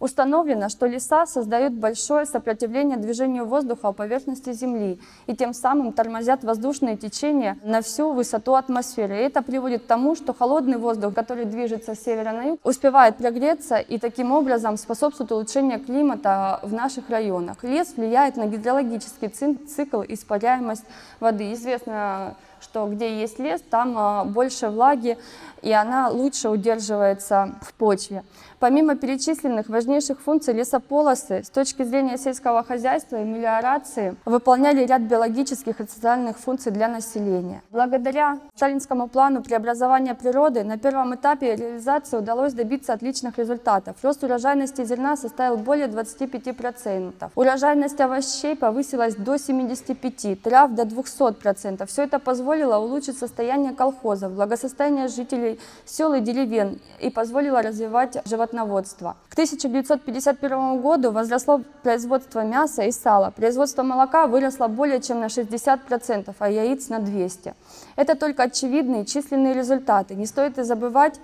Установлено, 0.00 0.68
что 0.68 0.86
леса 0.86 1.26
создают 1.26 1.72
большое 1.72 2.24
сопротивление 2.24 2.96
движению 2.96 3.46
воздуха 3.46 3.88
по 3.88 3.92
поверхности 3.92 4.52
Земли 4.52 5.00
и 5.26 5.34
тем 5.34 5.52
самым 5.52 5.92
тормозят 5.92 6.44
воздушные 6.44 6.96
течения 6.96 7.58
на 7.64 7.82
всю 7.82 8.12
высоту 8.12 8.54
атмосферы. 8.54 9.16
И 9.16 9.22
это 9.22 9.42
приводит 9.42 9.82
к 9.82 9.86
тому, 9.86 10.14
что 10.14 10.32
холодный 10.32 10.78
воздух, 10.78 11.14
который 11.14 11.46
движется 11.46 11.96
с 11.96 12.04
севера 12.04 12.30
на 12.30 12.44
юг, 12.44 12.60
успевает 12.62 13.16
прогреться 13.16 13.78
и 13.78 13.98
таким 13.98 14.30
образом 14.30 14.76
способствует 14.76 15.32
улучшению 15.32 15.84
климата 15.84 16.60
в 16.62 16.72
наших 16.72 17.10
районах. 17.10 17.64
Лес 17.64 17.94
влияет 17.96 18.36
на 18.36 18.46
гидрологический 18.46 19.28
цикл 19.28 20.02
и 20.02 20.14
испаряемость 20.14 20.84
воды. 21.18 21.52
Известно, 21.52 22.36
что 22.60 22.86
где 22.86 23.20
есть 23.20 23.38
лес, 23.38 23.60
там 23.70 23.94
а, 23.96 24.24
больше 24.24 24.68
влаги, 24.68 25.18
и 25.62 25.72
она 25.72 26.08
лучше 26.08 26.48
удерживается 26.48 27.54
в 27.62 27.74
почве. 27.74 28.24
Помимо 28.60 28.96
перечисленных 28.96 29.68
важнейших 29.68 30.20
функций 30.20 30.52
лесополосы 30.52 31.44
с 31.44 31.50
точки 31.50 31.84
зрения 31.84 32.18
сельского 32.18 32.64
хозяйства 32.64 33.22
и 33.22 33.24
мелиорации 33.24 34.16
выполняли 34.24 34.84
ряд 34.84 35.02
биологических 35.02 35.80
и 35.80 35.86
социальных 35.86 36.38
функций 36.38 36.72
для 36.72 36.88
населения. 36.88 37.62
Благодаря 37.70 38.40
сталинскому 38.56 39.06
плану 39.08 39.42
преобразования 39.42 40.14
природы 40.14 40.64
на 40.64 40.76
первом 40.76 41.14
этапе 41.14 41.54
реализации 41.54 42.16
удалось 42.16 42.52
добиться 42.52 42.92
отличных 42.92 43.38
результатов. 43.38 43.96
Рост 44.02 44.24
урожайности 44.24 44.84
зерна 44.84 45.16
составил 45.16 45.56
более 45.56 45.86
25%. 45.86 47.30
Урожайность 47.36 48.00
овощей 48.00 48.56
повысилась 48.56 49.14
до 49.14 49.36
75%, 49.36 50.34
трав 50.34 50.72
до 50.72 50.82
200%. 50.82 51.86
Все 51.86 52.02
это 52.02 52.18
позволило 52.18 52.78
улучшить 52.78 53.18
состояние 53.18 53.72
колхозов, 53.72 54.32
благосостояние 54.32 55.06
жителей 55.06 55.47
сел 55.84 56.12
и 56.14 56.20
деревень 56.20 56.80
и 57.00 57.10
позволило 57.10 57.62
развивать 57.62 58.16
животноводство. 58.26 59.16
К 59.28 59.32
1951 59.34 60.80
году 60.80 61.10
возросло 61.12 61.62
производство 61.82 62.44
мяса 62.44 62.82
и 62.82 62.92
сала. 62.92 63.30
Производство 63.30 63.82
молока 63.82 64.26
выросло 64.26 64.68
более 64.68 65.00
чем 65.00 65.20
на 65.20 65.26
60%, 65.26 66.34
а 66.38 66.50
яиц 66.50 66.88
на 66.88 66.98
200%. 66.98 67.54
Это 67.96 68.14
только 68.14 68.44
очевидные 68.44 69.04
численные 69.04 69.54
результаты. 69.54 70.14
Не 70.14 70.26
стоит 70.26 70.58
и 70.58 70.62
забывать 70.62 71.20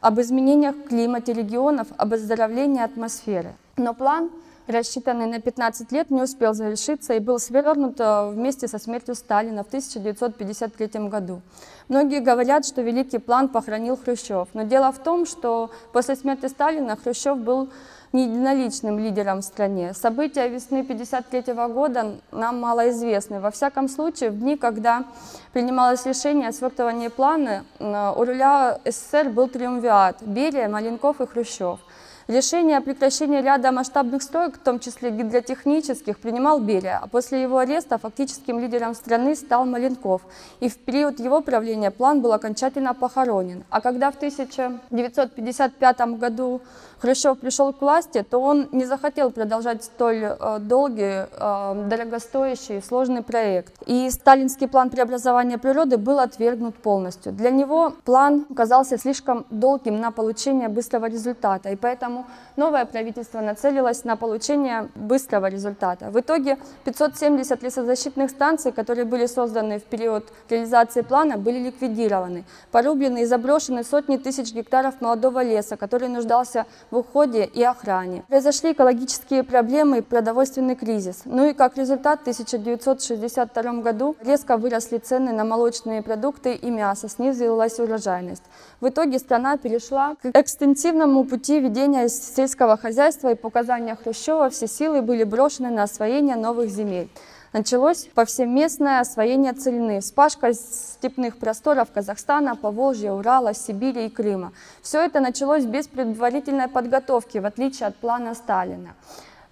об 0.00 0.20
изменениях 0.20 0.74
в 0.74 0.88
климате 0.88 1.32
регионов, 1.32 1.86
об 1.96 2.12
оздоровлении 2.12 2.82
атмосферы. 2.82 3.54
Но 3.76 3.94
план 3.94 4.30
рассчитанный 4.66 5.26
на 5.26 5.40
15 5.40 5.92
лет, 5.92 6.10
не 6.10 6.22
успел 6.22 6.54
завершиться 6.54 7.14
и 7.14 7.18
был 7.18 7.38
свернут 7.38 7.98
вместе 7.98 8.68
со 8.68 8.78
смертью 8.78 9.14
Сталина 9.14 9.64
в 9.64 9.66
1953 9.66 11.08
году. 11.08 11.42
Многие 11.88 12.20
говорят, 12.20 12.64
что 12.64 12.82
великий 12.82 13.18
план 13.18 13.48
похоронил 13.48 13.96
Хрущев, 13.96 14.48
но 14.54 14.62
дело 14.62 14.92
в 14.92 14.98
том, 14.98 15.26
что 15.26 15.70
после 15.92 16.16
смерти 16.16 16.46
Сталина 16.46 16.96
Хрущев 16.96 17.38
был 17.38 17.68
не 18.12 18.24
единоличным 18.24 18.98
лидером 18.98 19.40
в 19.40 19.44
стране. 19.44 19.94
События 19.94 20.48
весны 20.48 20.80
1953 20.80 21.54
года 21.68 22.16
нам 22.30 22.60
мало 22.60 22.90
известны. 22.90 23.40
Во 23.40 23.50
всяком 23.50 23.88
случае, 23.88 24.30
в 24.30 24.38
дни, 24.38 24.56
когда 24.56 25.04
принималось 25.52 26.04
решение 26.04 26.48
о 26.48 26.52
свертывании 26.52 27.08
плана, 27.08 27.64
э, 27.78 28.12
у 28.14 28.24
руля 28.24 28.78
СССР 28.84 29.30
был 29.30 29.48
триумвиат– 29.48 30.16
Берия, 30.22 30.68
Маленков 30.68 31.20
и 31.20 31.26
Хрущев– 31.26 31.80
Решение 32.32 32.78
о 32.78 32.80
прекращении 32.80 33.42
ряда 33.42 33.72
масштабных 33.72 34.22
строек, 34.22 34.54
в 34.54 34.60
том 34.60 34.80
числе 34.80 35.10
гидротехнических, 35.10 36.18
принимал 36.18 36.60
Берия, 36.60 36.98
а 37.02 37.06
после 37.06 37.42
его 37.42 37.58
ареста 37.58 37.98
фактическим 37.98 38.58
лидером 38.58 38.94
страны 38.94 39.36
стал 39.36 39.66
Маленков. 39.66 40.22
И 40.60 40.70
в 40.70 40.78
период 40.78 41.20
его 41.20 41.42
правления 41.42 41.90
план 41.90 42.22
был 42.22 42.32
окончательно 42.32 42.94
похоронен. 42.94 43.64
А 43.68 43.82
когда 43.82 44.10
в 44.10 44.16
1955 44.16 46.00
году 46.16 46.62
Хрущев 47.02 47.36
пришел 47.38 47.72
к 47.72 47.80
власти, 47.80 48.22
то 48.22 48.38
он 48.38 48.68
не 48.70 48.84
захотел 48.84 49.32
продолжать 49.32 49.82
столь 49.82 50.22
э, 50.22 50.58
долгий, 50.60 51.26
э, 51.26 51.88
дорогостоящий, 51.88 52.80
сложный 52.80 53.22
проект. 53.22 53.74
И 53.86 54.08
сталинский 54.08 54.68
план 54.68 54.88
преобразования 54.88 55.58
природы 55.58 55.96
был 55.96 56.20
отвергнут 56.20 56.76
полностью. 56.76 57.32
Для 57.32 57.50
него 57.50 57.92
план 58.04 58.44
казался 58.54 58.98
слишком 58.98 59.46
долгим 59.50 60.00
на 60.00 60.12
получение 60.12 60.68
быстрого 60.68 61.06
результата, 61.06 61.70
и 61.70 61.76
поэтому 61.76 62.24
новое 62.54 62.84
правительство 62.84 63.40
нацелилось 63.40 64.04
на 64.04 64.14
получение 64.14 64.88
быстрого 64.94 65.46
результата. 65.46 66.08
В 66.08 66.20
итоге 66.20 66.56
570 66.84 67.64
лесозащитных 67.64 68.30
станций, 68.30 68.70
которые 68.70 69.06
были 69.06 69.26
созданы 69.26 69.80
в 69.80 69.82
период 69.82 70.28
реализации 70.48 71.00
плана, 71.00 71.36
были 71.36 71.58
ликвидированы. 71.64 72.44
Порублены 72.70 73.22
и 73.22 73.24
заброшены 73.24 73.82
сотни 73.82 74.18
тысяч 74.18 74.52
гектаров 74.54 75.00
молодого 75.00 75.42
леса, 75.42 75.76
который 75.76 76.06
нуждался 76.06 76.64
в 76.92 76.98
уходе 76.98 77.44
и 77.44 77.62
охране. 77.62 78.22
Произошли 78.28 78.72
экологические 78.72 79.42
проблемы 79.42 79.98
и 79.98 80.00
продовольственный 80.02 80.76
кризис. 80.76 81.22
Ну 81.24 81.48
и 81.48 81.54
как 81.54 81.76
результат 81.78 82.20
в 82.20 82.22
1962 82.22 83.72
году 83.80 84.14
резко 84.20 84.58
выросли 84.58 84.98
цены 84.98 85.32
на 85.32 85.44
молочные 85.44 86.02
продукты 86.02 86.54
и 86.54 86.70
мясо, 86.70 87.08
снизилась 87.08 87.80
урожайность. 87.80 88.42
В 88.80 88.88
итоге 88.88 89.18
страна 89.18 89.56
перешла 89.56 90.16
к 90.22 90.26
экстенсивному 90.34 91.24
пути 91.24 91.60
ведения 91.60 92.08
сельского 92.08 92.76
хозяйства 92.76 93.32
и 93.32 93.34
показания 93.36 93.96
Хрущева 93.96 94.50
все 94.50 94.66
силы 94.66 95.00
были 95.00 95.24
брошены 95.24 95.70
на 95.70 95.84
освоение 95.84 96.36
новых 96.36 96.68
земель 96.68 97.08
началось 97.52 98.08
повсеместное 98.14 99.00
освоение 99.00 99.52
целины, 99.52 100.00
вспашка 100.00 100.52
степных 100.54 101.36
просторов 101.36 101.88
Казахстана, 101.92 102.56
Поволжья, 102.56 103.12
Урала, 103.12 103.54
Сибири 103.54 104.06
и 104.06 104.10
Крыма. 104.10 104.52
Все 104.82 105.04
это 105.04 105.20
началось 105.20 105.64
без 105.64 105.86
предварительной 105.86 106.68
подготовки, 106.68 107.38
в 107.38 107.46
отличие 107.46 107.88
от 107.88 107.96
плана 107.96 108.34
Сталина. 108.34 108.94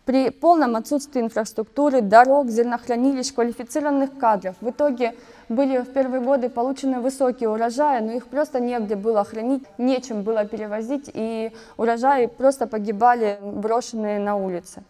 При 0.06 0.30
полном 0.30 0.74
отсутствии 0.76 1.20
инфраструктуры, 1.20 2.00
дорог, 2.00 2.48
зернохранилищ, 2.48 3.32
квалифицированных 3.32 4.18
кадров 4.18 4.56
в 4.60 4.70
итоге 4.70 5.14
были 5.48 5.78
в 5.78 5.92
первые 5.92 6.20
годы 6.20 6.48
получены 6.48 7.00
высокие 7.00 7.48
урожаи, 7.48 8.00
но 8.00 8.12
их 8.12 8.26
просто 8.26 8.60
негде 8.60 8.96
было 8.96 9.22
хранить, 9.24 9.62
нечем 9.78 10.22
было 10.22 10.44
перевозить, 10.46 11.10
и 11.12 11.52
урожаи 11.76 12.26
просто 12.26 12.66
погибали, 12.66 13.38
брошенные 13.40 14.18
на 14.18 14.36
улице. 14.36 14.82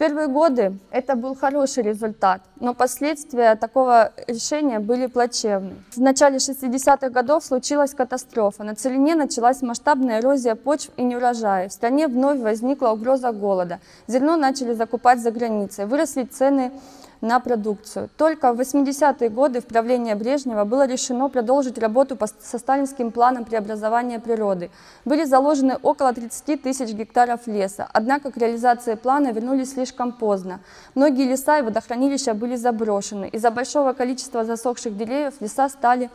Первые 0.00 0.28
годы 0.28 0.78
это 0.90 1.14
был 1.14 1.34
хороший 1.34 1.82
результат, 1.82 2.40
но 2.58 2.72
последствия 2.72 3.54
такого 3.54 4.12
решения 4.28 4.78
были 4.78 5.06
плачевны. 5.06 5.74
В 5.94 6.00
начале 6.00 6.38
60-х 6.38 7.10
годов 7.10 7.44
случилась 7.44 7.92
катастрофа. 7.92 8.64
На 8.64 8.74
целине 8.74 9.14
началась 9.14 9.60
масштабная 9.60 10.20
эрозия 10.20 10.54
почв 10.54 10.90
и 10.96 11.02
неурожаи. 11.02 11.68
В 11.68 11.72
стране 11.72 12.08
вновь 12.08 12.40
возникла 12.40 12.88
угроза 12.88 13.32
голода. 13.32 13.78
Зерно 14.06 14.36
начали 14.36 14.72
закупать 14.72 15.20
за 15.20 15.32
границей. 15.32 15.84
Выросли 15.84 16.24
цены 16.24 16.72
на 17.20 17.40
продукцию. 17.40 18.08
Только 18.16 18.52
в 18.52 18.60
80-е 18.60 19.28
годы 19.28 19.60
в 19.60 19.66
правлении 19.66 20.14
Брежнева 20.14 20.64
было 20.64 20.86
решено 20.86 21.28
продолжить 21.28 21.78
работу 21.78 22.18
со 22.40 22.58
сталинским 22.58 23.10
планом 23.10 23.44
преобразования 23.44 24.18
природы. 24.18 24.70
Были 25.04 25.24
заложены 25.24 25.76
около 25.82 26.12
30 26.12 26.62
тысяч 26.62 26.90
гектаров 26.90 27.46
леса, 27.46 27.88
однако 27.92 28.30
к 28.30 28.36
реализации 28.36 28.94
плана 28.94 29.32
вернулись 29.32 29.72
слишком 29.72 30.12
поздно. 30.12 30.60
Многие 30.94 31.28
леса 31.28 31.58
и 31.58 31.62
водохранилища 31.62 32.34
были 32.34 32.56
заброшены. 32.56 33.28
Из-за 33.28 33.50
большого 33.50 33.92
количества 33.92 34.44
засохших 34.44 34.96
деревьев 34.96 35.34
леса 35.40 35.68
стали 35.68 36.10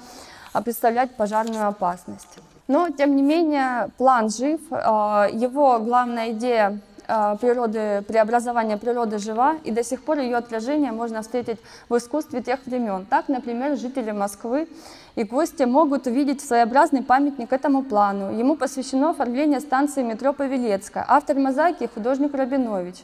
а, 0.53 0.61
представлять 0.61 1.15
пожарную 1.15 1.67
опасность. 1.67 2.39
Но, 2.67 2.89
тем 2.89 3.15
не 3.15 3.21
менее, 3.21 3.89
план 3.97 4.29
жив. 4.29 4.59
А, 4.71 5.27
его 5.31 5.79
главная 5.79 6.31
идея 6.31 6.79
природы, 7.07 8.03
преобразования 8.07 8.77
природы 8.77 9.17
жива, 9.17 9.55
и 9.63 9.71
до 9.71 9.83
сих 9.83 10.03
пор 10.03 10.19
ее 10.19 10.37
отражение 10.37 10.91
можно 10.91 11.21
встретить 11.21 11.59
в 11.89 11.97
искусстве 11.97 12.41
тех 12.41 12.59
времен. 12.65 13.05
Так, 13.09 13.27
например, 13.29 13.77
жители 13.77 14.11
Москвы 14.11 14.67
и 15.15 15.23
гости 15.23 15.63
могут 15.63 16.07
увидеть 16.07 16.41
своеобразный 16.41 17.03
памятник 17.03 17.53
этому 17.53 17.83
плану. 17.83 18.37
Ему 18.37 18.55
посвящено 18.55 19.11
оформление 19.11 19.59
станции 19.59 20.03
метро 20.03 20.33
Павелецкая. 20.33 21.05
Автор 21.07 21.37
мозаики– 21.37 21.89
художник 21.93 22.33
Рабинович. 22.33 23.03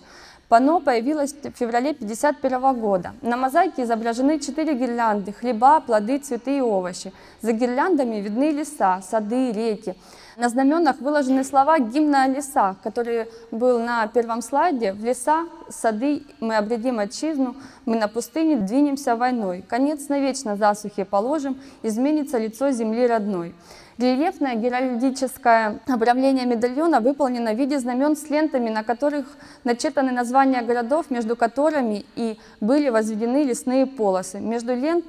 Пано 0.49 0.81
появилось 0.81 1.31
в 1.31 1.51
феврале 1.51 1.91
1951 1.91 2.79
года. 2.81 3.13
На 3.21 3.37
мозаике 3.37 3.83
изображены 3.83 4.37
четыре 4.37 4.73
гирлянды– 4.73 5.31
хлеба, 5.39 5.79
плоды, 5.79 6.17
цветы 6.17 6.57
и 6.57 6.61
овощи. 6.61 7.13
За 7.41 7.53
гирляндами 7.53 8.17
видны 8.17 8.51
леса, 8.51 9.01
сады, 9.01 9.53
реки. 9.53 9.95
На 10.37 10.47
знаменах 10.47 11.01
выложены 11.01 11.43
слова 11.43 11.79
гимна 11.79 12.23
о 12.23 12.27
лесах, 12.27 12.77
который 12.83 13.27
был 13.51 13.79
на 13.79 14.07
первом 14.07 14.41
слайде. 14.41 14.93
В 14.93 15.03
леса, 15.03 15.45
сады 15.69 16.23
мы 16.39 16.55
обредим 16.55 16.99
отчизну, 16.99 17.55
мы 17.85 17.97
на 17.97 18.07
пустыне 18.07 18.55
двинемся 18.55 19.17
войной. 19.17 19.65
Конец 19.67 20.07
навечно 20.07 20.55
засухи 20.55 21.03
положим, 21.03 21.59
изменится 21.83 22.37
лицо 22.37 22.71
земли 22.71 23.07
родной. 23.07 23.53
Рельефное 23.97 24.55
геральдическое 24.55 25.79
обрамление 25.85 26.45
медальона 26.45 27.01
выполнено 27.01 27.53
в 27.53 27.57
виде 27.57 27.77
знамен 27.77 28.15
с 28.15 28.29
лентами, 28.29 28.69
на 28.69 28.83
которых 28.83 29.25
начертаны 29.63 30.11
названия 30.11 30.61
городов, 30.61 31.11
между 31.11 31.35
которыми 31.35 32.05
и 32.15 32.39
были 32.61 32.89
возведены 32.89 33.43
лесные 33.43 33.85
полосы. 33.85 34.39
Между 34.39 34.73
лент 34.75 35.05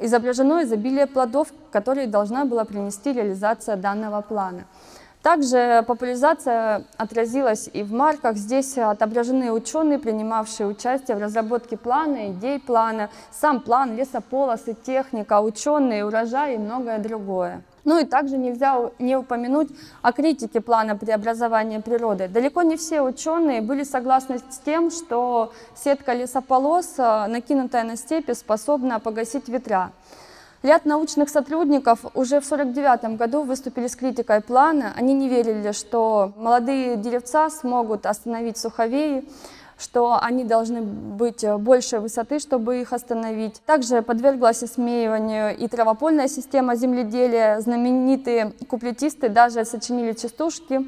изображено 0.00 0.62
изобилие 0.62 1.06
плодов, 1.06 1.48
которые 1.72 2.06
должна 2.06 2.44
была 2.44 2.64
принести 2.64 3.12
реализация 3.12 3.76
данного 3.76 4.20
плана. 4.22 4.64
Также 5.22 5.82
популяризация 5.88 6.84
отразилась 6.96 7.68
и 7.72 7.82
в 7.82 7.92
марках. 7.92 8.36
Здесь 8.36 8.78
отображены 8.78 9.50
ученые, 9.50 9.98
принимавшие 9.98 10.68
участие 10.68 11.16
в 11.16 11.20
разработке 11.20 11.76
плана, 11.76 12.30
идей 12.30 12.60
плана, 12.60 13.10
сам 13.32 13.60
план, 13.60 13.96
лесополосы, 13.96 14.74
техника, 14.74 15.40
ученые, 15.40 16.04
урожай 16.04 16.54
и 16.54 16.58
многое 16.58 16.98
другое. 17.00 17.62
Ну 17.86 18.00
и 18.00 18.04
также 18.04 18.36
нельзя 18.36 18.90
не 18.98 19.16
упомянуть 19.16 19.68
о 20.02 20.12
критике 20.12 20.60
плана 20.60 20.96
преобразования 20.96 21.80
природы. 21.80 22.26
Далеко 22.26 22.62
не 22.62 22.76
все 22.76 23.00
ученые 23.00 23.62
были 23.62 23.84
согласны 23.84 24.40
с 24.50 24.58
тем, 24.58 24.90
что 24.90 25.52
сетка 25.76 26.12
лесополос, 26.12 26.94
э, 26.98 27.26
накинутая 27.28 27.84
на 27.84 27.96
степи, 27.96 28.32
способна 28.32 28.98
погасить 28.98 29.48
ветра. 29.48 29.92
Ряд 30.64 30.84
научных 30.84 31.28
сотрудников 31.28 32.00
уже 32.14 32.40
в 32.40 32.44
1949 32.50 33.16
году 33.16 33.42
выступили 33.42 33.86
с 33.86 33.94
критикой 33.94 34.40
плана. 34.40 34.92
Они 34.96 35.14
не 35.14 35.28
верили, 35.28 35.70
что 35.70 36.32
молодые 36.36 36.96
деревца 36.96 37.50
смогут 37.50 38.04
остановить 38.04 38.58
суховеи, 38.58 39.24
что 39.78 40.18
они 40.20 40.44
должны 40.44 40.80
быть 40.82 41.44
большей 41.58 42.00
высоты, 42.00 42.38
чтобы 42.38 42.80
их 42.80 42.92
остановить. 42.92 43.60
Также 43.66 44.02
подверглась 44.02 44.62
осмеиванию 44.62 45.56
и 45.56 45.68
травопольная 45.68 46.28
система 46.28 46.76
земледелия. 46.76 47.60
Знаменитые 47.60 48.52
куплетисты 48.68 49.28
даже 49.28 49.64
сочинили 49.64 50.12
частушки 50.12 50.86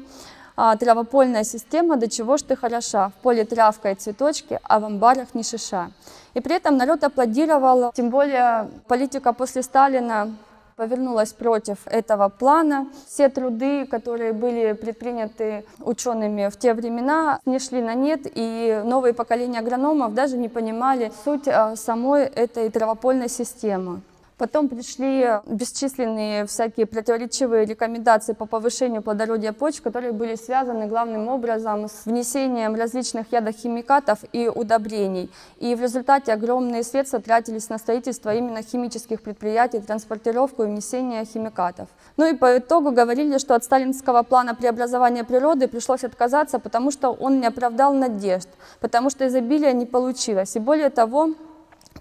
а, 0.61 0.75
травопольная 0.75 1.45
система, 1.45 1.95
до 1.95 2.09
чего 2.09 2.35
ж 2.35 2.41
ты 2.41 2.55
хороша, 2.57 3.09
в 3.09 3.13
поле 3.21 3.45
травка 3.45 3.91
и 3.91 3.95
цветочки, 3.95 4.59
а 4.63 4.81
в 4.81 4.85
амбарах 4.85 5.33
не 5.33 5.43
шиша. 5.43 5.91
И 6.33 6.41
при 6.41 6.55
этом 6.55 6.75
народ 6.75 7.01
аплодировал, 7.05 7.93
тем 7.93 8.09
более 8.09 8.69
политика 8.87 9.31
после 9.31 9.63
Сталина 9.63 10.35
повернулась 10.79 11.33
против 11.33 11.77
этого 11.87 12.29
плана. 12.29 12.87
Все 13.05 13.27
труды, 13.27 13.85
которые 13.85 14.31
были 14.31 14.71
предприняты 14.71 15.65
учеными 15.79 16.49
в 16.49 16.57
те 16.57 16.73
времена, 16.73 17.41
не 17.45 17.59
шли 17.59 17.81
на 17.81 17.95
нет, 17.95 18.21
и 18.23 18.81
новые 18.85 19.13
поколения 19.13 19.59
агрономов 19.59 20.13
даже 20.13 20.37
не 20.37 20.47
понимали 20.47 21.11
суть 21.25 21.49
а, 21.49 21.75
самой 21.75 22.23
этой 22.23 22.69
травопольной 22.69 23.27
системы. 23.27 23.99
Потом 24.39 24.69
пришли 24.69 25.41
бесчисленные 25.47 26.45
всякие 26.45 26.85
противоречивые 26.85 27.65
рекомендации 27.65 28.31
по 28.31 28.45
повышению 28.45 29.01
плодородия 29.01 29.51
почв, 29.51 29.81
которые 29.81 30.13
были 30.13 30.35
связаны 30.35 30.87
главным 30.87 31.27
образом 31.27 31.89
с 31.89 32.05
внесением 32.05 32.73
различных 32.73 33.33
ядохимикатов 33.33 34.19
и 34.31 34.47
удобрений. 34.47 35.29
И 35.57 35.75
в 35.75 35.81
результате 35.81 36.31
огромные 36.31 36.83
средства 36.83 37.19
тратились 37.19 37.67
на 37.67 37.77
строительство 37.77 38.33
именно 38.33 38.61
химических 38.61 39.21
предприятий, 39.21 39.81
транспортировку 39.81 40.63
и 40.63 40.67
внесение 40.67 41.25
химикатов. 41.25 41.89
Ну 42.15 42.25
и 42.25 42.33
по 42.33 42.59
итогу 42.59 42.91
говорили, 42.91 43.39
что 43.39 43.55
от 43.55 43.65
сталинского 43.65 44.23
плана 44.23 44.55
преобразования 44.55 45.25
природы 45.25 45.67
пришлось 45.67 46.05
отказаться, 46.05 46.59
потому 46.59 46.91
что 46.91 47.11
он 47.11 47.41
не 47.41 47.45
оправдал 47.45 47.93
надежд, 47.93 48.47
потому 48.79 49.09
что 49.09 49.27
изобилия 49.27 49.73
не 49.73 49.85
получилось. 49.85 50.55
И 50.55 50.59
более 50.59 50.89
того, 50.89 51.33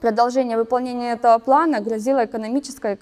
продолжение 0.00 0.56
выполнения 0.56 1.12
этого 1.12 1.38
плана 1.38 1.80
грозило 1.80 2.24
экономической 2.24 2.98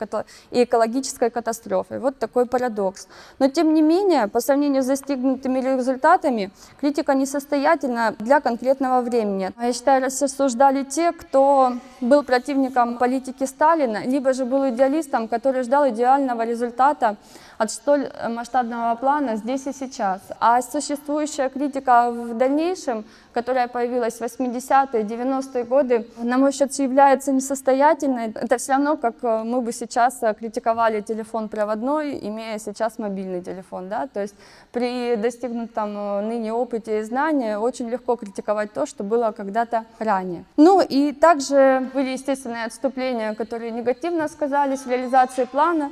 и 0.51 0.65
экологической 0.65 1.31
катастрофой. 1.31 1.99
Вот 1.99 2.19
такой 2.19 2.47
парадокс. 2.47 3.09
Но 3.39 3.49
тем 3.49 3.75
не 3.75 3.83
менее, 3.83 4.29
по 4.29 4.41
сравнению 4.41 4.83
с 4.83 4.87
достигнутыми 4.87 5.61
результатами, 5.61 6.51
критика 6.81 7.15
несостоятельна 7.15 8.15
для 8.19 8.41
конкретного 8.41 9.01
времени. 9.01 9.53
Я 9.61 9.73
считаю, 9.73 10.05
рассуждали 10.05 10.85
те, 10.85 11.13
кто 11.13 11.73
был 12.01 12.23
противником 12.23 12.99
политики 12.99 13.45
Сталина, 13.45 14.05
либо 14.05 14.33
же 14.33 14.45
был 14.45 14.69
идеалистом, 14.69 15.29
который 15.29 15.63
ждал 15.63 15.89
идеального 15.89 16.45
результата 16.45 17.17
от 17.59 17.71
столь 17.71 18.11
масштабного 18.29 18.95
плана 18.97 19.37
здесь 19.37 19.67
и 19.67 19.73
сейчас. 19.73 20.21
А 20.41 20.61
существующая 20.63 21.49
критика 21.49 22.11
в 22.11 22.35
дальнейшем, 22.37 23.05
которая 23.37 23.69
появилась 23.69 24.15
в 24.15 24.23
80-е, 24.23 25.03
90-е 25.03 25.65
годы, 25.65 26.07
на 26.17 26.39
мой 26.39 26.53
счет 26.53 26.73
является 26.79 27.33
несостоятельной. 27.33 28.33
Это 28.35 28.57
все 28.57 28.73
равно, 28.73 28.97
как 28.97 29.17
э, 29.23 29.43
мы 29.45 29.61
бы 29.61 29.73
сейчас 29.73 30.23
э, 30.23 30.33
критиковали 30.33 31.03
телефон 31.03 31.51
проводной, 31.51 32.19
имея 32.29 32.59
сейчас 32.59 32.99
мобильный 32.99 33.43
телефон. 33.43 33.91
Да? 33.91 34.07
То 34.07 34.23
есть 34.23 34.35
при 34.73 35.17
достигнутом 35.17 35.97
э, 35.99 36.21
ныне 36.23 36.55
опыте 36.55 37.01
и 37.01 37.03
знании 37.03 37.57
очень 37.57 37.91
легко 37.91 38.17
критиковать 38.17 38.73
то, 38.73 38.87
что 38.87 39.05
было 39.05 39.33
когда-то 39.33 39.85
ранее. 39.99 40.45
Ну 40.57 40.81
и 40.81 41.13
также 41.13 41.91
были 41.93 42.13
естественные 42.13 42.65
отступления, 42.65 43.35
которые 43.35 43.71
негативно 43.71 44.29
сказались 44.29 44.87
в 44.87 44.91
реализации 44.91 45.45
плана. 45.45 45.91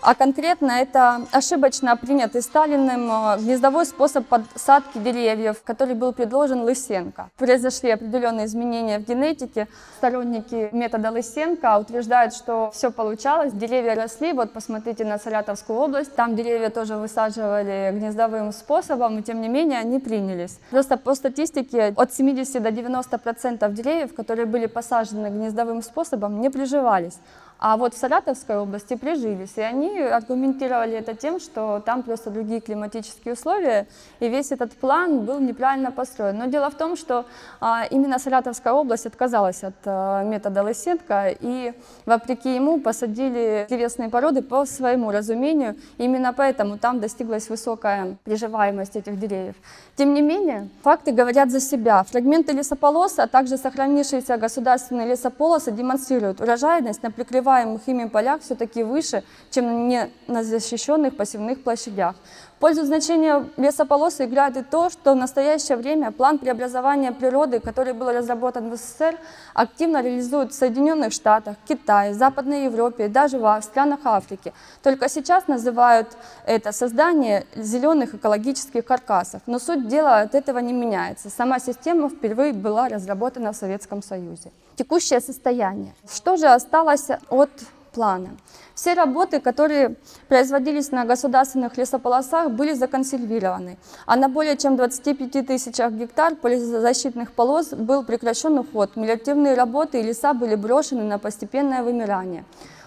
А 0.00 0.14
конкретно 0.14 0.70
это 0.70 1.22
ошибочно 1.32 1.96
принятый 1.96 2.40
Сталиным 2.40 3.10
э, 3.10 3.38
гнездовой 3.40 3.84
способ 3.84 4.26
подсадки 4.26 4.98
деревьев, 4.98 5.56
который 5.64 5.94
был 5.94 6.12
предложен 6.12 6.62
Лысенко. 6.62 7.30
Произошли 7.36 7.90
определенные 7.90 8.46
изменения 8.46 9.00
в 9.00 9.04
генетике. 9.04 9.66
Сторонники 9.96 10.68
метода 10.72 11.10
Лысенко 11.10 11.78
утверждают, 11.78 12.32
что 12.32 12.70
все 12.72 12.92
получалось, 12.92 13.52
деревья 13.52 13.96
росли. 13.96 14.32
Вот 14.32 14.52
посмотрите 14.52 15.04
на 15.04 15.18
Саратовскую 15.18 15.78
область, 15.78 16.14
там 16.14 16.36
деревья 16.36 16.70
тоже 16.70 16.94
высаживали 16.96 17.90
гнездовым 17.92 18.52
способом, 18.52 19.18
и 19.18 19.22
тем 19.22 19.40
не 19.40 19.48
менее 19.48 19.80
они 19.80 19.98
принялись. 19.98 20.60
Просто 20.70 20.96
по 20.96 21.16
статистике 21.16 21.92
от 21.96 22.14
70 22.14 22.62
до 22.62 22.70
90 22.70 23.18
процентов 23.18 23.74
деревьев, 23.74 24.14
которые 24.14 24.46
были 24.46 24.66
посажены 24.66 25.26
гнездовым 25.26 25.82
способом, 25.82 26.40
не 26.40 26.50
приживались. 26.50 27.18
А 27.58 27.76
вот 27.76 27.94
в 27.94 27.98
Саратовской 27.98 28.56
области 28.56 28.94
прижились, 28.94 29.54
и 29.56 29.60
они 29.60 29.98
аргументировали 29.98 30.92
это 30.92 31.14
тем, 31.14 31.40
что 31.40 31.82
там 31.84 32.04
просто 32.04 32.30
другие 32.30 32.60
климатические 32.60 33.34
условия, 33.34 33.88
и 34.20 34.28
весь 34.28 34.52
этот 34.52 34.72
план 34.74 35.24
был 35.24 35.40
неправильно 35.40 35.90
построен. 35.90 36.38
Но 36.38 36.46
дело 36.46 36.70
в 36.70 36.76
том, 36.76 36.96
что 36.96 37.26
а, 37.60 37.84
именно 37.90 38.20
Саратовская 38.20 38.72
область 38.72 39.06
отказалась 39.06 39.64
от 39.64 39.74
а, 39.86 40.22
метода 40.22 40.62
Лысенко, 40.62 41.34
и 41.40 41.72
вопреки 42.06 42.54
ему 42.54 42.80
посадили 42.80 43.66
древесные 43.68 44.08
породы 44.08 44.42
по 44.42 44.64
своему 44.64 45.10
разумению, 45.10 45.74
именно 45.98 46.32
поэтому 46.32 46.78
там 46.78 47.00
достиглась 47.00 47.48
высокая 47.48 48.18
приживаемость 48.22 48.94
этих 48.94 49.18
деревьев. 49.18 49.56
Тем 49.96 50.14
не 50.14 50.22
менее, 50.22 50.68
факты 50.84 51.10
говорят 51.10 51.50
за 51.50 51.58
себя. 51.58 52.04
Фрагменты 52.04 52.52
лесополоса, 52.52 53.24
а 53.24 53.26
также 53.26 53.56
сохранившиеся 53.56 54.36
государственные 54.36 55.08
лесополосы 55.08 55.72
демонстрируют 55.72 56.40
урожайность 56.40 57.02
на 57.02 57.10
прикрываемых 57.48 57.88
ими 57.88 58.08
полях 58.08 58.42
все-таки 58.42 58.82
выше, 58.82 59.24
чем 59.50 59.88
на 60.26 60.44
защищенных 60.44 61.16
посевных 61.16 61.62
площадях. 61.62 62.14
Пользу 62.60 62.84
значения 62.84 63.48
лесополосы 63.56 64.24
играет 64.24 64.56
и 64.56 64.62
то, 64.62 64.90
что 64.90 65.12
в 65.12 65.16
настоящее 65.16 65.76
время 65.76 66.10
план 66.10 66.38
преобразования 66.38 67.12
природы, 67.12 67.60
который 67.60 67.92
был 67.92 68.10
разработан 68.10 68.68
в 68.68 68.76
СССР, 68.76 69.16
активно 69.54 70.02
реализуют 70.02 70.52
в 70.52 70.56
Соединенных 70.56 71.12
Штатах, 71.12 71.54
Китае, 71.68 72.14
Западной 72.14 72.64
Европе 72.64 73.06
и 73.06 73.08
даже 73.08 73.38
в 73.38 73.60
странах 73.62 74.00
Африки. 74.04 74.52
Только 74.82 75.08
сейчас 75.08 75.46
называют 75.46 76.08
это 76.46 76.72
создание 76.72 77.46
зеленых 77.54 78.14
экологических 78.14 78.84
каркасов. 78.84 79.40
Но 79.46 79.60
суть 79.60 79.86
дела 79.86 80.20
от 80.20 80.34
этого 80.34 80.58
не 80.58 80.72
меняется. 80.72 81.30
Сама 81.30 81.60
система 81.60 82.08
впервые 82.08 82.52
была 82.52 82.88
разработана 82.88 83.52
в 83.52 83.56
Советском 83.56 84.02
Союзе. 84.02 84.50
Текущее 84.74 85.20
состояние. 85.20 85.94
Что 86.12 86.36
же 86.36 86.46
осталось 86.46 87.08
от 87.28 87.50
плана? 87.88 88.30
Все 88.74 88.94
работы, 88.94 89.40
которые 89.40 89.96
производились 90.28 90.92
на 90.92 91.04
государственных 91.04 91.76
лесополосах, 91.76 92.50
были 92.50 92.72
законсервированы, 92.74 93.78
а 94.06 94.16
на 94.16 94.28
более 94.28 94.56
чем 94.56 94.76
25 94.76 95.46
тысячах 95.46 95.92
гектар 95.92 96.36
полезащитных 96.36 97.32
полос 97.32 97.70
был 97.70 98.04
прекращен 98.04 98.58
уход. 98.58 98.96
Мелиоративные 98.96 99.54
работы 99.54 100.00
и 100.00 100.02
леса 100.02 100.32
были 100.32 100.54
брошены 100.54 101.02
на 101.02 101.18
постепенное 101.18 101.82
вымирание. 101.82 102.44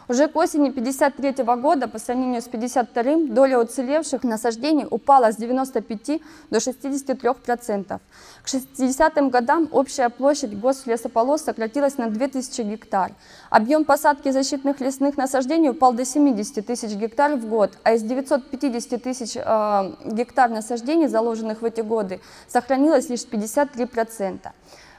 Уже 0.07 0.27
к 0.27 0.35
осени 0.35 0.69
1953 0.69 1.43
года 1.61 1.87
по 1.87 1.99
сравнению 1.99 2.41
с 2.41 2.47
1952 2.47 3.33
доля 3.33 3.59
уцелевших 3.59 4.23
насаждений 4.23 4.85
упала 4.89 5.31
с 5.31 5.37
95 5.37 6.21
до 6.49 6.57
63%. 6.57 7.99
К 8.43 8.47
60-м 8.47 9.29
годам 9.29 9.69
общая 9.71 10.09
площадь 10.09 10.59
гослесополос 10.59 11.43
сократилась 11.43 11.97
на 11.97 12.09
2000 12.09 12.61
гектар. 12.61 13.11
Объем 13.49 13.85
посадки 13.85 14.31
защитных 14.31 14.81
лесных 14.81 15.17
насаждений 15.17 15.69
упал 15.69 15.93
до 15.93 16.05
70 16.05 16.65
тысяч 16.65 16.91
гектар 16.91 17.35
в 17.35 17.47
год, 17.47 17.77
а 17.83 17.93
из 17.93 18.01
950 18.01 19.03
тысяч 19.03 19.35
э, 19.35 19.93
гектар 20.05 20.49
насаждений, 20.49 21.07
заложенных 21.07 21.61
в 21.61 21.65
эти 21.65 21.81
годы, 21.81 22.19
сохранилось 22.47 23.09
лишь 23.09 23.25
53%. 23.25 24.51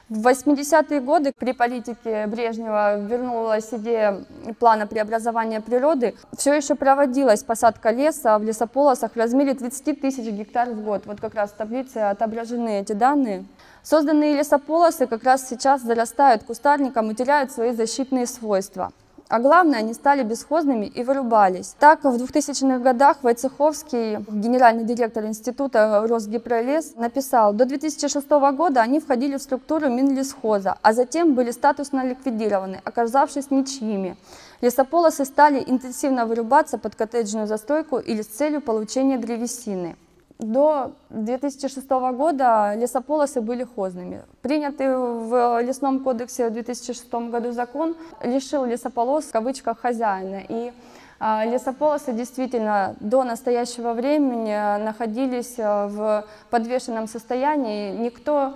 В 0.09 0.27
80-е 0.27 0.99
годы 0.99 1.31
при 1.31 1.53
политике 1.53 2.27
Брежнева 2.27 2.99
вернулась 2.99 3.73
идея 3.73 4.25
плана 4.59 4.85
преобразования 4.85 5.61
природы. 5.61 6.13
Все 6.37 6.53
еще 6.53 6.75
проводилась 6.75 7.41
посадка 7.41 7.89
леса 7.89 8.37
в 8.37 8.43
лесополосах 8.43 9.13
в 9.13 9.17
размере 9.17 9.53
30 9.53 10.01
тысяч 10.01 10.25
гектар 10.25 10.69
в 10.71 10.83
год. 10.83 11.03
Вот 11.05 11.21
как 11.21 11.35
раз 11.35 11.51
в 11.51 11.55
таблице 11.55 11.99
отображены 11.99 12.81
эти 12.81 12.91
данные. 12.91 13.45
Созданные 13.81 14.37
лесополосы 14.37 15.07
как 15.07 15.23
раз 15.23 15.47
сейчас 15.47 15.81
зарастают 15.81 16.43
кустарником 16.43 17.09
и 17.09 17.15
теряют 17.15 17.53
свои 17.53 17.71
защитные 17.71 18.27
свойства. 18.27 18.91
А 19.33 19.39
главное, 19.39 19.79
они 19.79 19.95
стали 19.95 20.21
бесхозными 20.21 20.85
и 20.85 21.03
вырубались. 21.03 21.75
Так, 21.79 22.03
в 22.03 22.23
2000-х 22.23 22.77
годах 22.77 23.17
Войцеховский, 23.23 24.17
генеральный 24.29 24.83
директор 24.83 25.25
Института 25.25 26.05
Росгипролес, 26.07 26.93
написал, 26.97 27.51
до 27.51 27.65
2006 27.65 28.29
года 28.29 28.81
они 28.81 28.99
входили 28.99 29.37
в 29.37 29.41
структуру 29.41 29.89
Минлесхоза, 29.89 30.77
а 30.83 30.93
затем 30.93 31.33
были 31.33 31.49
статусно 31.49 32.05
ликвидированы, 32.05 32.79
оказавшись 32.83 33.49
ничьими. 33.49 34.17
Лесополосы 34.61 35.25
стали 35.25 35.63
интенсивно 35.65 36.27
вырубаться 36.27 36.77
под 36.77 36.93
коттеджную 36.93 37.47
застройку 37.47 37.97
или 37.97 38.21
с 38.21 38.27
целью 38.27 38.61
получения 38.61 39.17
древесины. 39.17 39.95
До 40.43 40.91
2006 41.09 41.89
года 41.89 42.75
лесополосы 42.75 43.39
были 43.39 43.63
хозными. 43.63 44.23
Принятый 44.41 44.93
в 44.93 45.61
Лесном 45.61 46.01
кодексе 46.01 46.49
в 46.49 46.51
2006 46.51 47.13
году 47.31 47.53
закон 47.53 47.95
лишил 48.21 48.65
лесополос 48.65 49.23
в 49.23 49.31
кавычках 49.31 49.79
хозяина. 49.79 50.41
И 50.49 50.73
а, 51.21 51.45
лесополосы 51.45 52.11
действительно 52.11 52.93
до 52.99 53.23
настоящего 53.23 53.93
времени 53.93 54.83
находились 54.83 55.55
а, 55.59 55.87
в 55.87 56.25
подвешенном 56.49 57.07
состоянии. 57.07 57.95
Никто 57.95 58.55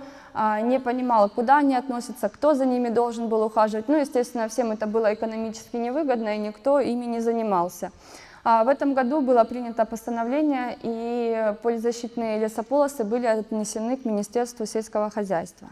не 0.62 0.78
понимал, 0.78 1.30
куда 1.30 1.56
они 1.56 1.74
относятся, 1.74 2.28
кто 2.28 2.52
за 2.54 2.66
ними 2.66 2.90
должен 2.90 3.28
был 3.28 3.42
ухаживать. 3.42 3.88
Ну, 3.88 3.96
естественно, 3.96 4.46
всем 4.48 4.70
это 4.70 4.86
было 4.86 5.14
экономически 5.14 5.76
невыгодно, 5.76 6.36
и 6.36 6.38
никто 6.38 6.78
ими 6.78 7.06
не 7.06 7.20
занимался. 7.20 7.90
А 8.44 8.64
в 8.64 8.68
этом 8.68 8.94
году 8.94 9.20
было 9.20 9.44
принято 9.44 9.84
постановление, 9.84 10.76
и 10.82 11.54
полезащитные 11.62 12.38
лесополосы 12.38 13.04
были 13.04 13.26
отнесены 13.26 13.96
к 13.96 14.04
Министерству 14.04 14.66
сельского 14.66 15.10
хозяйства. 15.10 15.68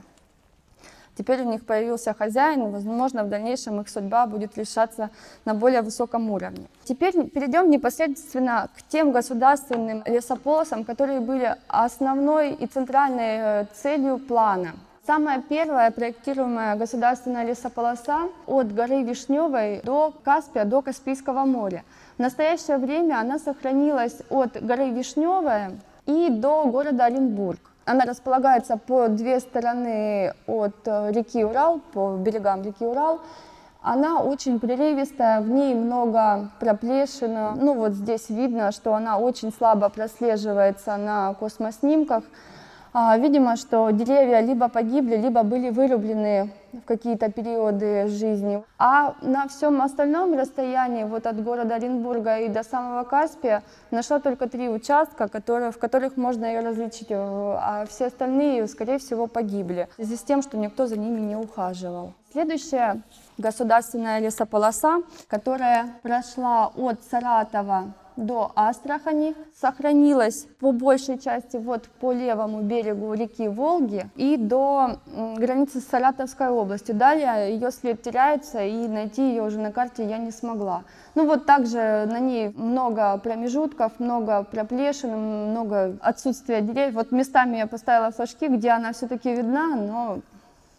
Теперь 1.16 1.40
у 1.40 1.50
них 1.50 1.64
появился 1.64 2.12
хозяин, 2.12 2.66
и, 2.66 2.70
возможно, 2.70 3.24
в 3.24 3.29
дальнейшем 3.29 3.81
их 3.81 3.88
судьба 3.88 4.26
будет 4.26 4.59
решаться 4.59 5.09
на 5.46 5.55
более 5.55 5.81
высоком 5.81 6.31
уровне. 6.31 6.66
Теперь 6.85 7.31
перейдем 7.31 7.70
непосредственно 7.70 8.68
к 8.76 8.83
тем 8.83 9.12
государственным 9.12 10.02
лесополосам, 10.05 10.85
которые 10.85 11.20
были 11.20 11.57
основной 11.68 12.52
и 12.52 12.66
центральной 12.66 13.62
э, 13.62 13.66
целью 13.72 14.18
плана. 14.18 14.74
Самая 15.07 15.40
первая 15.40 15.90
проектируемая 15.90 16.76
государственная 16.76 17.46
лесополоса 17.46 18.29
от 18.46 18.74
горы 18.74 19.02
Вишневой 19.02 19.81
до 19.85 20.12
Каспия, 20.22 20.64
до 20.64 20.83
Каспийского 20.83 21.46
моря– 21.46 21.83
в 22.16 22.18
настоящее 22.18 22.79
время 22.79 23.20
она 23.20 23.38
сохранилась 23.38 24.16
от 24.31 24.57
горы 24.62 24.90
Вишневая 24.90 25.72
и 26.07 26.31
до 26.31 26.64
города 26.64 27.05
Оренбург. 27.05 27.61
Она 27.85 28.07
располагается 28.07 28.79
по 28.79 29.09
две 29.09 29.38
стороны 29.38 30.33
от 30.46 30.76
э, 30.87 31.12
реки 31.12 31.44
Урал, 31.44 31.81
по 31.92 32.16
берегам 32.16 32.62
реки 32.62 32.85
Урал. 32.85 33.20
Она 33.83 34.22
очень 34.22 34.59
прерывистая, 34.59 35.42
в 35.42 35.50
ней 35.50 35.74
много 35.74 36.50
проплешин. 36.59 37.35
Ну 37.57 37.74
вот 37.74 37.92
здесь 37.92 38.31
видно, 38.31 38.72
что 38.72 38.94
она 38.94 39.18
очень 39.18 39.52
слабо 39.52 39.90
прослеживается 39.90 40.96
на 40.96 41.35
космоснимках. 41.35 42.24
А, 42.94 43.18
видимо, 43.18 43.57
что 43.57 43.90
деревья 43.90 44.40
либо 44.40 44.68
погибли, 44.68 45.16
либо 45.16 45.42
были 45.42 45.68
вырублены 45.68 46.50
в 46.76 46.84
какие-то 46.84 47.30
периоды 47.30 48.08
жизни. 48.08 48.62
А 48.78 49.14
на 49.22 49.48
всем 49.48 49.82
остальном 49.82 50.38
расстоянии, 50.38 51.04
вот 51.04 51.26
от 51.26 51.42
города 51.42 51.74
Оренбурга 51.74 52.38
и 52.38 52.48
до 52.48 52.62
самого 52.62 53.04
Каспия, 53.04 53.62
нашла 53.90 54.18
только 54.18 54.48
три 54.48 54.68
участка, 54.68 55.28
которые, 55.28 55.70
в 55.70 55.78
которых 55.78 56.16
можно 56.16 56.44
ее 56.46 56.60
различить, 56.60 57.10
э, 57.10 57.14
а 57.16 57.84
все 57.88 58.06
остальные, 58.06 58.66
скорее 58.68 58.98
всего, 58.98 59.26
погибли, 59.26 59.88
в 59.92 59.94
связи 59.96 60.16
с 60.16 60.22
тем, 60.22 60.42
что 60.42 60.56
никто 60.56 60.86
за 60.86 60.96
ними 60.98 61.20
не 61.20 61.36
ухаживал. 61.36 62.12
Следующая 62.32 63.02
государственная 63.38 64.20
лесополоса, 64.20 65.02
которая 65.28 65.94
прошла 66.02 66.66
от 66.76 67.00
Саратова 67.10 67.94
до 68.16 68.52
Астрахани, 68.55 69.35
сохранилась 69.61 70.46
по 70.61 70.72
большей 70.72 71.18
части 71.18 71.57
вот 71.57 71.85
по 72.00 72.12
левому 72.12 72.62
берегу 72.62 73.12
реки 73.14 73.48
Волги 73.48 74.09
и 74.16 74.37
до 74.37 74.98
границы 75.37 75.81
с 75.81 75.87
Саратовской 75.87 76.48
областью. 76.48 76.94
Далее 76.94 77.55
ее 77.55 77.70
след 77.70 78.02
теряется, 78.02 78.62
и 78.64 78.88
найти 78.88 79.29
ее 79.29 79.42
уже 79.42 79.59
на 79.59 79.72
карте 79.72 80.05
я 80.05 80.18
не 80.18 80.31
смогла. 80.31 80.85
Ну 81.14 81.26
вот 81.26 81.46
также 81.46 82.07
на 82.11 82.18
ней 82.18 82.52
много 82.57 83.16
промежутков, 83.18 83.92
много 83.98 84.44
проплешин, 84.44 85.50
много 85.50 85.96
отсутствия 86.00 86.61
деревьев. 86.61 86.94
Вот 86.94 87.12
местами 87.12 87.59
я 87.59 87.66
поставила 87.66 88.11
флажки, 88.11 88.48
где 88.48 88.70
она 88.70 88.92
все-таки 88.92 89.35
видна, 89.35 89.76
но, 89.76 90.18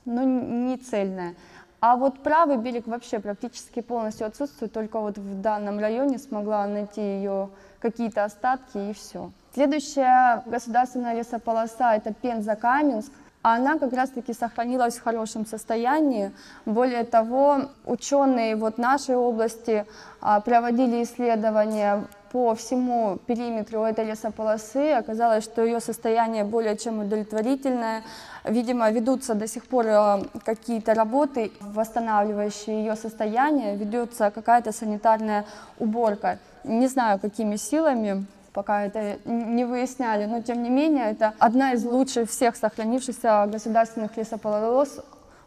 но 0.05 0.23
не 0.23 0.77
цельная. 0.77 1.35
А 1.79 1.95
вот 1.95 2.23
правый 2.23 2.57
берег 2.57 2.87
вообще 2.87 3.19
практически 3.19 3.81
полностью 3.81 4.25
отсутствует, 4.25 4.73
только 4.73 4.99
вот 4.99 5.17
в 5.17 5.41
данном 5.41 5.77
районе 5.79 6.17
смогла 6.17 6.65
найти 6.65 7.01
ее 7.01 7.49
какие-то 7.79 8.23
остатки 8.23 8.89
и 8.89 8.93
все. 8.93 9.31
Следующая 9.53 10.43
государственная 10.47 11.15
лесополоса 11.15 11.93
это 11.93 12.13
Пенза-Каменск. 12.13 13.11
Она 13.43 13.77
как 13.77 13.93
раз-таки 13.93 14.33
сохранилась 14.33 14.97
в 14.97 15.03
хорошем 15.03 15.45
состоянии. 15.45 16.31
Более 16.65 17.03
того, 17.03 17.69
ученые 17.85 18.55
вот 18.55 18.77
нашей 18.77 19.15
области 19.15 19.85
а, 20.19 20.41
проводили 20.41 21.03
исследования 21.03 22.07
по 22.31 22.55
всему 22.55 23.17
периметру 23.25 23.83
этой 23.83 24.05
лесополосы. 24.05 24.91
Оказалось, 24.91 25.43
что 25.43 25.63
ее 25.63 25.79
состояние 25.79 26.43
более 26.43 26.77
чем 26.77 26.99
удовлетворительное. 26.99 28.03
Видимо, 28.43 28.89
ведутся 28.91 29.33
до 29.33 29.47
сих 29.47 29.65
пор 29.67 29.85
э, 29.87 30.23
какие-то 30.45 30.93
работы, 30.93 31.51
восстанавливающие 31.59 32.85
ее 32.85 32.95
состояние, 32.95 33.75
ведется 33.75 34.31
какая-то 34.31 34.71
санитарная 34.71 35.45
уборка. 35.79 36.39
Не 36.63 36.87
знаю, 36.87 37.19
какими 37.19 37.55
силами, 37.55 38.25
пока 38.53 38.85
это 38.85 39.17
не 39.25 39.65
выясняли, 39.65 40.25
но 40.25 40.41
тем 40.41 40.63
не 40.63 40.69
менее 40.69 41.11
это 41.11 41.33
одна 41.39 41.73
из 41.73 41.83
лучших 41.83 42.29
всех 42.29 42.55
сохранившихся 42.55 43.47
государственных 43.51 44.17
лесополос 44.17 44.99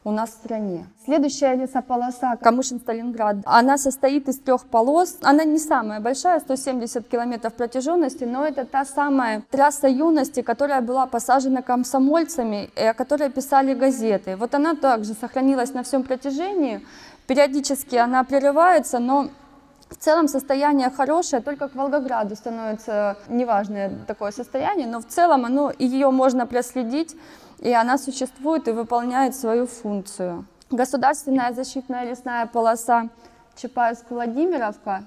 у 0.05 0.11
нас 0.11 0.31
в 0.31 0.33
стране. 0.35 0.87
Следующая 1.05 1.55
лесополоса 1.57 2.39
Камышин-Сталинград, 2.41 3.39
она 3.45 3.77
состоит 3.77 4.29
из 4.29 4.39
трех 4.39 4.65
полос. 4.65 5.19
Она 5.23 5.45
не 5.45 5.59
самая 5.59 6.01
большая, 6.01 6.41
170 6.41 7.07
километров 7.07 7.53
протяженности, 7.53 8.25
но 8.25 8.47
это 8.47 8.65
та 8.65 8.85
самая 8.85 9.43
трасса 9.51 9.89
юности, 9.89 10.41
которая 10.43 10.81
была 10.81 11.07
посажена 11.07 11.61
комсомольцами 11.63 12.71
и 12.77 12.83
о 12.83 12.95
которой 12.95 13.31
писали 13.31 13.75
газеты. 13.75 14.37
Вот 14.37 14.55
она 14.55 14.75
также 14.75 15.15
сохранилась 15.15 15.75
на 15.75 15.83
всем 15.83 16.03
протяжении. 16.03 16.81
Периодически 17.27 17.97
она 17.97 18.25
прерывается, 18.25 18.99
но 18.99 19.29
в 19.91 19.97
целом 19.97 20.29
состояние 20.29 20.89
хорошее, 20.89 21.43
только 21.43 21.69
к 21.69 21.75
Волгограду 21.75 22.37
становится 22.37 23.17
неважное 23.29 23.93
такое 24.07 24.31
состояние, 24.31 24.87
но 24.87 25.01
в 25.01 25.07
целом 25.07 25.45
оно, 25.45 25.73
ее 25.79 26.11
можно 26.11 26.47
проследить, 26.47 27.17
и 27.61 27.73
она 27.73 27.99
существует 27.99 28.69
и 28.69 28.73
выполняет 28.73 29.37
свою 29.37 29.67
функцию. 29.67 30.47
Государственная 30.71 31.53
защитная 31.53 32.05
лесная 32.05 32.47
полоса 32.47 33.09
Чапаевск-Владимировка. 33.57 35.05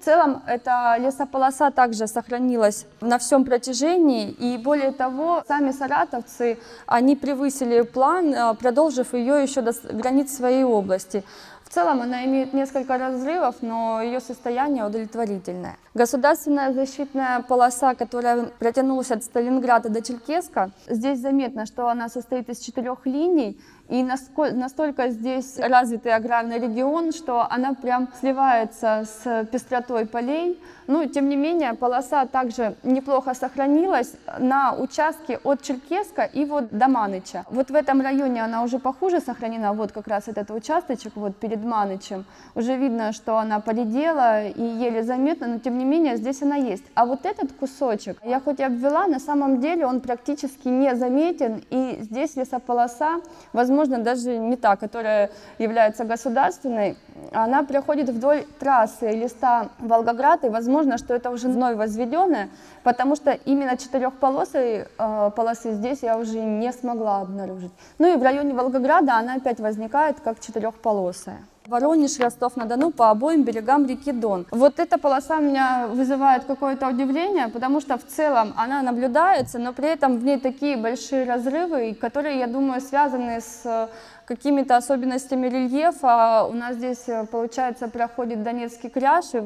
В 0.00 0.04
целом 0.04 0.42
эта 0.46 0.96
лесополоса 0.98 1.70
также 1.70 2.06
сохранилась 2.06 2.86
на 3.02 3.18
всем 3.18 3.44
протяжении, 3.44 4.30
и 4.30 4.56
более 4.56 4.92
того, 4.92 5.44
сами 5.46 5.72
саратовцы, 5.72 6.58
они 6.86 7.16
превысили 7.16 7.82
план, 7.82 8.32
э, 8.32 8.54
продолжив 8.54 9.12
ее 9.12 9.42
еще 9.42 9.60
до 9.60 9.72
границ 9.92 10.34
своей 10.34 10.64
области. 10.64 11.22
В 11.70 11.72
целом 11.72 12.02
она 12.02 12.24
имеет 12.24 12.52
несколько 12.52 12.98
разрывов, 12.98 13.54
но 13.60 14.02
ее 14.02 14.18
состояние 14.18 14.84
удовлетворительное. 14.84 15.76
Государственная 15.94 16.72
защитная 16.72 17.42
полоса, 17.42 17.94
которая 17.94 18.46
протянулась 18.58 19.12
от 19.12 19.22
Сталинграда 19.22 19.88
до 19.88 20.02
Черкеска, 20.02 20.72
здесь 20.88 21.20
заметно, 21.20 21.66
что 21.66 21.88
она 21.88 22.08
состоит 22.08 22.48
из 22.48 22.58
четырех 22.58 23.06
линий, 23.06 23.56
и 23.90 24.02
настолько 24.04 25.10
здесь 25.10 25.58
развитый 25.58 26.14
аграрный 26.14 26.58
регион, 26.60 27.12
что 27.12 27.46
она 27.50 27.74
прям 27.74 28.08
сливается 28.20 29.04
с 29.04 29.44
пестротой 29.50 30.06
полей. 30.06 30.58
Ну, 30.86 31.06
тем 31.06 31.28
не 31.28 31.36
менее, 31.36 31.74
полоса 31.74 32.26
также 32.26 32.74
неплохо 32.82 33.34
сохранилась 33.34 34.12
на 34.38 34.74
участке 34.74 35.38
от 35.44 35.62
Черкеска 35.62 36.22
и 36.22 36.44
вот 36.44 36.70
до 36.70 36.88
Маныча. 36.88 37.44
Вот 37.50 37.70
в 37.70 37.74
этом 37.74 38.00
районе 38.00 38.44
она 38.44 38.62
уже 38.62 38.78
похуже 38.78 39.20
сохранена, 39.20 39.72
вот 39.72 39.92
как 39.92 40.08
раз 40.08 40.28
этот 40.28 40.50
участочек 40.50 41.12
вот 41.16 41.36
перед 41.36 41.64
Манычем. 41.64 42.24
Уже 42.54 42.76
видно, 42.76 43.12
что 43.12 43.38
она 43.38 43.60
поредела 43.60 44.46
и 44.46 44.62
еле 44.62 45.02
заметно, 45.02 45.46
но 45.46 45.58
тем 45.58 45.78
не 45.78 45.84
менее 45.84 46.16
здесь 46.16 46.42
она 46.42 46.56
есть. 46.56 46.84
А 46.94 47.06
вот 47.06 47.24
этот 47.24 47.52
кусочек, 47.52 48.18
я 48.24 48.40
хоть 48.40 48.60
и 48.60 48.64
обвела, 48.64 49.06
на 49.06 49.18
самом 49.20 49.60
деле 49.60 49.86
он 49.86 50.00
практически 50.00 50.68
не 50.68 50.94
заметен, 50.94 51.62
и 51.70 51.98
здесь 52.02 52.36
лесополоса, 52.36 53.20
возможно, 53.52 53.79
возможно, 53.80 54.04
даже 54.04 54.38
не 54.38 54.56
та, 54.56 54.76
которая 54.76 55.30
является 55.58 56.04
государственной, 56.04 56.96
она 57.32 57.62
проходит 57.62 58.08
вдоль 58.08 58.44
трассы 58.58 59.10
листа 59.10 59.68
Волгоград, 59.78 60.44
и 60.44 60.48
возможно, 60.48 60.98
что 60.98 61.14
это 61.14 61.30
уже 61.30 61.48
вновь 61.48 61.76
возведенная, 61.76 62.48
потому 62.82 63.16
что 63.16 63.30
именно 63.46 63.76
четырехполосой 63.76 64.84
э, 64.98 65.30
полосы 65.36 65.72
здесь 65.72 66.02
я 66.02 66.18
уже 66.18 66.40
не 66.40 66.72
смогла 66.72 67.20
обнаружить. 67.20 67.72
Ну 67.98 68.12
и 68.12 68.16
в 68.16 68.22
районе 68.22 68.52
Волгограда 68.54 69.14
она 69.14 69.34
опять 69.34 69.60
возникает 69.60 70.20
как 70.20 70.40
четырехполосая. 70.40 71.38
Воронеж, 71.70 72.18
Ростов-на-Дону 72.18 72.90
по 72.90 73.10
обоим 73.10 73.44
берегам 73.44 73.86
реки 73.86 74.10
Дон. 74.10 74.44
Вот 74.50 74.80
эта 74.80 74.98
полоса 74.98 75.38
меня 75.38 75.86
вызывает 75.86 76.44
какое-то 76.44 76.88
удивление, 76.88 77.46
потому 77.46 77.80
что 77.80 77.96
в 77.96 78.04
целом 78.04 78.52
она 78.56 78.82
наблюдается, 78.82 79.60
но 79.60 79.72
при 79.72 79.88
этом 79.88 80.18
в 80.18 80.24
ней 80.24 80.40
такие 80.40 80.76
большие 80.76 81.24
разрывы, 81.24 81.94
которые, 81.94 82.40
я 82.40 82.48
думаю, 82.48 82.80
связаны 82.80 83.40
с 83.40 83.62
э, 83.64 83.86
какими-то 84.24 84.76
особенностями 84.76 85.46
рельефа. 85.46 86.44
У 86.50 86.54
нас 86.54 86.74
здесь, 86.74 87.08
э, 87.08 87.24
получается, 87.26 87.86
проходит 87.86 88.42
Донецкий 88.42 88.90
кряж, 88.90 89.26
и, 89.34 89.40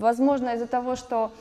возможно, 0.00 0.54
из-за 0.54 0.66
того, 0.66 0.96
что 0.96 1.32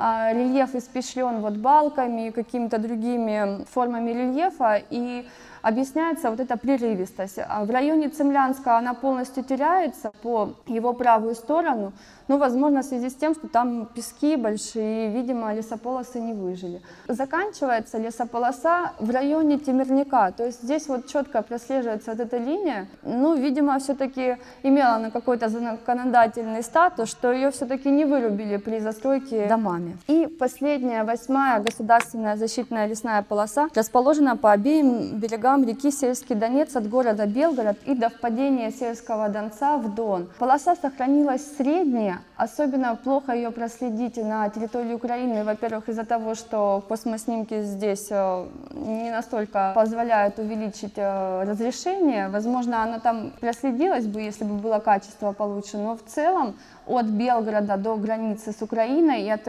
а, 0.00 0.32
рельеф 0.32 0.74
испешлен 0.74 1.40
вот 1.40 1.54
балками 1.54 2.28
и 2.28 2.30
какими-то 2.30 2.78
другими 2.78 3.64
формами 3.64 4.10
рельефа, 4.10 4.80
и 4.90 5.26
объясняется 5.68 6.30
вот 6.30 6.40
эта 6.40 6.56
прерывистость. 6.56 7.38
А 7.38 7.64
в 7.64 7.70
районе 7.70 8.08
Цемлянска 8.08 8.78
она 8.78 8.94
полностью 8.94 9.44
теряется 9.44 10.10
по 10.22 10.54
его 10.66 10.92
правую 10.92 11.34
сторону, 11.34 11.92
ну, 12.28 12.36
возможно, 12.36 12.82
в 12.82 12.84
связи 12.84 13.08
с 13.08 13.14
тем, 13.14 13.34
что 13.34 13.48
там 13.48 13.86
пески 13.86 14.36
большие, 14.36 15.10
видимо, 15.10 15.54
лесополосы 15.54 16.20
не 16.20 16.34
выжили. 16.34 16.82
Заканчивается 17.08 17.98
лесополоса 17.98 18.92
в 18.98 19.10
районе 19.10 19.58
Темирника, 19.58 20.30
то 20.36 20.44
есть 20.44 20.62
здесь 20.62 20.88
вот 20.88 21.06
четко 21.06 21.42
прослеживается 21.42 22.10
вот 22.10 22.20
эта 22.20 22.36
линия. 22.36 22.86
Ну, 23.02 23.34
видимо, 23.34 23.78
все-таки 23.78 24.36
имела 24.62 24.96
она 24.96 25.10
какой-то 25.10 25.48
законодательный 25.48 26.62
статус, 26.62 27.08
что 27.08 27.32
ее 27.32 27.50
все-таки 27.50 27.90
не 27.90 28.04
вырубили 28.04 28.58
при 28.58 28.80
застройке 28.80 29.46
домами. 29.48 29.96
И 30.06 30.26
последняя, 30.26 31.04
восьмая 31.04 31.60
государственная 31.60 32.36
защитная 32.36 32.86
лесная 32.86 33.22
полоса 33.22 33.68
расположена 33.74 34.36
по 34.36 34.52
обеим 34.52 35.18
берегам 35.18 35.57
реки 35.64 35.90
Сельский 35.90 36.34
Донец 36.34 36.76
от 36.76 36.88
города 36.88 37.26
Белгород 37.26 37.78
и 37.86 37.94
до 37.94 38.08
впадения 38.08 38.70
Сельского 38.70 39.28
Донца 39.28 39.76
в 39.76 39.94
Дон. 39.94 40.28
Полоса 40.38 40.76
сохранилась 40.76 41.56
средняя, 41.56 42.20
Особенно 42.38 42.94
плохо 42.94 43.32
ее 43.32 43.50
проследить 43.50 44.16
на 44.16 44.48
территории 44.48 44.94
Украины, 44.94 45.42
во-первых, 45.42 45.88
из-за 45.88 46.04
того, 46.04 46.36
что 46.36 46.84
космоснимки 46.86 47.62
здесь 47.62 48.06
э, 48.10 48.46
не 48.70 49.10
настолько 49.10 49.72
позволяют 49.74 50.38
увеличить 50.38 50.92
э, 50.94 51.42
разрешение. 51.42 52.28
Возможно, 52.28 52.84
она 52.84 53.00
там 53.00 53.32
проследилась 53.40 54.06
бы, 54.06 54.20
если 54.20 54.44
бы 54.44 54.54
было 54.54 54.78
качество 54.78 55.32
получше, 55.32 55.78
но 55.78 55.96
в 55.96 56.04
целом 56.04 56.54
от 56.88 57.06
Белгорода 57.06 57.76
до 57.76 57.96
границы 57.96 58.52
с 58.52 58.62
Украиной, 58.62 59.22
и 59.22 59.30
от 59.30 59.44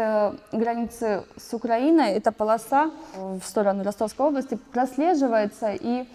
границы 0.51 1.23
с 1.37 1.53
Украиной 1.53 2.11
эта 2.11 2.31
полоса 2.31 2.91
в 3.15 3.41
сторону 3.43 3.83
Ростовской 3.83 4.27
области 4.27 4.57
прослеживается, 4.73 5.71
и 5.71 6.05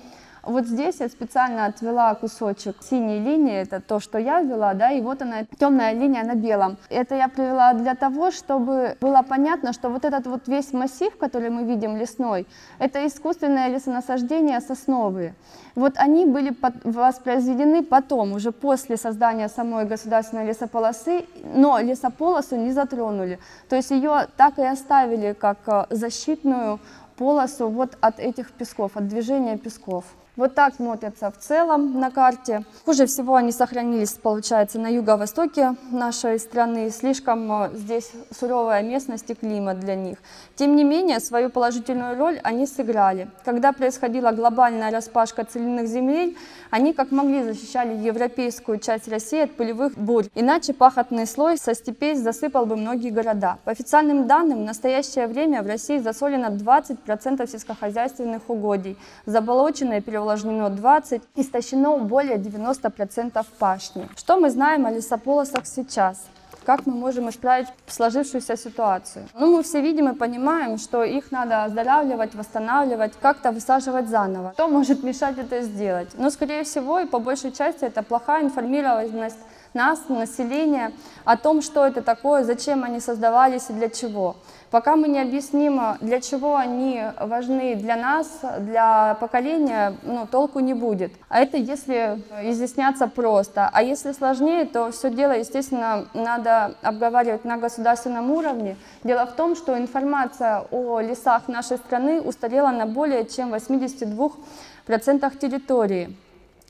вот 0.47 0.67
здесь 0.67 1.01
я 1.01 1.09
специально 1.09 1.67
отвела 1.67 2.15
кусочек 2.15 2.77
синей 2.83 3.21
линии, 3.21 3.63
это 3.63 3.81
то, 3.81 4.01
что 4.01 4.19
я 4.19 4.41
вела, 4.41 4.75
да, 4.75 4.91
и 4.91 5.01
вот 5.01 5.23
она, 5.23 5.45
темная 5.59 5.93
линия 5.93 6.25
на 6.25 6.35
белом. 6.35 6.77
Это 6.89 7.15
я 7.15 7.29
привела 7.29 7.75
для 7.75 7.95
того, 7.95 8.31
чтобы 8.31 8.97
было 9.01 9.23
понятно, 9.29 9.73
что 9.73 9.89
вот 9.89 10.05
этот 10.05 10.27
вот 10.27 10.49
весь 10.49 10.73
массив, 10.73 11.17
который 11.17 11.51
мы 11.51 11.65
видим 11.65 11.97
лесной, 11.97 12.47
это 12.79 13.07
искусственное 13.07 13.69
лесонасаждение 13.69 14.61
сосновые. 14.61 15.35
Вот 15.75 15.95
они 15.97 16.27
были 16.27 16.55
воспроизведены 16.85 17.83
потом, 17.83 18.33
уже 18.33 18.53
после 18.53 18.97
создания 18.97 19.49
самой 19.49 19.87
государственной 19.87 20.47
лесополосы, 20.47 21.25
но 21.55 21.81
лесополосу 21.81 22.57
не 22.57 22.73
затронули. 22.73 23.39
То 23.69 23.77
есть 23.77 23.91
ее 23.91 24.29
так 24.37 24.59
и 24.59 24.63
оставили 24.63 25.33
как 25.33 25.59
э, 25.67 25.87
защитную 25.91 26.79
полосу 27.17 27.69
вот 27.69 27.97
от 28.01 28.21
этих 28.21 28.53
песков, 28.53 28.97
от 28.97 29.09
движения 29.09 29.57
песков. 29.57 30.05
Вот 30.37 30.57
так 30.57 30.75
смотрятся 30.75 31.31
в 31.31 31.39
целом 31.39 32.01
на 32.01 32.11
карте. 32.11 32.65
Хуже 32.85 33.07
всего 33.07 33.37
они 33.37 33.53
сохранились, 33.53 34.15
получается, 34.15 34.81
на 34.81 34.89
юго-востоке 34.89 35.77
нашей 35.93 36.41
страны. 36.41 36.91
Слишком 36.91 37.53
э, 37.53 37.71
здесь 37.75 38.11
суровая 38.37 38.83
местность 38.83 39.31
и 39.31 39.35
климат 39.35 39.79
для 39.79 39.95
них. 39.95 40.19
Тем 40.57 40.75
не 40.75 40.83
менее, 40.83 41.21
свою 41.21 41.51
положительную 41.51 42.19
роль 42.19 42.41
они 42.43 42.67
сыграли. 42.67 43.29
Когда 43.45 43.71
происходила 43.73 44.33
глобальная 44.33 44.91
распашка 44.91 45.45
целинных 45.45 45.87
земель, 45.87 46.37
они 46.71 46.95
как 46.95 47.13
могли 47.13 47.45
защищали 47.45 47.97
европейскую 47.97 48.81
часть 48.81 49.07
России 49.07 49.43
от 49.43 49.53
пылевых 49.53 49.97
бурь. 49.97 50.27
Иначе 50.35 50.75
пахотный 50.75 51.29
слой 51.29 51.59
со 51.59 51.75
степей 51.75 52.17
засыпал 52.17 52.67
бы 52.67 52.75
многие 52.75 53.11
города. 53.11 53.59
По 53.65 53.71
официальным 53.71 54.27
данным, 54.27 54.63
в 54.63 54.67
настоящее 54.67 55.29
время 55.29 55.63
в 55.63 55.69
России 55.69 55.99
засолено 55.99 56.47
20% 56.47 57.49
сельскохозяйственных 57.49 58.51
угодий. 58.51 58.99
Заболоченные 59.27 60.01
перевозки 60.01 60.24
увлажнено 60.25 60.71
20, 60.71 61.23
истощено 61.37 61.99
более 61.99 62.37
90% 62.39 63.47
пашни. 63.59 64.09
Что 64.17 64.39
мы 64.41 64.51
знаем 64.51 64.87
о 64.87 64.91
лесополосах 64.91 65.67
сейчас? 65.67 66.27
Как 66.65 66.87
мы 66.87 66.95
можем 66.95 67.29
исправить 67.29 67.69
сложившуюся 67.87 68.57
ситуацию? 68.57 69.27
Ну, 69.39 69.55
мы 69.55 69.63
все 69.63 69.83
видим 69.83 70.09
и 70.09 70.15
понимаем, 70.15 70.79
что 70.79 71.05
их 71.05 71.31
надо 71.31 71.65
оздоравливать, 71.65 72.35
восстанавливать, 72.35 73.13
как-то 73.21 73.53
высаживать 73.53 74.09
заново. 74.09 74.53
Что 74.55 74.69
может 74.69 75.03
мешать 75.03 75.37
это 75.37 75.61
сделать? 75.61 76.09
Ну, 76.17 76.31
скорее 76.31 76.65
всего, 76.65 77.01
и 77.01 77.07
по 77.07 77.19
большей 77.19 77.53
части 77.53 77.85
это 77.85 78.03
плохая 78.03 78.45
информированность 78.45 79.37
нас, 79.75 80.09
население, 80.09 80.93
о 81.25 81.37
том, 81.37 81.63
что 81.63 81.85
это 81.87 82.03
такое, 82.03 82.45
зачем 82.45 82.85
они 82.85 83.01
создавались 83.01 83.71
и 83.71 83.73
для 83.73 83.89
чего. 83.89 84.37
Пока 84.71 84.97
мы 84.97 85.07
не 85.09 85.21
объясним, 85.21 85.81
для 86.01 86.21
чего 86.21 86.57
они 86.57 87.01
важны 87.21 87.77
для 87.77 87.97
нас, 87.97 88.41
для 88.59 89.17
поколения, 89.21 89.95
ну, 90.03 90.27
толку 90.27 90.59
не 90.59 90.75
будет. 90.75 91.13
А 91.29 91.41
это 91.41 91.57
если 91.57 92.21
изъясняться 92.43 93.07
просто. 93.07 93.71
А 93.73 93.83
если 93.83 94.11
сложнее, 94.13 94.65
то 94.65 94.91
все 94.91 95.11
дело, 95.11 95.33
естественно, 95.33 96.07
надо 96.13 96.75
обговаривать 96.83 97.45
на 97.45 97.57
государственном 97.57 98.31
уровне. 98.33 98.77
Дело 99.05 99.27
в 99.27 99.33
том, 99.35 99.55
что 99.55 99.79
информация 99.79 100.65
о 100.71 101.01
лесах 101.01 101.47
нашей 101.47 101.77
страны 101.79 102.21
устарела 102.21 102.71
на 102.71 102.87
более 102.87 103.27
чем 103.27 103.55
82% 103.55 105.39
территории. 105.39 106.17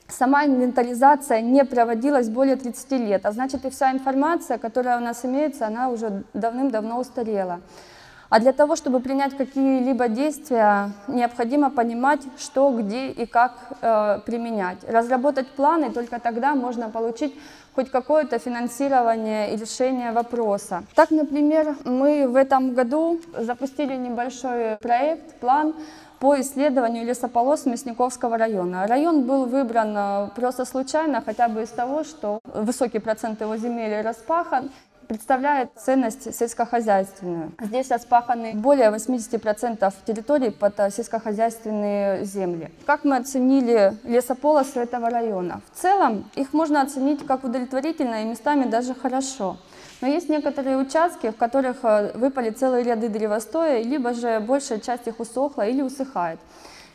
Сама 0.07 0.45
инвентаризация 0.45 1.41
не 1.41 1.65
проводилась 1.65 2.29
более 2.29 2.55
30 2.55 2.91
лет, 2.91 3.25
а 3.25 3.31
значит 3.31 3.65
и 3.65 3.69
вся 3.69 3.91
информация, 3.91 4.59
которая 4.59 4.97
у 4.97 5.01
нас 5.01 5.25
имеется, 5.25 5.65
она 5.65 5.89
уже 5.89 6.23
давным-давно 6.33 6.99
устарела. 6.99 7.59
А 8.29 8.39
для 8.39 8.53
того, 8.53 8.75
чтобы 8.75 8.99
принять 8.99 9.37
какие-либо 9.37 10.07
действия, 10.07 10.91
необходимо 11.07 11.69
понимать, 11.69 12.21
что, 12.37 12.71
где 12.71 13.09
и 13.09 13.25
как 13.25 13.53
э, 13.81 14.19
применять. 14.25 14.77
Разработать 14.87 15.47
планы, 15.47 15.91
только 15.91 16.19
тогда 16.19 16.55
можно 16.55 16.89
получить 16.89 17.35
хоть 17.75 17.91
какое-то 17.91 18.39
финансирование 18.39 19.53
и 19.53 19.57
решение 19.57 20.11
вопроса. 20.11 20.83
Так, 20.95 21.11
например, 21.11 21.75
мы 21.83 22.27
в 22.27 22.35
этом 22.35 22.73
году 22.73 23.19
запустили 23.37 23.95
небольшой 23.95 24.77
проект, 24.81 25.35
план 25.39 25.75
по 26.19 26.39
исследованию 26.39 27.05
лесополос 27.05 27.65
Мясниковского 27.65 28.37
района. 28.37 28.87
Район 28.87 29.23
был 29.23 29.45
выбран 29.45 29.95
э, 29.95 30.29
просто 30.35 30.65
случайно, 30.65 31.21
хотя 31.25 31.47
бы 31.47 31.63
из 31.63 31.69
того, 31.69 32.03
что 32.03 32.39
высокий 32.45 32.99
процент 32.99 33.41
его 33.41 33.57
земель 33.57 34.01
распахан, 34.01 34.69
представляет 35.05 35.69
ценность 35.77 36.35
сельскохозяйственную. 36.35 37.51
Здесь 37.61 37.89
распаханы 37.89 38.53
более 38.55 38.89
80% 38.89 39.93
территорий 40.05 40.49
под 40.49 40.79
э, 40.79 40.89
сельскохозяйственные 40.89 42.25
земли. 42.25 42.71
Как 42.85 43.03
мы 43.03 43.17
оценили 43.17 43.93
лесополосы 44.03 44.79
этого 44.79 45.09
района? 45.09 45.61
В 45.73 45.79
целом 45.79 46.29
их 46.35 46.53
можно 46.53 46.81
оценить 46.81 47.25
как 47.25 47.43
удовлетворительно 47.43 48.23
и 48.23 48.25
местами 48.25 48.65
даже 48.65 48.93
хорошо. 48.93 49.57
Но 50.05 50.11
есть 50.11 50.29
некоторые 50.29 50.77
участки, 50.77 51.31
в 51.31 51.35
которых 51.35 51.77
э, 51.81 52.11
выпали 52.13 52.51
целые 52.51 52.83
ряды 52.83 53.09
древостоя, 53.09 53.81
либо 53.81 54.13
же 54.13 54.39
большая 54.39 54.79
часть 54.79 55.07
их 55.07 55.19
усохла 55.19 55.63
или 55.63 55.81
усыхает. 55.81 56.39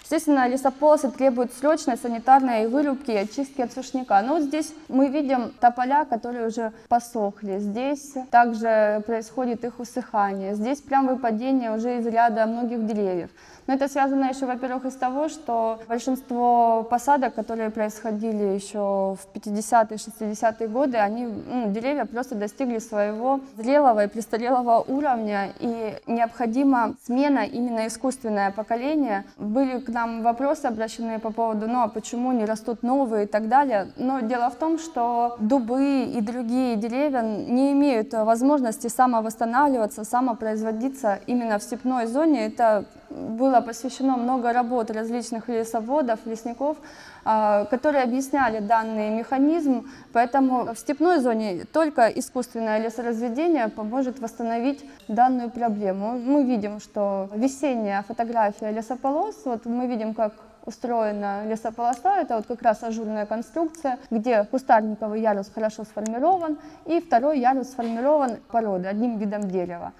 Естественно, 0.00 0.46
лесополосы 0.46 1.10
требуют 1.10 1.52
срочной 1.52 1.96
санитарной 1.96 2.68
вырубки 2.68 3.10
и 3.10 3.16
очистки 3.16 3.62
от 3.62 3.72
сушняка. 3.72 4.22
Но 4.22 4.34
вот 4.34 4.44
здесь 4.44 4.72
мы 4.86 5.08
видим 5.08 5.52
тополя, 5.58 6.04
которые 6.04 6.46
уже 6.46 6.72
посохли. 6.88 7.58
Здесь 7.58 8.14
также 8.30 9.02
происходит 9.04 9.64
их 9.64 9.80
усыхание. 9.80 10.54
Здесь 10.54 10.80
прям 10.80 11.08
выпадение 11.08 11.74
уже 11.74 11.98
из 11.98 12.06
ряда 12.06 12.46
многих 12.46 12.86
деревьев. 12.86 13.30
Но 13.70 13.76
это 13.76 13.86
связано 13.86 14.24
еще, 14.24 14.46
во-первых, 14.46 14.86
из 14.86 14.94
того, 14.94 15.28
что 15.28 15.78
большинство 15.86 16.82
посадок, 16.90 17.36
которые 17.36 17.70
происходили 17.70 18.42
еще 18.42 19.14
в 19.14 19.20
50-е, 19.32 19.96
60-е 19.96 20.66
годы, 20.66 20.96
они, 20.96 21.26
ну, 21.26 21.70
деревья 21.70 22.04
просто 22.04 22.34
достигли 22.34 22.80
своего 22.80 23.38
зрелого 23.56 24.02
и 24.02 24.08
престарелого 24.08 24.80
уровня, 24.80 25.52
и 25.60 25.94
необходима 26.08 26.96
смена 27.06 27.44
именно 27.44 27.86
искусственное 27.86 28.50
поколение. 28.50 29.24
Были 29.36 29.78
к 29.78 29.88
нам 29.88 30.24
вопросы 30.24 30.66
обращенные 30.66 31.20
по 31.20 31.30
поводу, 31.30 31.68
ну 31.68 31.82
а 31.82 31.86
почему 31.86 32.32
не 32.32 32.46
растут 32.46 32.82
новые 32.82 33.26
и 33.26 33.28
так 33.28 33.46
далее. 33.46 33.92
Но 33.96 34.18
дело 34.18 34.50
в 34.50 34.56
том, 34.56 34.80
что 34.80 35.36
дубы 35.38 36.06
и 36.12 36.20
другие 36.20 36.74
деревья 36.74 37.22
не 37.22 37.70
имеют 37.70 38.14
возможности 38.14 38.88
самовосстанавливаться, 38.88 40.02
самопроизводиться 40.02 41.20
именно 41.28 41.60
в 41.60 41.62
степной 41.62 42.06
зоне. 42.06 42.46
Это 42.46 42.86
было 43.10 43.60
посвящено 43.60 44.16
много 44.16 44.52
работ 44.52 44.90
различных 44.90 45.48
лесоводов, 45.48 46.20
лесников, 46.24 46.76
а, 47.24 47.64
которые 47.66 48.04
объясняли 48.04 48.60
данный 48.60 49.10
механизм, 49.10 49.90
поэтому 50.12 50.74
в 50.74 50.78
степной 50.78 51.18
зоне 51.18 51.64
только 51.64 52.08
искусственное 52.08 52.78
лесоразведение 52.78 53.68
поможет 53.68 54.20
восстановить 54.20 54.84
данную 55.08 55.50
проблему. 55.50 56.18
Мы 56.18 56.44
видим, 56.44 56.80
что 56.80 57.28
весенняя 57.34 58.02
фотография 58.02 58.70
лесополос, 58.70 59.42
вот 59.44 59.66
мы 59.66 59.86
видим, 59.86 60.14
как 60.14 60.32
устроена 60.64 61.46
лесополоса, 61.46 62.10
это 62.20 62.36
вот 62.36 62.46
как 62.46 62.62
раз 62.62 62.82
ажурная 62.82 63.26
конструкция, 63.26 63.98
где 64.10 64.44
кустарниковый 64.44 65.20
ярус 65.20 65.50
хорошо 65.52 65.84
сформирован, 65.84 66.58
и 66.86 67.00
второй 67.00 67.40
ярус 67.40 67.68
сформирован 67.68 68.38
породой, 68.50 68.90
одним 68.90 69.18
видом 69.18 69.48
дерева. 69.48 69.92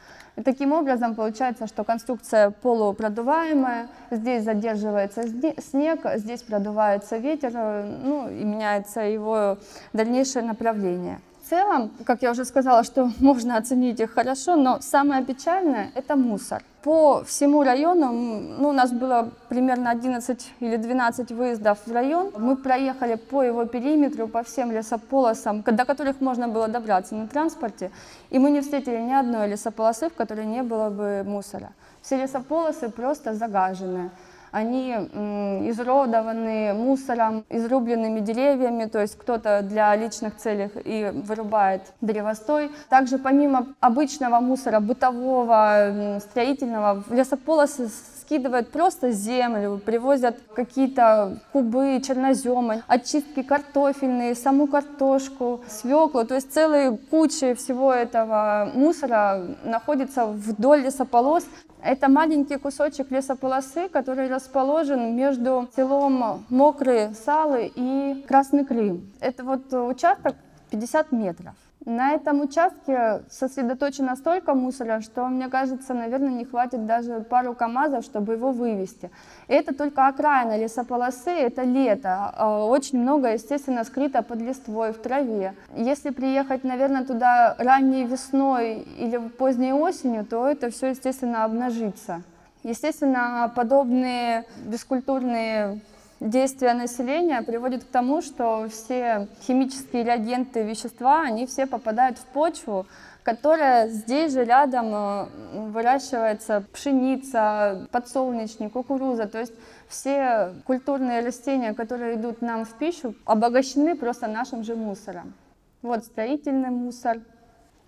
Таким 0.44 0.72
образом 0.72 1.14
получается, 1.14 1.66
что 1.66 1.84
конструкция 1.84 2.50
полупродуваемая, 2.50 3.88
здесь 4.10 4.44
задерживается 4.44 5.24
снег, 5.60 6.00
здесь 6.16 6.42
продувается 6.42 7.18
ветер, 7.18 7.52
ну 7.52 8.28
и 8.28 8.44
меняется 8.44 9.00
его 9.00 9.58
дальнейшее 9.92 10.44
направление 10.44 11.20
целом, 11.50 11.90
как 12.04 12.22
я 12.22 12.30
уже 12.30 12.44
сказала, 12.44 12.84
что 12.84 13.10
можно 13.20 13.56
оценить 13.56 14.00
их 14.00 14.14
хорошо, 14.14 14.56
но 14.56 14.78
самое 14.80 15.24
печальное– 15.24 15.90
это 15.94 16.16
мусор. 16.16 16.62
По 16.82 17.22
всему 17.24 17.62
району, 17.62 18.12
ну, 18.58 18.68
у 18.68 18.72
нас 18.72 18.92
было 18.92 19.28
примерно 19.48 19.90
11 19.90 20.52
или 20.60 20.76
12 20.76 21.32
выездов 21.32 21.78
в 21.86 21.92
район. 21.92 22.30
Мы 22.38 22.56
проехали 22.56 23.16
по 23.16 23.42
его 23.42 23.66
периметру, 23.66 24.28
по 24.28 24.42
всем 24.42 24.72
лесополосам, 24.72 25.62
до 25.62 25.84
которых 25.84 26.22
можно 26.22 26.48
было 26.48 26.68
добраться 26.68 27.14
на 27.14 27.26
транспорте, 27.26 27.90
и 28.30 28.38
мы 28.38 28.50
не 28.50 28.60
встретили 28.60 28.98
ни 29.02 29.12
одной 29.12 29.48
лесополосы, 29.48 30.08
в 30.08 30.14
которой 30.14 30.46
не 30.46 30.62
было 30.62 30.88
бы 30.88 31.22
мусора. 31.26 31.68
Все 32.02 32.16
лесополосы 32.16 32.88
просто 32.88 33.34
загажены 33.34 34.10
они 34.50 34.92
изуродованы 34.92 36.72
мусором, 36.74 37.44
изрубленными 37.48 38.20
деревьями, 38.20 38.86
то 38.86 39.00
есть 39.00 39.16
кто-то 39.16 39.62
для 39.62 39.94
личных 39.96 40.36
целей 40.36 40.70
и 40.84 41.10
вырубает 41.12 41.82
древостой. 42.00 42.70
Также 42.88 43.18
помимо 43.18 43.66
обычного 43.80 44.40
мусора, 44.40 44.80
бытового, 44.80 46.18
строительного, 46.20 47.02
в 47.06 47.12
лесополосы 47.12 47.88
скидывают 48.30 48.70
просто 48.70 49.10
землю, 49.10 49.80
привозят 49.84 50.38
какие-то 50.54 51.40
кубы, 51.52 52.00
черноземы, 52.00 52.84
очистки 52.86 53.42
картофельные, 53.42 54.36
саму 54.36 54.68
картошку, 54.68 55.62
свеклу. 55.66 56.24
То 56.24 56.36
есть 56.36 56.52
целые 56.52 56.96
кучи 56.96 57.54
всего 57.54 57.92
этого 57.92 58.70
мусора 58.72 59.44
находится 59.64 60.26
вдоль 60.26 60.82
лесополос. 60.82 61.44
Это 61.82 62.08
маленький 62.08 62.56
кусочек 62.56 63.10
лесополосы, 63.10 63.88
который 63.88 64.28
расположен 64.28 65.16
между 65.16 65.68
селом 65.74 66.44
Мокрые 66.50 67.12
Салы 67.24 67.72
и 67.74 68.24
Красный 68.28 68.64
Крым. 68.64 69.10
Это 69.18 69.42
вот 69.42 69.72
участок 69.72 70.36
50 70.70 71.10
метров. 71.10 71.54
На 71.86 72.12
этом 72.12 72.42
участке 72.42 73.22
сосредоточено 73.30 74.14
столько 74.14 74.52
мусора, 74.54 75.00
что, 75.00 75.26
мне 75.28 75.48
кажется, 75.48 75.94
наверное, 75.94 76.30
не 76.30 76.44
хватит 76.44 76.84
даже 76.84 77.20
пару 77.20 77.54
КАМАЗов, 77.54 78.04
чтобы 78.04 78.34
его 78.34 78.52
вывести. 78.52 79.10
И 79.48 79.54
это 79.54 79.74
только 79.74 80.06
окраина 80.06 80.58
лесополосы, 80.58 81.30
это 81.30 81.62
лето. 81.62 82.34
А, 82.36 82.64
очень 82.66 83.00
много, 83.00 83.32
естественно, 83.32 83.82
скрыто 83.84 84.22
под 84.22 84.42
листвой, 84.42 84.92
в 84.92 84.98
траве. 84.98 85.54
Если 85.74 86.10
приехать, 86.10 86.64
наверное, 86.64 87.06
туда 87.06 87.56
ранней 87.58 88.04
весной 88.04 88.86
или 88.98 89.16
поздней 89.16 89.72
осенью, 89.72 90.26
то 90.26 90.46
это 90.48 90.70
все, 90.70 90.88
естественно, 90.88 91.44
обнажится. 91.44 92.22
Естественно, 92.62 93.50
подобные 93.56 94.44
бескультурные 94.66 95.80
действия 96.20 96.74
населения 96.74 97.42
приводит 97.42 97.84
к 97.84 97.88
тому, 97.88 98.22
что 98.22 98.68
все 98.68 99.28
химические 99.42 100.04
реагенты, 100.04 100.62
вещества, 100.62 101.22
они 101.22 101.46
все 101.46 101.66
попадают 101.66 102.18
в 102.18 102.24
почву, 102.26 102.86
которая 103.22 103.88
здесь 103.88 104.32
же 104.32 104.44
рядом 104.44 104.94
э, 104.94 105.26
выращивается 105.70 106.64
пшеница, 106.72 107.86
подсолнечник, 107.90 108.72
кукуруза. 108.72 109.26
То 109.26 109.40
есть 109.40 109.52
все 109.88 110.54
культурные 110.66 111.20
растения, 111.20 111.74
которые 111.74 112.16
идут 112.16 112.42
нам 112.42 112.64
в 112.64 112.72
пищу, 112.74 113.14
обогащены 113.24 113.96
просто 113.96 114.26
нашим 114.26 114.62
же 114.62 114.76
мусором. 114.76 115.34
Вот 115.82 116.04
строительный 116.04 116.70
мусор. 116.70 117.18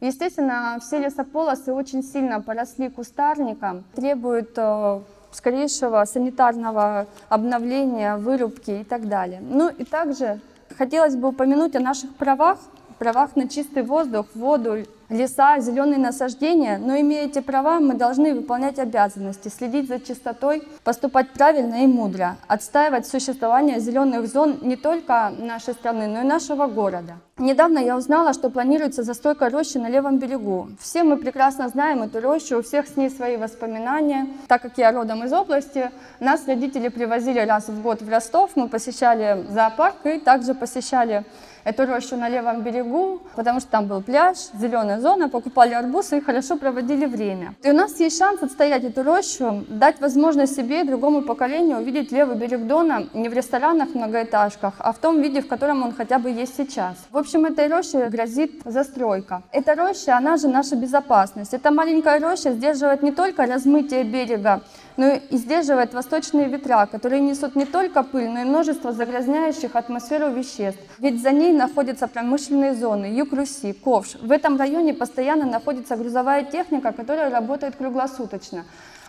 Естественно, 0.00 0.78
все 0.80 0.98
лесополосы 0.98 1.72
очень 1.72 2.02
сильно 2.02 2.40
поросли 2.40 2.88
кустарником, 2.88 3.84
требуют 3.94 4.52
э, 4.56 5.00
скорейшего 5.32 6.04
санитарного 6.04 7.06
обновления, 7.28 8.16
вырубки 8.16 8.70
и 8.70 8.84
так 8.84 9.08
далее. 9.08 9.40
Ну 9.42 9.68
и 9.68 9.84
также 9.84 10.40
хотелось 10.76 11.16
бы 11.16 11.28
упомянуть 11.28 11.76
о 11.76 11.80
наших 11.80 12.14
правах, 12.14 12.58
правах 13.02 13.34
на 13.34 13.48
чистый 13.48 13.82
воздух, 13.82 14.26
воду, 14.36 14.84
леса, 15.08 15.58
зеленые 15.58 15.98
насаждения, 15.98 16.78
но 16.78 16.96
имея 17.00 17.26
эти 17.26 17.40
права, 17.40 17.80
мы 17.80 17.94
должны 17.94 18.32
выполнять 18.32 18.78
обязанности, 18.78 19.48
следить 19.48 19.88
за 19.88 19.98
чистотой, 19.98 20.62
поступать 20.84 21.30
правильно 21.30 21.82
и 21.82 21.86
мудро, 21.88 22.36
отстаивать 22.46 23.08
существование 23.08 23.80
зеленых 23.80 24.28
зон 24.28 24.58
не 24.62 24.76
только 24.76 25.32
нашей 25.36 25.74
страны, 25.74 26.06
но 26.06 26.20
и 26.20 26.24
нашего 26.24 26.68
города. 26.68 27.14
Недавно 27.38 27.80
я 27.80 27.96
узнала, 27.96 28.34
что 28.34 28.50
планируется 28.50 29.02
застройка 29.02 29.50
рощи 29.50 29.78
на 29.78 29.88
левом 29.88 30.18
берегу. 30.18 30.68
Все 30.78 31.02
мы 31.02 31.16
прекрасно 31.16 31.68
знаем 31.68 32.02
эту 32.02 32.20
рощу, 32.20 32.58
у 32.58 32.62
всех 32.62 32.86
с 32.86 32.96
ней 32.96 33.10
свои 33.10 33.36
воспоминания. 33.36 34.28
Так 34.46 34.62
как 34.62 34.78
я 34.78 34.92
родом 34.92 35.24
из 35.24 35.32
области, 35.32 35.90
нас 36.20 36.46
родители 36.46 36.88
привозили 36.88 37.40
раз 37.40 37.68
в 37.68 37.82
год 37.82 38.00
в 38.00 38.08
Ростов, 38.08 38.50
мы 38.54 38.68
посещали 38.68 39.44
зоопарк 39.48 40.06
и 40.06 40.18
также 40.18 40.54
посещали 40.54 41.24
эту 41.64 41.86
рощу 41.86 42.16
на 42.16 42.28
левом 42.28 42.62
берегу, 42.62 43.20
потому 43.34 43.60
что 43.60 43.70
там 43.70 43.86
был 43.86 44.02
пляж, 44.02 44.36
зеленая 44.54 45.00
зона, 45.00 45.28
покупали 45.28 45.74
арбузы 45.74 46.18
и 46.18 46.20
хорошо 46.20 46.56
проводили 46.56 47.06
время. 47.06 47.54
И 47.62 47.70
у 47.70 47.74
нас 47.74 47.98
есть 48.00 48.18
шанс 48.18 48.42
отстоять 48.42 48.84
эту 48.84 49.02
рощу, 49.02 49.64
дать 49.68 50.00
возможность 50.00 50.56
себе 50.56 50.82
и 50.82 50.84
другому 50.84 51.22
поколению 51.22 51.78
увидеть 51.78 52.12
левый 52.12 52.36
берег 52.36 52.66
Дона 52.66 53.06
не 53.14 53.28
в 53.28 53.32
ресторанах, 53.32 53.94
многоэтажках, 53.94 54.74
а 54.78 54.92
в 54.92 54.98
том 54.98 55.20
виде, 55.20 55.40
в 55.40 55.48
котором 55.48 55.82
он 55.82 55.92
хотя 55.92 56.18
бы 56.18 56.30
есть 56.30 56.56
сейчас. 56.56 56.96
В 57.10 57.18
общем, 57.18 57.44
этой 57.44 57.68
роще 57.68 58.08
грозит 58.08 58.62
застройка. 58.64 59.42
Эта 59.52 59.74
роща, 59.74 60.16
она 60.16 60.36
же 60.36 60.48
наша 60.48 60.76
безопасность. 60.76 61.54
Эта 61.54 61.70
маленькая 61.70 62.20
роща 62.20 62.52
сдерживает 62.52 63.02
не 63.02 63.12
только 63.12 63.46
размытие 63.46 64.04
берега, 64.04 64.62
но 64.96 65.12
и 65.14 65.36
сдерживает 65.36 65.94
восточные 65.94 66.48
ветра, 66.48 66.86
которые 66.86 67.20
несут 67.20 67.56
не 67.56 67.64
только 67.64 68.02
пыль, 68.02 68.28
но 68.28 68.40
и 68.40 68.44
множество 68.44 68.92
загрязняющих 68.92 69.76
атмосферу 69.76 70.30
веществ. 70.30 70.80
Ведь 70.98 71.22
за 71.22 71.30
ней 71.30 71.52
находятся 71.52 72.08
промышленные 72.08 72.74
зоны, 72.74 73.06
юг 73.06 73.32
Руси, 73.32 73.72
Ковш. 73.72 74.14
В 74.16 74.30
этом 74.30 74.56
районе 74.56 74.94
постоянно 74.94 75.46
находится 75.46 75.96
грузовая 75.96 76.44
техника, 76.44 76.92
которая 76.92 77.30
работает 77.30 77.76
круглосуточно. 77.76 78.64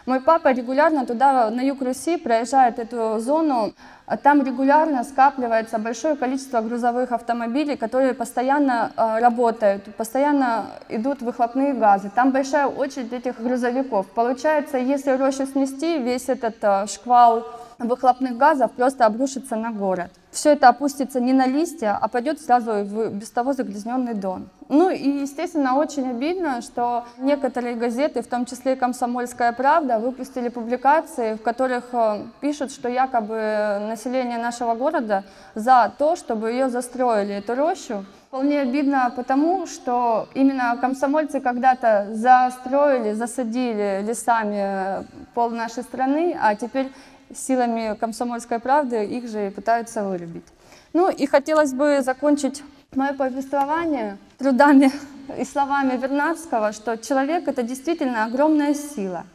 Мой 0.06 0.20
папа 0.20 0.52
регулярно 0.52 1.06
туда, 1.06 1.50
на 1.50 1.62
юг 1.62 1.82
Руси, 1.82 2.18
проезжает 2.18 2.78
эту 2.78 3.20
зону. 3.20 3.74
Там 4.22 4.44
регулярно 4.44 5.04
скапливается 5.06 5.80
большое 5.80 6.16
количество 6.16 6.60
грузовых 6.60 7.14
автомобилей, 7.14 7.78
которые 7.78 8.14
постоянно 8.14 8.92
э, 8.98 9.20
работают, 9.20 9.96
постоянно 9.96 10.66
идут 10.90 11.22
выхлопные 11.22 11.74
газы. 11.74 12.12
Там 12.14 12.32
большая 12.32 12.68
очередь 12.68 13.14
этих 13.14 13.42
грузовиков. 13.42 14.08
Получается, 14.08 14.78
если 14.78 15.12
рощу 15.12 15.46
снести, 15.46 16.00
весь 16.00 16.28
этот 16.28 16.58
э, 16.62 16.86
шквал 16.88 17.46
выхлопных 17.80 18.38
газов 18.38 18.72
просто 18.74 19.06
обрушится 19.06 19.56
на 19.56 19.72
город. 19.72 20.12
Все 20.34 20.54
это 20.54 20.68
опустится 20.70 21.20
не 21.20 21.32
на 21.32 21.46
листья, 21.46 21.96
а 22.02 22.08
пойдет 22.08 22.42
сразу 22.42 22.72
в 22.84 23.10
без 23.12 23.30
того 23.30 23.54
загрязненный 23.54 24.16
дон. 24.16 24.50
Ну 24.68 24.90
и, 24.90 25.22
естественно, 25.22 25.76
очень 25.76 26.10
обидно, 26.10 26.64
что 26.64 27.06
некоторые 27.20 27.76
газеты, 27.76 28.24
в 28.24 28.28
том 28.28 28.46
числе 28.46 28.74
и 28.74 28.76
«Комсомольская 28.76 29.54
правда», 29.54 30.00
выпустили 30.00 30.50
публикации, 30.50 31.36
в 31.36 31.44
которых 31.44 31.90
э, 31.94 32.24
пишут, 32.42 32.72
что 32.72 32.90
якобы 32.90 33.78
население 33.88 34.40
нашего 34.40 34.74
города 34.74 35.24
за 35.54 35.94
то, 36.00 36.16
чтобы 36.16 36.52
ее 36.52 36.70
застроили, 36.70 37.36
эту 37.36 37.54
рощу. 37.54 38.04
Вполне 38.30 38.62
обидно 38.62 39.14
потому, 39.16 39.68
что 39.68 40.28
именно 40.34 40.76
комсомольцы 40.82 41.40
когда-то 41.42 42.08
застроили, 42.14 43.14
засадили 43.14 44.04
лесами 44.04 45.06
пол 45.36 45.52
нашей 45.52 45.84
страны, 45.84 46.36
а 46.42 46.56
теперь 46.56 46.92
силами 47.36 47.96
комсомольской 47.96 48.60
правды 48.60 49.06
их 49.06 49.28
же 49.28 49.52
пытаются 49.52 50.04
вырубить. 50.04 50.46
Ну 50.94 51.10
и 51.10 51.26
хотелось 51.26 51.74
бы 51.74 52.02
закончить 52.02 52.64
мое 52.96 53.14
повествование 53.14 54.18
трудами 54.38 54.92
и 55.38 55.46
словами 55.46 55.98
Вернадского, 55.98 56.72
что 56.72 56.98
человек— 56.98 57.48
это 57.48 57.64
действительно 57.64 58.26
огромная 58.26 58.74
сила. 58.74 59.26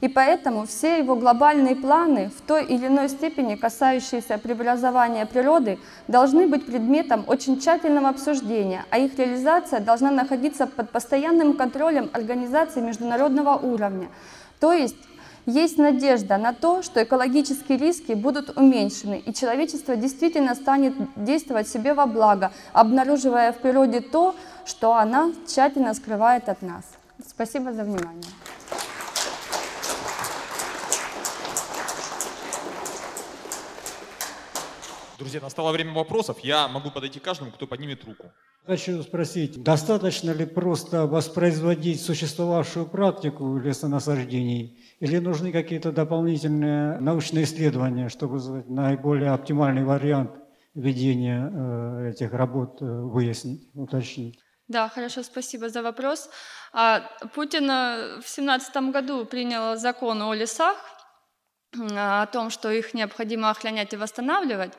И 0.00 0.08
поэтому 0.08 0.66
все 0.66 0.98
его 0.98 1.14
глобальные 1.14 1.76
планы, 1.76 2.30
в 2.36 2.40
той 2.40 2.64
или 2.64 2.88
иной 2.88 3.08
степени 3.08 3.54
касающиеся 3.54 4.36
преобразования 4.36 5.26
природы, 5.26 5.78
должны 6.08 6.48
быть 6.48 6.66
предметом 6.66 7.24
очень 7.28 7.60
тщательного 7.60 8.08
обсуждения, 8.08 8.84
а 8.90 8.98
их 8.98 9.16
реализация 9.16 9.78
должна 9.78 10.10
находиться 10.10 10.66
под 10.66 10.90
постоянным 10.90 11.56
контролем 11.56 12.10
организаций 12.12 12.82
международного 12.82 13.54
уровня. 13.54 14.08
То 14.58 14.72
есть 14.72 14.96
есть 15.46 15.78
надежда 15.78 16.38
на 16.38 16.52
то, 16.52 16.82
что 16.82 17.02
экологические 17.02 17.78
риски 17.78 18.12
будут 18.12 18.56
уменьшены, 18.56 19.18
и 19.18 19.34
человечество 19.34 19.96
действительно 19.96 20.54
станет 20.54 20.94
действовать 21.16 21.68
себе 21.68 21.94
во 21.94 22.06
благо, 22.06 22.52
обнаруживая 22.72 23.52
в 23.52 23.58
природе 23.58 24.00
то, 24.00 24.34
что 24.64 24.94
она 24.94 25.32
тщательно 25.46 25.94
скрывает 25.94 26.48
от 26.48 26.62
нас. 26.62 26.84
Спасибо 27.26 27.72
за 27.72 27.84
внимание. 27.84 28.22
Друзья, 35.18 35.40
настало 35.40 35.70
время 35.70 35.92
вопросов. 35.92 36.40
Я 36.40 36.66
могу 36.66 36.90
подойти 36.90 37.20
к 37.20 37.22
каждому, 37.22 37.52
кто 37.52 37.68
поднимет 37.68 38.04
руку. 38.04 38.32
Хочу 38.66 39.02
спросить, 39.02 39.62
достаточно 39.62 40.32
ли 40.32 40.46
просто 40.46 41.06
воспроизводить 41.06 42.00
существовавшую 42.00 42.86
практику 42.86 43.56
лесонасаждений, 43.56 44.81
или 45.02 45.18
нужны 45.18 45.50
какие-то 45.50 45.90
дополнительные 45.90 47.00
научные 47.00 47.42
исследования, 47.42 48.08
чтобы 48.08 48.38
наиболее 48.68 49.32
оптимальный 49.32 49.84
вариант 49.84 50.30
ведения 50.74 51.50
э, 51.52 52.10
этих 52.10 52.32
работ 52.32 52.80
э, 52.80 52.84
выяснить, 52.84 53.68
уточнить? 53.74 54.38
Да, 54.68 54.88
хорошо, 54.88 55.24
спасибо 55.24 55.68
за 55.68 55.82
вопрос. 55.82 56.30
А, 56.72 57.00
Путин 57.34 57.68
э, 57.68 58.20
в 58.20 58.30
2017 58.34 58.76
году 58.92 59.24
принял 59.24 59.76
закон 59.76 60.22
о 60.22 60.34
лесах, 60.34 60.76
о 61.96 62.26
том, 62.26 62.50
что 62.50 62.70
их 62.70 62.94
необходимо 62.94 63.50
охранять 63.50 63.92
и 63.94 63.96
восстанавливать. 63.96 64.72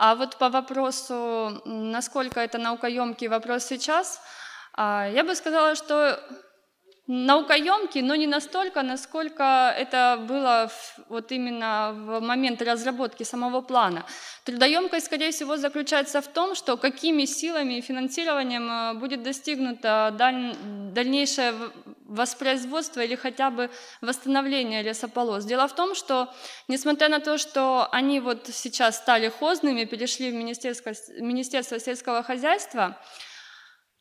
А 0.00 0.16
вот 0.16 0.36
по 0.36 0.48
вопросу, 0.48 1.62
насколько 1.64 2.40
это 2.40 2.58
наукоемкий 2.58 3.28
вопрос 3.28 3.66
сейчас, 3.66 4.20
а, 4.72 5.06
я 5.06 5.22
бы 5.22 5.36
сказала, 5.36 5.76
что 5.76 6.18
наукоемкий, 7.10 8.02
но 8.02 8.14
не 8.14 8.28
настолько, 8.28 8.82
насколько 8.82 9.74
это 9.76 10.16
было 10.28 10.70
вот 11.08 11.32
именно 11.32 11.92
в 11.92 12.20
момент 12.20 12.62
разработки 12.62 13.24
самого 13.24 13.62
плана. 13.62 14.04
Трудоемкость, 14.44 15.06
скорее 15.06 15.32
всего, 15.32 15.56
заключается 15.56 16.20
в 16.20 16.28
том, 16.28 16.54
что 16.54 16.76
какими 16.76 17.24
силами 17.24 17.78
и 17.78 17.80
финансированием 17.80 18.70
э, 18.70 18.94
будет 18.94 19.24
достигнуто 19.24 20.14
даль... 20.16 20.54
дальнейшее 20.94 21.52
воспроизводство 22.06 23.00
или 23.00 23.16
хотя 23.16 23.50
бы 23.50 23.70
восстановление 24.00 24.82
лесополос. 24.82 25.44
Дело 25.44 25.66
в 25.66 25.74
том, 25.74 25.96
что, 25.96 26.32
несмотря 26.68 27.08
на 27.08 27.18
то, 27.18 27.38
что 27.38 27.88
они 27.90 28.20
вот 28.20 28.48
сейчас 28.52 28.96
стали 28.96 29.28
хозными, 29.28 29.84
перешли 29.84 30.30
в 30.30 30.34
Министерство, 30.34 30.92
Министерство 31.18 31.80
сельского 31.80 32.22
хозяйства, 32.22 32.96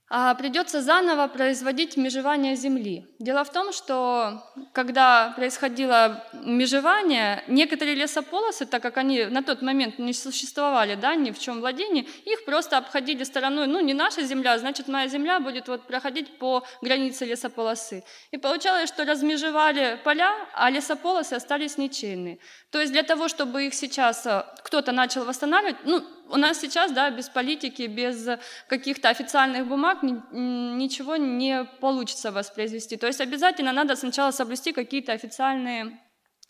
придется 0.09 0.81
заново 0.81 1.27
производить 1.27 1.95
межевание 1.97 2.55
земли. 2.55 3.05
Дело 3.19 3.43
в 3.43 3.51
том, 3.51 3.71
что 3.71 4.43
когда 4.73 5.33
происходило 5.35 6.23
межевание, 6.33 7.43
некоторые 7.47 7.95
лесополосы, 7.95 8.65
так 8.65 8.81
как 8.81 8.97
они 8.97 9.25
на 9.25 9.43
тот 9.43 9.61
момент 9.61 9.99
не 9.99 10.13
существовали, 10.13 10.95
да, 10.95 11.15
ни 11.15 11.29
в 11.29 11.37
чем 11.37 11.59
владении, 11.59 12.07
их 12.25 12.45
просто 12.45 12.77
обходили 12.77 13.23
стороной, 13.23 13.67
ну 13.67 13.79
не 13.81 13.93
наша 13.93 14.23
земля, 14.23 14.57
значит 14.57 14.87
моя 14.87 15.07
земля 15.07 15.39
будет 15.39 15.67
вот 15.67 15.85
проходить 15.85 16.39
по 16.39 16.63
границе 16.81 17.25
лесополосы. 17.25 18.03
И 18.31 18.37
получалось, 18.37 18.89
что 18.89 19.05
размежевали 19.05 19.99
поля, 20.03 20.33
а 20.53 20.71
лесополосы 20.71 21.33
остались 21.33 21.77
ничейные. 21.77 22.39
То 22.71 22.79
есть 22.79 22.91
для 22.91 23.03
того, 23.03 23.27
чтобы 23.27 23.67
их 23.67 23.73
сейчас 23.73 24.25
э, 24.25 24.43
кто-то 24.63 24.91
начал 24.91 25.25
восстанавливать, 25.25 25.77
ну, 25.85 26.03
у 26.29 26.37
нас 26.37 26.59
сейчас, 26.59 26.91
да, 26.91 27.09
без 27.09 27.29
политики, 27.29 27.83
без 27.83 28.27
каких-то 28.67 29.09
официальных 29.09 29.67
бумаг 29.67 30.03
ничего 30.03 31.15
не 31.17 31.65
получится 31.81 32.31
воспроизвести. 32.31 32.97
То 32.97 33.07
есть 33.07 33.21
обязательно 33.21 33.71
надо 33.71 33.95
сначала 33.95 34.31
соблюсти 34.31 34.71
какие-то 34.71 35.11
официальные 35.11 35.99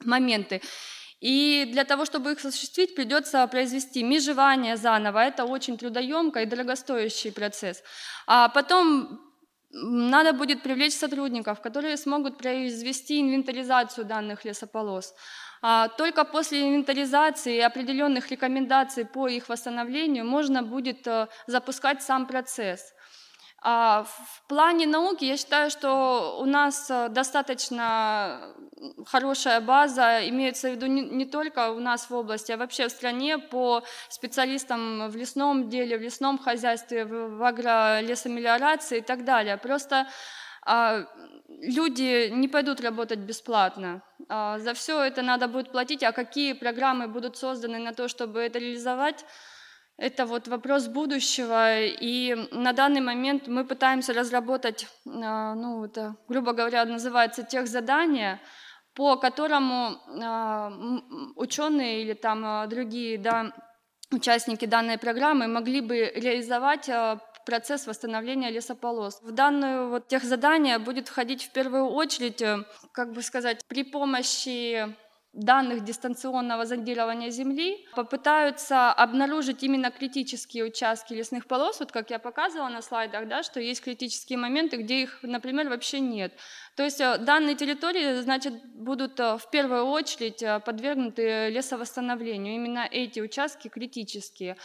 моменты. 0.06 0.62
И 1.22 1.68
для 1.72 1.84
того, 1.84 2.06
чтобы 2.06 2.32
их 2.32 2.46
осуществить, 2.46 2.96
придется 2.96 3.46
произвести 3.48 4.04
межевание 4.04 4.78
заново. 4.78 5.20
Это 5.20 5.46
очень 5.46 5.78
трудоемкий 5.78 6.44
и 6.44 6.46
дорогостоящий 6.46 7.32
процесс. 7.32 7.84
А 8.28 8.48
потом 8.50 9.20
надо 9.72 10.34
будет 10.34 10.64
привлечь 10.64 10.94
сотрудников, 10.94 11.62
которые 11.62 11.98
смогут 11.98 12.38
произвести 12.38 13.20
инвентаризацию 13.20 14.06
данных 14.06 14.46
лесополос. 14.46 15.14
А 15.62 15.88
только 15.90 16.24
после 16.24 16.62
инвентаризации 16.62 17.58
и 17.58 17.62
определенных 17.62 18.32
рекомендаций 18.32 19.06
по 19.06 19.28
их 19.28 19.50
восстановлению 19.50 20.26
можно 20.26 20.64
будет 20.64 21.06
э, 21.08 21.28
запускать 21.48 22.02
сам 22.02 22.26
процесс. 22.26 22.94
А 23.62 24.04
в 24.04 24.44
плане 24.48 24.88
науки 24.88 25.26
я 25.26 25.36
считаю, 25.36 25.70
что 25.70 26.40
у 26.40 26.46
нас 26.46 26.90
э, 26.90 27.10
достаточно 27.10 28.56
хорошая 29.06 29.60
база, 29.60 30.28
имеется 30.30 30.70
в 30.70 30.72
виду 30.72 30.86
не, 30.86 31.26
только 31.26 31.72
у 31.72 31.80
нас 31.80 32.10
в 32.10 32.16
области, 32.16 32.54
а 32.54 32.58
вообще 32.58 32.88
в 32.88 32.92
стране 32.92 33.38
по 33.38 33.84
специалистам 34.08 35.10
в 35.10 35.16
лесном 35.18 35.68
деле, 35.68 35.98
в 35.98 36.02
лесном 36.02 36.38
хозяйстве, 36.38 37.04
в, 37.04 37.44
агролесомелиорации 37.44 39.00
и 39.00 39.02
так 39.02 39.26
далее. 39.26 39.58
Просто 39.58 40.08
люди 41.48 42.30
не 42.30 42.48
пойдут 42.48 42.82
работать 42.82 43.20
бесплатно. 43.20 44.02
А, 44.28 44.60
за 44.60 44.74
все 44.74 45.02
это 45.02 45.22
надо 45.22 45.48
будет 45.48 45.72
платить, 45.72 46.04
а 46.04 46.12
какие 46.12 46.54
программы 46.54 47.08
будут 47.08 47.38
созданы 47.38 47.80
на 47.80 47.94
то, 47.94 48.08
чтобы 48.08 48.40
это 48.40 48.60
реализовать– 48.60 49.26
это 50.00 50.26
вот 50.26 50.48
вопрос 50.48 50.88
будущего, 50.88 51.82
и 51.82 52.34
на 52.52 52.72
данный 52.72 53.02
момент 53.02 53.48
мы 53.48 53.66
пытаемся 53.66 54.14
разработать, 54.14 54.88
а, 55.06 55.54
ну, 55.56 55.84
это, 55.84 56.16
грубо 56.30 56.54
говоря, 56.54 56.86
называется 56.86 57.44
тех 57.44 57.68
задания, 57.68 58.40
по 58.94 59.18
которому 59.18 59.98
а, 60.24 60.72
ученые 61.36 62.04
или 62.04 62.14
там 62.14 62.46
а, 62.46 62.68
другие 62.68 63.18
да, 63.18 63.52
участники 64.10 64.64
данной 64.64 64.98
программы 64.98 65.48
могли 65.48 65.82
бы 65.82 66.12
реализовать 66.16 66.90
процесс 67.50 67.88
восстановления 67.88 68.52
лесополос. 68.52 69.22
В 69.24 69.32
данную 69.32 69.90
вот 69.90 70.08
тех 70.08 70.24
задания 70.24 70.78
будет 70.78 71.08
входить 71.08 71.44
в 71.44 71.50
первую 71.52 71.88
очередь, 71.88 72.44
э, 72.44 72.64
как 72.92 73.12
бы 73.12 73.24
сказать, 73.24 73.66
при 73.68 73.84
помощи 73.84 74.96
данных 75.34 75.84
дистанционного 75.84 76.66
зондирования 76.66 77.32
Земли 77.32 77.88
попытаются 77.96 78.92
обнаружить 78.92 79.64
именно 79.64 79.90
критические 79.90 80.66
участки 80.66 81.14
лесных 81.14 81.48
полос, 81.48 81.80
вот 81.80 81.92
как 81.92 82.12
я 82.12 82.20
показывала 82.20 82.70
на 82.70 82.82
слайдах, 82.82 83.28
да, 83.28 83.42
что 83.42 83.60
есть 83.60 83.84
критические 83.84 84.38
моменты, 84.38 84.78
где 84.78 85.02
их, 85.02 85.20
например, 85.24 85.70
вообще 85.70 86.00
нет. 86.00 86.34
То 86.80 86.86
есть 86.86 87.02
э, 87.02 87.18
данные 87.18 87.56
территории, 87.56 88.22
значит, 88.22 88.54
будут 88.74 89.20
э, 89.20 89.38
в 89.38 89.50
первую 89.52 89.84
очередь 89.88 90.42
э, 90.42 90.62
подвергнуты 90.62 91.50
лесовосстановлению. 91.50 92.56
Именно 92.56 92.88
эти 92.90 93.20
участки 93.20 93.68
критические 93.68 94.56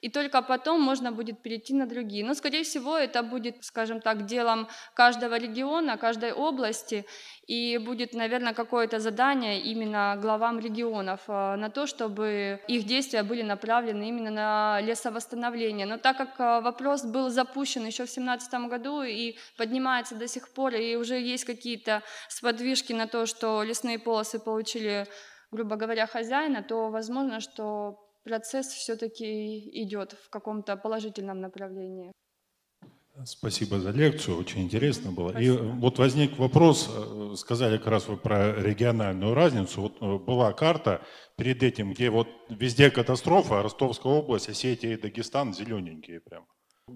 и 0.00 0.08
только 0.08 0.42
потом 0.42 0.80
можно 0.82 1.10
будет 1.10 1.42
перейти 1.42 1.74
на 1.74 1.86
другие. 1.86 2.24
Но, 2.24 2.34
скорее 2.34 2.62
всего, 2.62 2.96
это 2.96 3.22
будет, 3.22 3.64
скажем 3.64 4.00
так, 4.00 4.26
делом 4.26 4.68
каждого 4.94 5.36
региона, 5.38 5.96
каждой 5.96 6.32
области, 6.32 7.06
и 7.46 7.78
будет, 7.78 8.12
наверное, 8.14 8.52
какое-то 8.52 9.00
задание 9.00 9.60
именно 9.60 10.18
главам 10.20 10.60
регионов 10.60 11.26
на 11.28 11.70
то, 11.70 11.86
чтобы 11.86 12.60
их 12.68 12.84
действия 12.84 13.22
были 13.22 13.42
направлены 13.42 14.08
именно 14.08 14.30
на 14.30 14.80
лесовосстановление. 14.82 15.86
Но 15.86 15.96
так 15.96 16.18
как 16.18 16.62
вопрос 16.62 17.04
был 17.04 17.30
запущен 17.30 17.86
еще 17.86 18.04
в 18.04 18.12
2017 18.14 18.54
году 18.68 19.02
и 19.02 19.36
поднимается 19.56 20.14
до 20.14 20.28
сих 20.28 20.50
пор, 20.50 20.74
и 20.74 20.96
уже 20.96 21.18
есть 21.18 21.44
какие-то 21.44 21.63
сподвижки 22.28 22.92
на 22.92 23.06
то, 23.06 23.26
что 23.26 23.62
лесные 23.62 23.98
полосы 23.98 24.38
получили 24.38 25.06
грубо 25.54 25.76
говоря, 25.76 26.06
хозяина, 26.06 26.62
то 26.62 26.90
возможно, 26.90 27.40
что 27.40 27.98
процесс 28.24 28.66
все-таки 28.68 29.58
идет 29.82 30.12
в 30.12 30.30
каком-то 30.30 30.76
положительном 30.76 31.40
направлении. 31.40 32.12
Спасибо 33.24 33.78
за 33.78 33.90
лекцию, 33.90 34.38
очень 34.38 34.62
интересно 34.62 35.12
было. 35.12 35.30
Спасибо. 35.30 35.54
И 35.54 35.68
вот 35.78 35.98
возник 35.98 36.36
вопрос, 36.36 36.90
э, 36.90 37.34
сказали 37.36 37.78
как 37.78 37.86
раз 37.86 38.08
вы 38.08 38.16
про 38.16 38.52
региональную 38.60 39.34
разницу. 39.34 39.82
Вот 39.82 40.02
э, 40.02 40.18
была 40.18 40.52
карта 40.52 41.00
перед 41.36 41.62
этим, 41.62 41.92
где 41.92 42.10
вот 42.10 42.26
везде 42.48 42.90
катастрофа, 42.90 43.62
Ростовская 43.62 44.12
область, 44.12 44.48
Осетия 44.48 44.94
и 44.94 45.00
Дагестан 45.00 45.54
зелененькие 45.54 46.20
прям. 46.20 46.44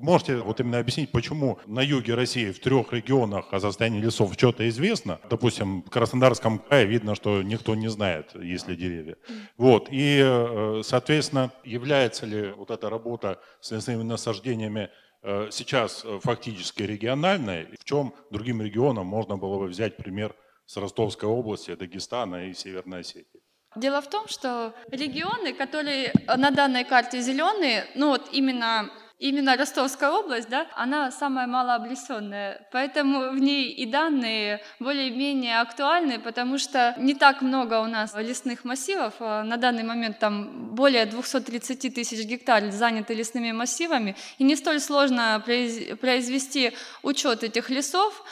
Можете 0.00 0.36
вот 0.36 0.60
именно 0.60 0.78
объяснить, 0.78 1.10
почему 1.10 1.58
на 1.66 1.80
юге 1.80 2.14
России 2.14 2.52
в 2.52 2.60
трех 2.60 2.92
регионах 2.92 3.52
о 3.52 3.58
состоянии 3.58 4.00
лесов 4.00 4.32
что-то 4.34 4.68
известно? 4.68 5.18
Допустим, 5.28 5.82
в 5.82 5.90
Краснодарском 5.90 6.58
крае 6.58 6.86
видно, 6.86 7.14
что 7.14 7.42
никто 7.42 7.74
не 7.74 7.88
знает, 7.88 8.34
есть 8.34 8.68
ли 8.68 8.76
деревья. 8.76 9.16
Вот. 9.56 9.88
И, 9.90 10.20
э, 10.22 10.82
соответственно, 10.84 11.52
является 11.64 12.26
ли 12.26 12.52
вот 12.52 12.70
эта 12.70 12.88
работа 12.90 13.40
с 13.60 13.70
лесными 13.70 14.02
насаждениями 14.02 14.90
э, 15.22 15.48
сейчас 15.50 16.04
фактически 16.22 16.82
региональной? 16.82 17.66
В 17.80 17.84
чем 17.84 18.14
другим 18.30 18.62
регионам 18.62 19.06
можно 19.06 19.36
было 19.36 19.58
бы 19.58 19.66
взять 19.66 19.96
пример 19.96 20.34
с 20.66 20.76
Ростовской 20.76 21.28
области, 21.28 21.74
Дагестана 21.74 22.48
и 22.48 22.54
Северной 22.54 23.00
Осетии? 23.00 23.40
Дело 23.74 24.00
в 24.00 24.08
том, 24.08 24.28
что 24.28 24.74
регионы, 24.90 25.54
которые 25.54 26.12
на 26.26 26.50
данной 26.50 26.84
карте 26.84 27.20
зеленые, 27.20 27.86
ну 27.94 28.08
вот 28.08 28.28
именно 28.32 28.90
именно 29.18 29.56
Ростовская 29.56 30.10
область, 30.10 30.48
да, 30.48 30.66
она 30.76 31.10
самая 31.10 31.46
малооблесенная, 31.46 32.66
поэтому 32.72 33.30
в 33.30 33.38
ней 33.38 33.70
и 33.70 33.86
данные 33.86 34.62
более-менее 34.78 35.60
актуальны, 35.60 36.18
потому 36.18 36.58
что 36.58 36.94
не 36.98 37.14
так 37.14 37.42
много 37.42 37.80
у 37.80 37.86
нас 37.86 38.14
лесных 38.14 38.64
массивов, 38.64 39.14
а 39.20 39.42
на 39.42 39.56
данный 39.56 39.82
момент 39.82 40.18
там 40.18 40.74
более 40.74 41.06
230 41.06 41.94
тысяч 41.94 42.24
гектар 42.26 42.70
заняты 42.70 43.14
лесными 43.14 43.52
массивами, 43.52 44.16
и 44.38 44.44
не 44.44 44.56
столь 44.56 44.80
сложно 44.80 45.42
произвести 45.44 46.72
учет 47.02 47.42
этих 47.42 47.70
лесов, 47.70 48.24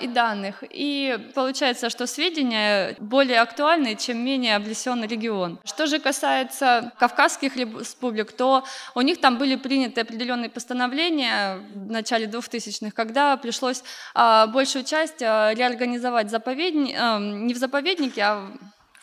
и 0.00 0.06
данных. 0.06 0.64
И 0.70 1.18
получается, 1.34 1.90
что 1.90 2.06
сведения 2.06 2.96
более 2.98 3.40
актуальны, 3.40 3.96
чем 3.96 4.18
менее 4.18 4.56
облесенный 4.56 5.06
регион. 5.06 5.60
Что 5.64 5.86
же 5.86 5.98
касается 5.98 6.92
Кавказских 6.98 7.56
республик, 7.56 8.32
то 8.32 8.64
у 8.94 9.00
них 9.00 9.20
там 9.20 9.38
были 9.38 9.56
приняты 9.56 10.00
определенные 10.00 10.50
постановления 10.50 11.60
в 11.74 11.90
начале 11.90 12.26
2000-х, 12.26 12.90
когда 12.92 13.36
пришлось 13.36 13.82
а, 14.14 14.46
большую 14.46 14.84
часть 14.84 15.22
а, 15.22 15.52
реорганизовать 15.54 16.30
заповедни... 16.30 16.96
не 17.18 17.54
в 17.54 17.58
заповеднике, 17.58 18.22
а 18.22 18.52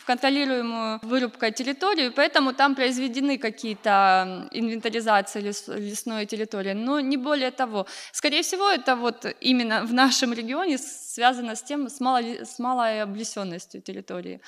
контролируемую 0.05 0.99
вырубкой 1.01 1.51
территорию, 1.51 2.13
поэтому 2.13 2.53
там 2.53 2.75
произведены 2.75 3.37
какие-то 3.37 4.47
инвентаризации 4.51 5.41
лес, 5.41 5.67
лесной 5.67 6.25
территории, 6.25 6.73
но 6.73 6.99
не 6.99 7.17
более 7.17 7.51
того. 7.51 7.87
Скорее 8.11 8.41
всего, 8.41 8.69
это 8.69 8.95
вот 8.95 9.25
именно 9.41 9.85
в 9.85 9.93
нашем 9.93 10.33
регионе 10.33 10.77
связано 10.77 11.55
с 11.55 11.63
тем, 11.63 11.89
с, 11.89 11.99
мало, 11.99 12.19
с 12.19 12.59
малой 12.59 13.01
облесенностью 13.01 13.81
территории. 13.81 14.41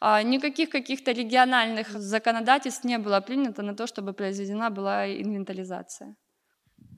А 0.00 0.22
никаких 0.22 0.70
каких-то 0.70 1.12
региональных 1.12 1.90
законодательств 1.90 2.84
не 2.84 2.98
было 2.98 3.20
принято 3.20 3.62
на 3.62 3.74
то, 3.74 3.86
чтобы 3.86 4.12
произведена 4.12 4.70
была 4.70 5.06
инвентаризация. 5.06 6.16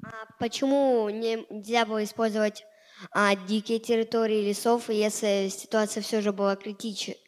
А 0.04 0.26
почему 0.38 1.10
нельзя 1.10 1.84
было 1.84 2.02
использовать 2.02 2.64
а, 3.10 3.34
дикие 3.34 3.78
территории 3.78 4.48
лесов, 4.48 4.88
если 4.88 5.48
ситуация 5.48 6.02
все 6.02 6.20
же 6.20 6.32
была 6.32 6.56
критичной? 6.56 7.23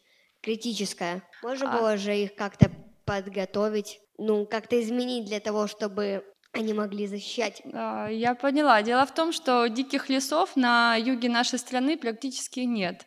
Критическая. 0.47 1.23
Можно 1.43 1.73
а... 1.73 1.77
было 1.77 1.97
же 1.97 2.15
их 2.15 2.35
как-то 2.35 2.71
подготовить, 3.03 3.99
ну, 4.17 4.45
как-то 4.45 4.81
изменить 4.81 5.25
для 5.25 5.41
того, 5.41 5.67
чтобы 5.67 6.23
они 6.53 6.73
могли 6.73 7.05
защищать. 7.05 7.61
Я 7.65 8.33
поняла. 8.33 8.81
Дело 8.81 9.05
в 9.05 9.13
том, 9.13 9.33
что 9.33 9.67
диких 9.67 10.09
лесов 10.09 10.55
на 10.55 10.95
юге 10.95 11.29
нашей 11.29 11.59
страны 11.59 11.97
практически 11.97 12.61
нет. 12.61 13.05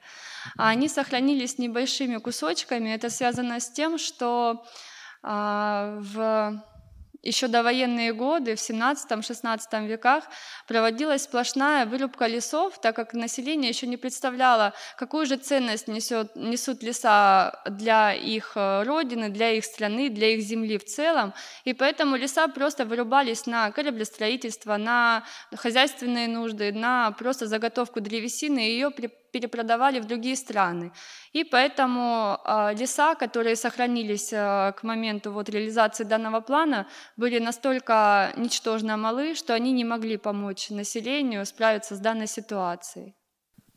Они 0.57 0.87
сохранились 0.89 1.59
небольшими 1.59 2.19
кусочками. 2.19 2.91
Это 2.91 3.09
связано 3.09 3.59
с 3.59 3.71
тем, 3.71 3.97
что 3.99 4.63
а, 5.23 5.99
в 6.01 6.63
еще 7.23 7.49
довоенные 7.49 8.13
годы, 8.13 8.55
в 8.55 8.59
17-16 8.59 9.87
веках, 9.87 10.25
проводилась 10.67 11.25
сплошная 11.25 11.87
вырубка 11.87 12.27
лесов, 12.27 12.81
так 12.81 12.97
как 12.97 13.13
население 13.15 13.69
еще 13.69 13.87
не 13.87 13.97
представляло, 13.97 14.73
какую 14.97 15.27
же 15.27 15.37
ценность 15.37 15.89
несет, 15.89 16.35
несут 16.35 16.83
леса 16.83 17.61
для 17.69 18.15
их 18.15 18.53
э, 18.55 18.83
родины, 18.85 19.29
для 19.29 19.51
их 19.53 19.65
страны, 19.65 20.09
для 20.09 20.35
их 20.35 20.43
земли 20.43 20.79
в 20.79 20.85
целом. 20.85 21.35
И 21.65 21.75
поэтому 21.75 22.17
леса 22.17 22.49
просто 22.49 22.85
вырубались 22.85 23.47
на 23.47 23.71
кораблестроительство, 23.71 24.77
на 24.77 25.25
хозяйственные 25.55 26.29
нужды, 26.29 26.73
на 26.73 27.11
просто 27.13 27.47
заготовку 27.47 28.01
древесины, 28.01 28.69
и 28.69 28.73
ее 28.73 28.91
перепродавали 29.33 30.01
в 30.01 30.07
другие 30.07 30.37
страны. 30.37 30.93
И 31.33 31.45
поэтому 31.45 32.39
э, 32.45 32.75
леса, 32.75 33.15
которые 33.15 33.57
сохранились 33.57 34.33
э, 34.33 34.73
к 34.77 34.83
моменту 34.83 35.33
вот, 35.33 35.49
реализации 35.49 36.05
данного 36.05 36.41
плана, 36.41 36.87
были 37.17 37.39
настолько 37.39 38.33
ничтожно 38.37 38.97
малы, 38.97 39.35
что 39.35 39.55
они 39.55 39.73
не 39.73 39.85
могли 39.85 40.17
помочь 40.17 40.71
населению 40.71 41.47
справиться 41.47 41.95
с 41.95 41.99
данной 41.99 42.27
ситуацией. 42.27 43.15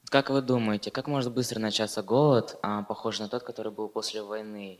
Как 0.10 0.30
вы 0.30 0.42
думаете, 0.42 0.92
как 0.92 1.08
может 1.08 1.34
быстро 1.34 1.60
начаться 1.60 2.04
голод, 2.04 2.60
а, 2.62 2.84
похожий 2.84 3.24
на 3.24 3.30
тот, 3.30 3.44
который 3.44 3.72
был 3.72 3.90
после 3.90 4.22
войны, 4.22 4.80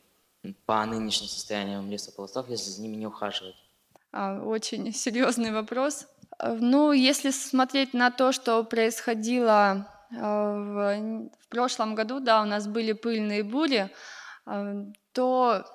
по 0.66 0.86
нынешним 0.86 1.28
состояниям 1.28 1.90
лесополосов, 1.90 2.50
если 2.50 2.70
за 2.70 2.82
ними 2.82 2.98
не 2.98 3.08
ухаживать? 3.08 3.56
А, 4.12 4.40
очень 4.40 4.94
серьезный 4.94 5.52
вопрос. 5.52 6.08
Ну, 6.40 6.92
если 6.92 7.32
смотреть 7.32 7.94
на 7.94 8.12
то, 8.12 8.32
что 8.32 8.64
происходило 8.64 9.54
а, 9.54 9.93
в, 10.14 11.30
в 11.40 11.48
прошлом 11.50 11.96
году, 11.96 12.20
да, 12.20 12.42
у 12.42 12.46
нас 12.46 12.68
были 12.68 12.94
пыльные 12.94 13.44
бури, 13.44 13.90
а, 14.46 14.86
то 15.12 15.66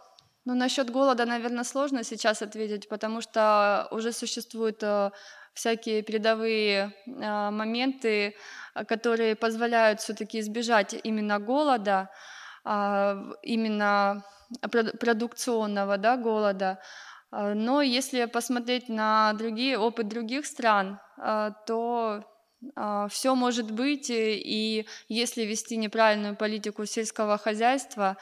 ну, 0.44 0.54
насчет 0.54 0.90
голода, 0.90 1.26
наверное, 1.26 1.64
сложно 1.64 2.04
сейчас 2.04 2.42
ответить, 2.42 2.88
потому 2.88 3.20
что 3.20 3.86
уже 3.90 4.12
существует 4.12 4.82
э, 4.82 5.10
всякие 5.52 6.02
передовые 6.02 6.94
а, 7.06 7.50
моменты, 7.50 8.34
а, 8.74 8.84
которые 8.84 9.34
позволяют 9.34 10.00
все-таки 10.00 10.40
избежать 10.40 10.94
именно 11.04 11.38
голода, 11.38 12.08
а, 12.64 13.16
именно 13.42 14.24
продукционного 15.00 15.98
да, 15.98 16.16
голода. 16.16 16.78
Но 17.30 17.82
если 17.82 18.24
посмотреть 18.24 18.88
на 18.88 19.34
другие, 19.34 19.76
опыт 19.76 20.08
других 20.08 20.46
стран, 20.46 20.98
то 21.66 22.24
все 23.10 23.34
может 23.34 23.70
быть, 23.70 24.10
и 24.10 24.86
если 25.08 25.42
вести 25.42 25.76
неправильную 25.76 26.36
политику 26.36 26.86
сельского 26.86 27.38
хозяйства, 27.38 28.16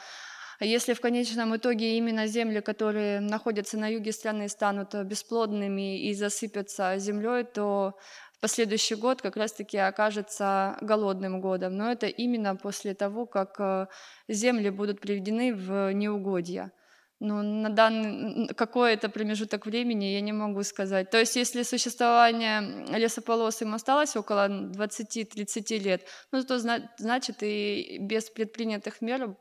если 0.59 0.93
в 0.93 1.01
конечном 1.01 1.55
итоге 1.55 1.97
именно 1.97 2.25
земли, 2.25 2.61
которые 2.61 3.19
находятся 3.19 3.77
на 3.77 3.87
юге 3.87 4.11
страны, 4.11 4.49
станут 4.49 4.95
э, 4.95 5.03
бесплодными 5.03 6.01
и 6.01 6.15
засыпятся 6.15 6.97
землей, 6.97 7.43
то 7.43 7.95
последующий 8.41 8.95
год 8.95 9.21
как 9.21 9.37
раз-таки 9.37 9.77
окажется 9.77 10.77
голодным 10.81 11.41
годом. 11.41 11.77
Но 11.77 11.91
это 11.91 12.07
именно 12.07 12.55
после 12.55 12.95
того, 12.95 13.27
как 13.27 13.59
э, 13.59 13.87
земли 14.27 14.71
будут 14.71 14.99
приведены 14.99 15.53
в 15.53 15.93
неугодья. 15.93 16.71
Но 17.19 17.41
на 17.41 17.69
данный 17.69 18.47
какой 18.53 18.93
это 18.93 19.09
промежуток 19.09 19.65
времени, 19.65 20.05
я 20.05 20.21
не 20.21 20.33
могу 20.33 20.61
сказать. 20.63 21.09
То 21.09 21.17
есть, 21.17 21.35
если 21.35 21.63
существование 21.63 22.85
лесополос 22.95 23.61
им 23.63 23.73
осталось 23.73 24.15
около 24.15 24.47
20-30 24.47 25.79
лет, 25.79 26.07
ну, 26.31 26.43
то 26.43 26.59
значит 26.59 27.41
и 27.41 27.97
без 27.99 28.29
предпринятых 28.29 29.01
мер 29.01 29.35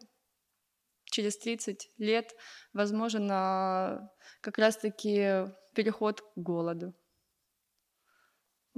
через 1.05 1.37
30 1.37 1.91
лет 1.99 2.35
возможен 2.73 3.29
как 3.29 4.59
раз-таки 4.59 5.47
переход 5.75 6.23
к 6.23 6.25
голоду. 6.37 6.95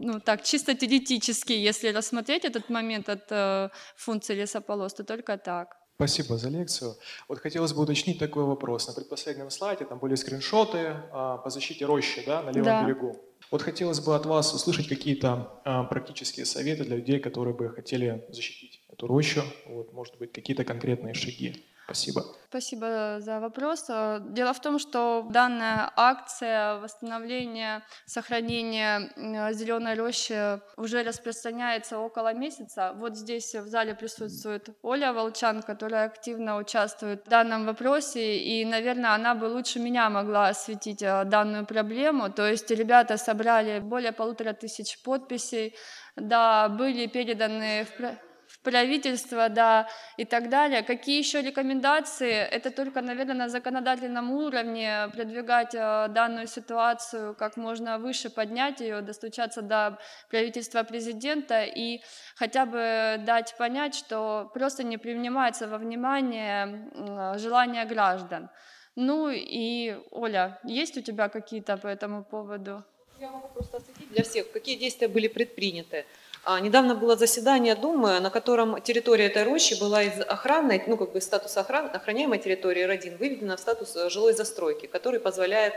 Ну 0.01 0.21
так, 0.21 0.45
чисто 0.45 0.75
теоретически, 0.75 1.53
если 1.53 1.89
рассмотреть 1.89 2.45
этот 2.45 2.69
момент 2.69 3.09
от 3.09 3.33
э, 3.33 3.71
функции 3.97 4.35
лесополос, 4.35 4.95
то 4.95 5.03
только 5.03 5.37
так. 5.39 5.77
Спасибо 5.99 6.39
за 6.39 6.49
лекцию. 6.49 6.95
Вот 7.27 7.41
хотелось 7.41 7.73
бы 7.73 7.83
уточнить 7.83 8.21
такой 8.21 8.45
вопрос. 8.45 8.87
На 8.87 8.95
предпоследнем 8.95 9.51
слайде 9.51 9.85
там 9.85 9.99
были 9.99 10.15
скриншоты 10.15 10.95
а, 11.11 11.39
по 11.39 11.51
защите 11.51 11.87
рощи 11.87 12.23
да, 12.25 12.41
на 12.41 12.51
левом 12.51 12.65
да. 12.67 12.85
берегу. 12.85 13.17
Вот 13.51 13.63
хотелось 13.63 13.99
бы 13.99 14.15
от 14.15 14.25
вас 14.25 14.55
услышать 14.55 14.87
какие-то 14.87 15.61
а, 15.65 15.83
практические 15.83 16.47
советы 16.47 16.85
для 16.85 16.99
людей, 16.99 17.19
которые 17.19 17.53
бы 17.53 17.69
хотели 17.71 18.25
защитить 18.29 18.81
эту 18.93 19.09
рощу. 19.09 19.43
Вот, 19.67 19.93
может 19.93 20.17
быть, 20.19 20.31
какие-то 20.31 20.63
конкретные 20.63 21.15
шаги. 21.15 21.65
Спасибо. 21.89 22.23
Спасибо 22.51 23.17
за 23.21 23.41
вопрос. 23.41 23.87
Э, 23.89 24.21
дело 24.21 24.53
в 24.53 24.61
том, 24.61 24.79
что 24.79 25.27
данная 25.31 25.91
акция 25.97 26.81
восстановления, 26.81 27.83
сохранения 28.05 29.11
зеленой 29.55 29.95
рощи 29.95 30.61
уже 30.77 31.03
распространяется 31.03 31.99
около 31.99 32.35
месяца. 32.35 32.93
Вот 32.97 33.17
здесь 33.17 33.55
в 33.55 33.67
зале 33.69 33.95
присутствует 33.95 34.69
Оля 34.83 35.15
Волчан, 35.15 35.63
которая 35.63 36.05
активно 36.05 36.59
участвует 36.59 37.25
в 37.25 37.29
данном 37.31 37.65
вопросе, 37.65 38.37
и, 38.37 38.67
наверное, 38.67 39.15
она 39.15 39.35
бы 39.35 39.47
лучше 39.47 39.79
меня 39.79 40.11
могла 40.11 40.49
осветить 40.49 41.03
э, 41.03 41.25
данную 41.25 41.65
проблему. 41.65 42.31
То 42.31 42.47
есть 42.47 42.71
ребята 42.71 43.17
собрали 43.17 43.81
более 43.81 44.13
полутора 44.13 44.53
тысяч 44.53 45.03
подписей, 45.03 45.75
да, 46.17 46.69
были 46.69 47.07
переданы 47.07 47.87
в 47.87 48.28
правительство, 48.63 49.49
да, 49.49 49.89
и 50.17 50.25
так 50.25 50.49
далее. 50.49 50.83
Какие 50.83 51.19
еще 51.19 51.43
рекомендации? 51.43 52.33
Это 52.33 52.71
только, 52.71 53.01
наверное, 53.01 53.35
на 53.35 53.49
законодательном 53.49 54.31
уровне 54.31 55.09
продвигать 55.15 55.75
э, 55.75 56.09
данную 56.09 56.47
ситуацию 56.47 57.35
как 57.35 57.57
можно 57.57 57.99
выше, 57.99 58.31
поднять 58.31 58.81
ее, 58.81 59.01
достучаться 59.01 59.63
до 59.63 59.99
правительства 60.31 60.83
президента 60.83 61.65
и 61.65 62.01
хотя 62.37 62.67
бы 62.67 63.17
дать 63.25 63.55
понять, 63.59 63.95
что 63.95 64.51
просто 64.55 64.85
не 64.85 64.99
принимается 64.99 65.67
во 65.69 65.79
внимание 65.79 67.39
желания 67.39 67.85
граждан. 67.85 68.49
Ну 68.97 69.31
и, 69.31 69.97
Оля, 70.11 70.59
есть 70.65 70.97
у 70.97 71.01
тебя 71.01 71.29
какие-то 71.29 71.77
по 71.77 71.87
этому 71.87 72.25
поводу? 72.25 72.83
Я 73.21 73.31
могу 73.31 73.49
просто 73.49 73.77
осветить 73.77 74.11
для 74.11 74.23
всех, 74.23 74.51
какие 74.53 74.77
действия 74.77 75.09
были 75.09 75.29
предприняты. 75.29 76.05
А, 76.51 76.61
недавно 76.61 76.95
было 76.95 77.15
заседание 77.15 77.75
Думы, 77.75 78.21
на 78.21 78.31
котором 78.31 78.81
территория 78.81 79.27
этой 79.27 79.43
рощи 79.43 79.79
была 79.79 80.03
из 80.03 80.19
охранной, 80.19 80.83
ну 80.87 80.97
как 80.97 81.13
бы 81.13 81.21
статус 81.21 81.55
охран, 81.59 81.91
охраняемой 81.93 82.39
территории 82.39 82.85
Родин 82.85 83.19
выведена 83.19 83.59
в 83.59 83.61
статус 83.61 83.95
э, 83.97 84.09
жилой 84.09 84.33
застройки, 84.33 84.87
который 84.87 85.21
позволяет 85.21 85.75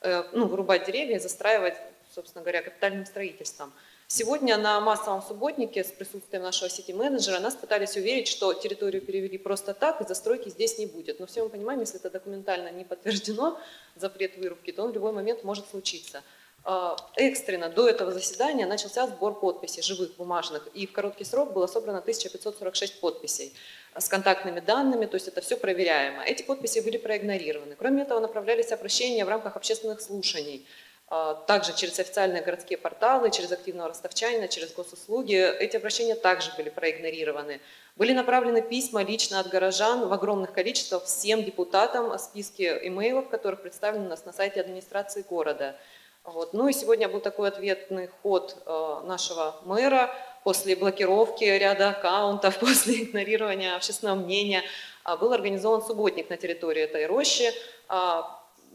э, 0.00 0.24
ну, 0.32 0.46
вырубать 0.46 0.86
деревья 0.86 1.16
и 1.16 1.18
застраивать, 1.18 1.74
собственно 2.14 2.42
говоря, 2.42 2.62
капитальным 2.62 3.04
строительством. 3.04 3.74
Сегодня 4.06 4.56
на 4.56 4.80
массовом 4.80 5.20
субботнике 5.20 5.84
с 5.84 5.92
присутствием 5.92 6.42
нашего 6.42 6.70
сети-менеджера 6.70 7.38
нас 7.38 7.54
пытались 7.54 7.94
уверить, 7.98 8.26
что 8.26 8.54
территорию 8.54 9.02
перевели 9.02 9.36
просто 9.36 9.74
так, 9.74 10.00
и 10.00 10.08
застройки 10.08 10.48
здесь 10.48 10.78
не 10.78 10.86
будет. 10.86 11.20
Но 11.20 11.26
все 11.26 11.42
мы 11.42 11.50
понимаем, 11.50 11.80
если 11.80 12.00
это 12.00 12.08
документально 12.08 12.70
не 12.70 12.84
подтверждено, 12.84 13.60
запрет 13.94 14.38
вырубки, 14.38 14.72
то 14.72 14.84
он 14.84 14.92
в 14.92 14.94
любой 14.94 15.12
момент 15.12 15.44
может 15.44 15.68
случиться. 15.68 16.22
А, 16.66 16.96
экстренно 17.16 17.68
до 17.68 17.86
этого 17.86 18.10
заседания 18.10 18.64
начался 18.64 19.06
сбор 19.06 19.38
подписей, 19.38 19.82
живых, 19.82 20.16
бумажных, 20.16 20.66
и 20.72 20.86
в 20.86 20.92
короткий 20.92 21.24
срок 21.24 21.52
было 21.52 21.66
собрано 21.66 21.98
1546 21.98 23.00
подписей 23.00 23.54
с 23.94 24.08
контактными 24.08 24.60
данными, 24.60 25.04
то 25.04 25.16
есть 25.16 25.28
это 25.28 25.42
все 25.42 25.58
проверяемо. 25.58 26.24
Эти 26.24 26.42
подписи 26.42 26.80
были 26.80 26.96
проигнорированы. 26.96 27.76
Кроме 27.76 28.02
этого, 28.02 28.18
направлялись 28.18 28.72
обращения 28.72 29.26
в 29.26 29.28
рамках 29.28 29.56
общественных 29.56 30.00
слушаний, 30.00 30.66
а, 31.08 31.34
также 31.34 31.76
через 31.76 31.98
официальные 31.98 32.40
городские 32.40 32.78
порталы, 32.78 33.30
через 33.30 33.52
активного 33.52 33.90
ростовчанина, 33.90 34.48
через 34.48 34.72
госуслуги. 34.72 35.36
Эти 35.36 35.76
обращения 35.76 36.14
также 36.14 36.50
были 36.56 36.70
проигнорированы. 36.70 37.60
Были 37.96 38.14
направлены 38.14 38.62
письма 38.62 39.02
лично 39.02 39.38
от 39.38 39.48
горожан 39.48 40.08
в 40.08 40.12
огромных 40.14 40.54
количествах 40.54 41.04
всем 41.04 41.44
депутатам 41.44 42.10
о 42.10 42.18
списке 42.18 42.80
имейлов, 42.84 43.28
которых 43.28 43.60
представлены 43.60 44.06
у 44.06 44.08
нас 44.08 44.24
на 44.24 44.32
сайте 44.32 44.62
администрации 44.62 45.26
города– 45.28 45.76
вот. 46.24 46.54
Ну 46.54 46.68
и 46.68 46.72
сегодня 46.72 47.08
был 47.08 47.20
такой 47.20 47.48
ответный 47.48 48.08
ход 48.22 48.56
э, 48.64 49.00
нашего 49.04 49.56
мэра 49.64 50.10
после 50.42 50.74
блокировки 50.74 51.44
ряда 51.44 51.90
аккаунтов, 51.90 52.58
после 52.60 53.04
игнорирования 53.04 53.76
общественного 53.76 54.16
мнения. 54.16 54.62
Э, 55.04 55.16
был 55.16 55.32
организован 55.32 55.82
субботник 55.82 56.30
на 56.30 56.36
территории 56.36 56.82
этой 56.82 57.06
рощи. 57.06 57.52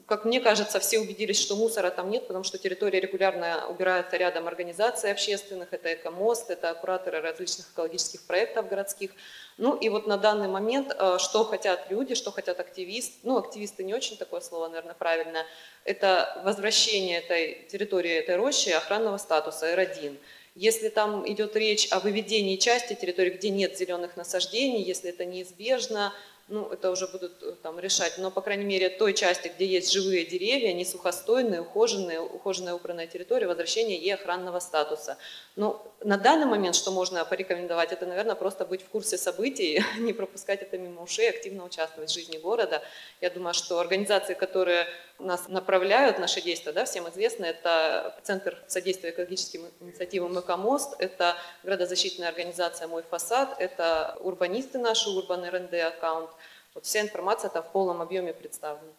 Как 0.09 0.25
мне 0.25 0.39
кажется, 0.39 0.79
все 0.79 0.97
убедились, 0.97 1.39
что 1.39 1.55
мусора 1.55 1.91
там 1.91 2.09
нет, 2.09 2.25
потому 2.25 2.43
что 2.43 2.57
территория 2.57 2.99
регулярно 2.99 3.67
убирается 3.67 4.17
рядом 4.17 4.47
организаций 4.47 5.11
общественных, 5.11 5.71
это 5.71 5.93
экомост, 5.93 6.49
это 6.49 6.73
кураторы 6.73 7.21
различных 7.21 7.71
экологических 7.71 8.23
проектов 8.23 8.67
городских. 8.67 9.11
Ну 9.57 9.75
и 9.75 9.87
вот 9.87 10.07
на 10.07 10.17
данный 10.17 10.47
момент, 10.47 10.95
э, 10.97 11.17
что 11.19 11.43
хотят 11.43 11.91
люди, 11.91 12.15
что 12.15 12.31
хотят 12.31 12.59
активисты, 12.59 13.19
ну 13.21 13.37
активисты 13.37 13.83
не 13.83 13.93
очень 13.93 14.17
такое 14.17 14.41
слово, 14.41 14.69
наверное, 14.69 14.95
правильно, 14.95 15.45
это 15.85 16.41
возвращение 16.43 17.19
этой 17.19 17.67
территории, 17.71 18.11
этой 18.11 18.35
рощи 18.35 18.69
охранного 18.69 19.17
статуса 19.17 19.71
R1. 19.71 20.17
Если 20.55 20.89
там 20.89 21.31
идет 21.31 21.55
речь 21.55 21.87
о 21.91 21.99
выведении 21.99 22.55
части 22.55 22.95
территории, 22.95 23.29
где 23.29 23.51
нет 23.51 23.77
зеленых 23.77 24.17
насаждений, 24.17 24.81
если 24.81 25.11
это 25.11 25.23
неизбежно, 25.23 26.13
ну, 26.49 26.67
это 26.67 26.89
уже 26.89 27.07
будут 27.07 27.43
э, 27.43 27.53
там 27.61 27.79
решать, 27.79 28.17
но, 28.17 28.31
по 28.31 28.41
крайней 28.41 28.65
мере, 28.65 28.89
той 28.89 29.13
части, 29.13 29.51
где 29.55 29.65
есть 29.65 29.91
живые 29.91 30.25
деревья, 30.25 30.73
не 30.73 30.83
сухостойные, 30.83 31.61
ухоженные, 31.61 32.19
ухоженная 32.19 32.73
убранная 32.73 33.07
территория, 33.07 33.47
возвращение 33.47 33.97
ей 33.97 34.15
охранного 34.15 34.59
статуса. 34.59 35.17
Но 35.55 35.85
на 36.03 36.17
данный 36.17 36.47
момент, 36.47 36.75
что 36.75 36.91
можно 36.91 37.23
порекомендовать, 37.23 37.91
это, 37.91 38.07
наверное, 38.07 38.35
просто 38.35 38.65
быть 38.65 38.81
в 38.81 38.89
курсе 38.89 39.17
событий, 39.17 39.83
не 39.99 40.11
пропускать 40.11 40.61
это 40.63 40.77
мимо 40.77 41.03
ушей, 41.03 41.29
активно 41.29 41.65
участвовать 41.65 42.09
в 42.09 42.13
жизни 42.13 42.37
города. 42.37 42.81
Я 43.21 43.29
думаю, 43.29 43.53
что 43.53 43.79
организации, 43.79 44.33
которые 44.33 44.87
нас 45.19 45.47
направляют, 45.47 46.19
наши 46.19 46.41
действия, 46.41 46.71
да, 46.71 46.85
всем 46.85 47.07
известно, 47.09 47.45
это 47.45 48.15
Центр 48.23 48.57
содействия 48.67 49.11
экологическим 49.11 49.61
инициативам 49.79 50.39
«Экомост», 50.39 50.95
это 50.99 51.35
градозащитная 51.63 52.29
организация 52.29 52.87
«Мой 52.87 53.03
фасад», 53.03 53.55
это 53.59 54.17
урбанисты 54.21 54.77
наши, 54.77 55.09
Урбан 55.09 55.43
РНД 55.43 55.73
аккаунт. 55.73 56.29
Вот 56.73 56.85
вся 56.85 57.01
информация 57.01 57.49
там 57.49 57.63
в 57.63 57.71
полном 57.71 58.01
объеме 58.01 58.33
представлена. 58.33 58.93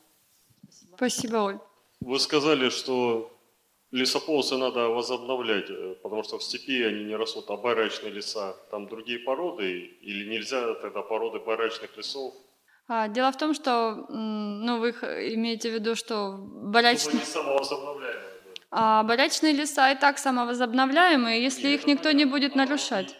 Спасибо. 0.68 0.96
Спасибо, 0.96 1.36
Оль. 1.36 1.58
Вы 2.00 2.18
сказали, 2.18 2.68
что 2.68 3.30
Лесополосы 3.92 4.56
надо 4.56 4.88
возобновлять, 4.88 5.68
э, 5.68 5.96
потому 6.00 6.22
что 6.22 6.38
в 6.38 6.44
степи 6.44 6.82
они 6.84 7.04
не 7.04 7.16
растут, 7.16 7.50
а 7.50 7.56
барачные 7.56 8.12
леса, 8.12 8.54
там 8.70 8.86
другие 8.86 9.18
породы, 9.18 9.80
или 10.00 10.30
нельзя 10.30 10.74
тогда 10.74 11.02
породы 11.02 11.40
барачных 11.40 11.96
лесов? 11.96 12.34
А, 12.92 13.06
дело 13.06 13.30
в 13.30 13.36
том, 13.36 13.54
что, 13.54 14.04
ну, 14.08 14.80
вы 14.80 14.90
имеете 14.90 15.70
в 15.70 15.74
виду, 15.74 15.94
что 15.94 16.38
барачные... 16.40 17.22
А, 18.72 19.04
барачные 19.04 19.52
леса 19.52 19.92
и 19.92 19.94
так 19.94 20.18
самовозобновляемые, 20.18 21.40
если 21.40 21.68
Нет, 21.68 21.80
их 21.80 21.86
никто 21.86 22.10
не 22.10 22.24
будет 22.24 22.56
нарушать. 22.56 23.14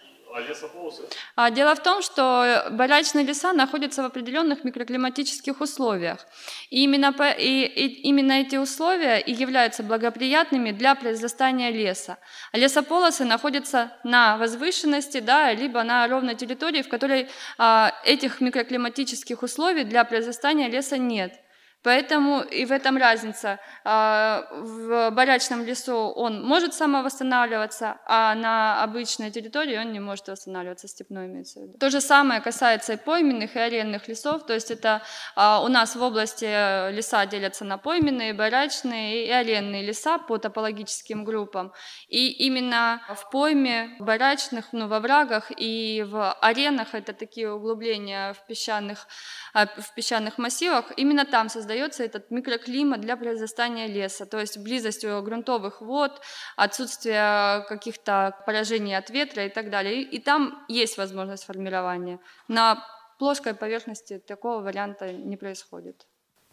А? 1.34 1.46
А, 1.46 1.50
дело 1.50 1.74
в 1.74 1.82
том, 1.82 2.02
что 2.02 2.66
барачные 2.70 3.24
леса 3.24 3.52
находятся 3.52 4.02
в 4.02 4.06
определенных 4.06 4.64
микроклиматических 4.64 5.60
условиях. 5.60 6.26
И 6.70 6.84
именно, 6.84 7.12
по, 7.12 7.30
и, 7.30 7.64
и 7.64 7.86
именно 8.08 8.32
эти 8.32 8.56
условия 8.56 9.18
и 9.18 9.32
являются 9.32 9.82
благоприятными 9.82 10.70
для 10.70 10.94
произрастания 10.94 11.70
леса. 11.70 12.18
А 12.52 12.58
лесополосы 12.58 13.24
находятся 13.24 13.92
на 14.04 14.36
возвышенности, 14.36 15.20
да, 15.20 15.52
либо 15.52 15.82
на 15.82 16.06
ровной 16.06 16.34
территории, 16.34 16.82
в 16.82 16.88
которой 16.88 17.28
а, 17.58 17.92
этих 18.04 18.40
микроклиматических 18.40 19.42
условий 19.42 19.84
для 19.84 20.04
произрастания 20.04 20.68
леса 20.68 20.96
нет. 20.96 21.34
Поэтому 21.82 22.42
и 22.42 22.66
в 22.66 22.72
этом 22.72 22.98
разница. 22.98 23.58
А, 23.84 24.46
в 24.52 25.10
барячном 25.12 25.64
лесу 25.64 25.96
он 25.96 26.42
может 26.42 26.74
самовосстанавливаться, 26.74 27.98
а 28.06 28.34
на 28.34 28.82
обычной 28.82 29.30
территории 29.30 29.78
он 29.78 29.92
не 29.92 30.00
может 30.00 30.28
восстанавливаться, 30.28 30.88
степной 30.88 31.26
имеется 31.26 31.60
в 31.60 31.62
виду. 31.62 31.78
То 31.78 31.88
же 31.88 32.02
самое 32.02 32.42
касается 32.42 32.92
и 32.92 32.96
пойменных, 32.96 33.56
и 33.56 33.58
арендных 33.58 34.08
лесов. 34.08 34.44
То 34.44 34.52
есть 34.52 34.70
это 34.70 35.02
а, 35.36 35.62
у 35.62 35.68
нас 35.68 35.96
в 35.96 36.02
области 36.02 36.44
леса 36.92 37.24
делятся 37.24 37.64
на 37.64 37.78
пойменные, 37.78 38.34
барячные 38.34 39.26
и 39.26 39.30
арендные 39.30 39.82
леса 39.82 40.18
по 40.18 40.36
топологическим 40.36 41.24
группам. 41.24 41.72
И 42.08 42.30
именно 42.46 43.00
в 43.08 43.30
пойме, 43.30 43.96
в 43.98 44.04
барачных, 44.04 44.66
ну, 44.72 44.86
во 44.86 45.00
врагах 45.00 45.50
и 45.56 46.04
в 46.06 46.32
аренах, 46.42 46.94
это 46.94 47.14
такие 47.14 47.50
углубления 47.50 48.34
в 48.34 48.46
песчаных, 48.46 49.06
а, 49.54 49.66
в 49.66 49.94
песчаных 49.94 50.36
массивах, 50.36 50.92
именно 50.98 51.24
там 51.24 51.48
создаются 51.48 51.69
создается 51.70 52.02
этот 52.02 52.30
микроклимат 52.32 53.00
для 53.00 53.16
произрастания 53.16 53.86
леса, 53.86 54.26
то 54.26 54.40
есть 54.40 54.58
близость 54.58 55.04
грунтовых 55.04 55.80
вод, 55.80 56.20
отсутствие 56.56 57.64
каких-то 57.68 58.36
поражений 58.44 58.96
от 58.96 59.10
ветра 59.10 59.46
и 59.46 59.48
так 59.48 59.70
далее. 59.70 60.02
И, 60.02 60.18
там 60.18 60.64
есть 60.68 60.98
возможность 60.98 61.44
формирования. 61.44 62.18
На 62.48 62.84
плоской 63.18 63.54
поверхности 63.54 64.18
такого 64.18 64.62
варианта 64.62 65.12
не 65.12 65.36
происходит. 65.36 66.06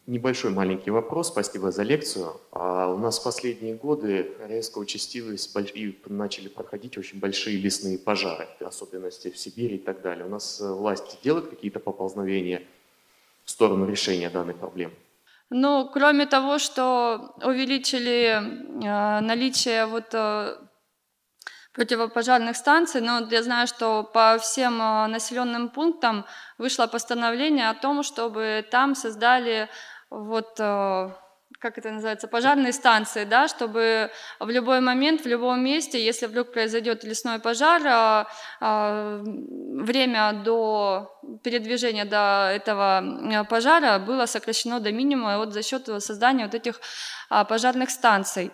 Небольшой 0.05 0.51
маленький 0.51 0.91
вопрос, 0.91 1.29
спасибо 1.29 1.71
за 1.71 1.83
лекцию. 1.83 2.39
А 2.51 2.87
у 2.93 2.97
нас 2.97 3.19
в 3.19 3.23
последние 3.23 3.73
годы 3.73 4.31
резко 4.47 4.77
участились 4.79 5.51
и 5.73 5.95
начали 6.05 6.47
проходить 6.47 6.97
очень 6.97 7.19
большие 7.19 7.57
лесные 7.57 7.97
пожары, 7.97 8.47
в 8.59 8.67
особенности 8.67 9.31
в 9.31 9.37
Сибири 9.37 9.75
и 9.75 9.79
так 9.79 10.01
далее. 10.01 10.25
У 10.25 10.29
нас 10.29 10.61
э, 10.61 10.71
власти 10.71 11.17
делают 11.23 11.49
какие-то 11.49 11.79
поползновения 11.79 12.61
в 13.47 13.49
сторону 13.49 13.89
решения 13.89 14.29
данной 14.29 14.53
проблемы? 14.53 14.93
Ну, 15.49 15.89
кроме 15.93 16.25
того, 16.25 16.59
что 16.59 17.33
увеличили 17.41 18.35
э, 18.35 19.19
наличие 19.21 19.85
вот 19.85 20.13
э, 20.13 20.57
противопожарных 21.73 22.57
станций, 22.57 23.01
но 23.01 23.19
я 23.29 23.43
знаю, 23.43 23.67
что 23.67 24.03
по 24.03 24.37
всем 24.39 24.81
э, 24.81 25.07
населенным 25.07 25.69
пунктам 25.69 26.25
вышло 26.57 26.87
постановление 26.87 27.69
о 27.69 27.75
том, 27.75 28.03
чтобы 28.03 28.65
там 28.69 28.93
создали 28.93 29.69
вот 30.09 30.59
э, 30.59 31.11
как 31.59 31.77
это 31.79 31.89
называется, 31.89 32.27
пожарные 32.27 32.71
станции, 32.71 33.23
да, 33.23 33.47
чтобы 33.47 34.11
в 34.39 34.49
любой 34.49 34.79
момент, 34.79 35.21
в 35.21 35.27
любом 35.27 35.63
месте, 35.63 36.03
если 36.03 36.27
вдруг 36.27 36.51
произойдет 36.51 37.03
лесной 37.03 37.39
пожар, 37.39 37.81
а, 37.85 38.27
а, 38.59 39.21
время 39.23 40.33
до 40.45 41.19
передвижения 41.43 42.05
до 42.05 42.51
этого 42.53 43.45
пожара 43.49 43.97
было 43.97 44.27
сокращено 44.27 44.79
до 44.79 44.91
минимума 44.91 45.37
вот 45.37 45.53
за 45.53 45.63
счет 45.63 45.85
создания 46.03 46.45
вот 46.45 46.53
этих 46.53 46.79
а, 47.29 47.43
пожарных 47.43 47.89
станций. 47.89 48.51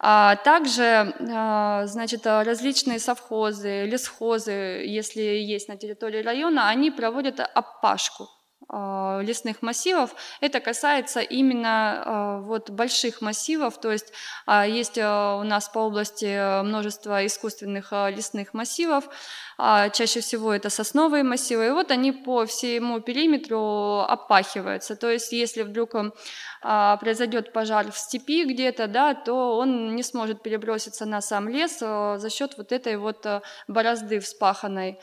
А 0.00 0.36
также, 0.36 1.12
значит, 1.18 2.24
различные 2.24 3.00
совхозы, 3.00 3.84
лесхозы, 3.84 4.52
если 4.86 5.22
есть 5.22 5.68
на 5.68 5.76
территории 5.76 6.22
района, 6.22 6.68
они 6.68 6.92
проводят 6.92 7.40
опашку. 7.40 8.28
А, 8.70 9.20
лесных 9.22 9.62
массивов. 9.62 10.14
Это 10.42 10.60
касается 10.60 11.20
именно 11.20 12.02
а, 12.04 12.38
вот 12.40 12.68
больших 12.68 13.22
массивов, 13.22 13.80
то 13.80 13.90
есть 13.90 14.12
а, 14.44 14.66
есть 14.66 14.98
у 14.98 15.42
нас 15.42 15.70
по 15.70 15.78
области 15.78 16.62
множество 16.62 17.24
искусственных 17.26 17.92
лесных 17.92 18.52
массивов, 18.52 19.08
чаще 19.56 20.20
всего 20.20 20.52
это 20.52 20.68
сосновые 20.68 21.24
массивы, 21.24 21.68
и 21.68 21.70
вот 21.70 21.90
они 21.90 22.12
по 22.12 22.44
всему 22.44 23.00
периметру 23.00 24.00
опахиваются, 24.00 24.96
то 24.96 25.10
есть 25.10 25.32
если 25.32 25.62
вдруг 25.62 25.94
произойдет 26.60 27.52
пожар 27.52 27.90
в 27.90 27.98
степи 27.98 28.44
где-то, 28.44 28.86
да, 28.86 29.14
то 29.14 29.56
он 29.56 29.96
не 29.96 30.02
сможет 30.02 30.42
переброситься 30.42 31.06
на 31.06 31.20
сам 31.20 31.48
лес 31.48 31.78
за 31.78 32.30
счет 32.30 32.56
вот 32.58 32.72
этой 32.72 32.96
вот 32.96 33.26
борозды 33.66 34.20
вспаханной. 34.20 35.00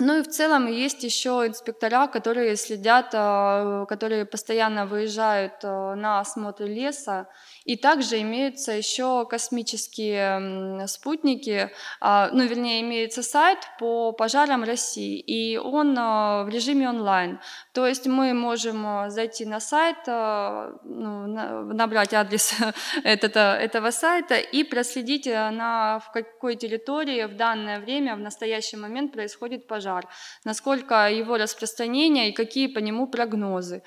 Ну 0.00 0.18
и 0.18 0.22
в 0.22 0.28
целом 0.28 0.66
есть 0.66 1.04
еще 1.04 1.44
инспектора, 1.46 2.08
которые 2.08 2.56
следят, 2.56 3.10
а, 3.14 3.86
которые 3.86 4.26
постоянно 4.26 4.86
выезжают 4.86 5.52
а, 5.62 5.94
на 5.94 6.18
осмотр 6.18 6.64
леса. 6.64 7.28
И 7.64 7.76
также 7.76 8.20
имеются 8.20 8.72
еще 8.72 9.26
космические 9.26 10.86
спутники, 10.86 11.70
а, 12.00 12.28
ну 12.32 12.44
вернее 12.44 12.82
имеется 12.82 13.22
сайт 13.22 13.58
по 13.78 14.12
пожарам 14.12 14.64
России, 14.64 15.18
и 15.18 15.56
он 15.56 15.94
в 15.94 16.48
режиме 16.50 16.88
онлайн. 16.88 17.40
То 17.72 17.86
есть 17.86 18.06
мы 18.06 18.34
можем 18.34 19.10
зайти 19.10 19.46
на 19.46 19.60
сайт, 19.60 19.96
ну, 20.06 21.26
набрать 21.72 22.12
адрес 22.12 22.54
этого, 23.04 23.56
этого 23.56 23.90
сайта 23.90 24.36
и 24.36 24.62
проследить, 24.64 25.26
на 25.26 26.00
в 26.00 26.12
какой 26.12 26.56
территории 26.56 27.24
в 27.24 27.36
данное 27.36 27.80
время, 27.80 28.16
в 28.16 28.20
настоящий 28.20 28.76
момент 28.76 29.12
происходит 29.12 29.66
пожар, 29.66 30.06
насколько 30.44 31.10
его 31.10 31.36
распространение 31.36 32.28
и 32.28 32.32
какие 32.32 32.66
по 32.66 32.78
нему 32.78 33.06
прогнозы. 33.06 33.82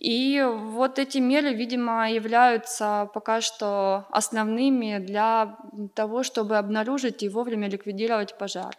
И 0.00 0.42
вот 0.42 0.98
эти 0.98 1.18
меры, 1.18 1.52
видимо, 1.52 2.10
являются 2.10 3.10
пока 3.12 3.42
что 3.42 4.06
основными 4.10 4.98
для 4.98 5.58
того, 5.94 6.22
чтобы 6.22 6.56
обнаружить 6.56 7.22
и 7.22 7.28
вовремя 7.28 7.68
ликвидировать 7.68 8.38
пожар. 8.38 8.74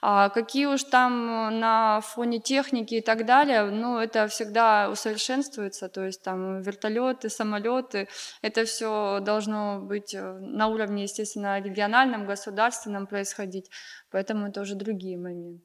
А 0.00 0.28
какие 0.28 0.66
уж 0.66 0.84
там 0.84 1.58
на 1.58 2.00
фоне 2.02 2.38
техники 2.38 2.94
и 2.94 3.00
так 3.00 3.26
далее, 3.26 3.64
ну, 3.64 3.98
это 3.98 4.28
всегда 4.28 4.88
усовершенствуется, 4.88 5.88
то 5.88 6.04
есть 6.04 6.22
там 6.22 6.62
вертолеты, 6.62 7.30
самолеты, 7.30 8.06
это 8.40 8.64
все 8.64 9.18
должно 9.20 9.80
быть 9.80 10.14
на 10.14 10.68
уровне, 10.68 11.02
естественно, 11.02 11.60
региональном, 11.60 12.26
государственном 12.26 13.08
происходить, 13.08 13.68
поэтому 14.12 14.46
это 14.46 14.60
уже 14.60 14.76
другие 14.76 15.18
моменты. 15.18 15.64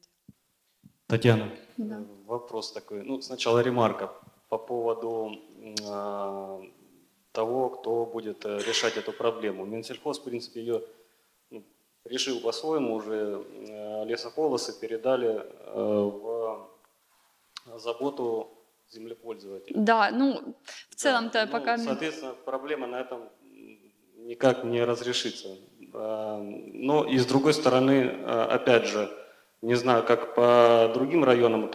Татьяна, 1.06 1.52
да. 1.78 2.04
вопрос 2.26 2.72
такой. 2.72 3.04
Ну, 3.04 3.22
сначала 3.22 3.60
ремарка 3.60 4.12
по 4.50 4.58
поводу 4.58 5.32
э, 5.62 6.62
того, 7.32 7.70
кто 7.70 8.06
будет 8.06 8.46
э, 8.46 8.60
решать 8.60 8.98
эту 8.98 9.12
проблему. 9.12 9.66
Минсельхоз, 9.66 10.20
в 10.20 10.24
принципе, 10.24 10.60
ее 10.60 10.84
ну, 11.50 11.64
решил 12.06 12.40
по-своему, 12.40 12.96
уже 12.96 13.44
э, 13.52 14.06
лесополосы 14.06 14.80
передали 14.80 15.46
в 15.74 16.70
заботу 17.76 18.50
землепользователей. 18.90 19.76
Да, 19.76 20.12
ну, 20.12 20.56
в 20.90 20.96
целом-то 20.96 21.46
да, 21.46 21.52
пока... 21.52 21.78
Ну, 21.78 21.84
соответственно, 21.84 22.36
проблема 22.46 22.88
на 22.88 23.02
этом 23.02 23.30
никак 24.18 24.64
не 24.64 24.84
разрешится. 24.84 25.58
Но 25.92 27.06
и 27.06 27.18
с 27.18 27.26
другой 27.26 27.54
стороны, 27.54 28.10
опять 28.26 28.86
же, 28.86 29.10
не 29.66 29.74
знаю, 29.74 30.04
как 30.04 30.36
по 30.36 30.92
другим 30.94 31.24
районам, 31.24 31.72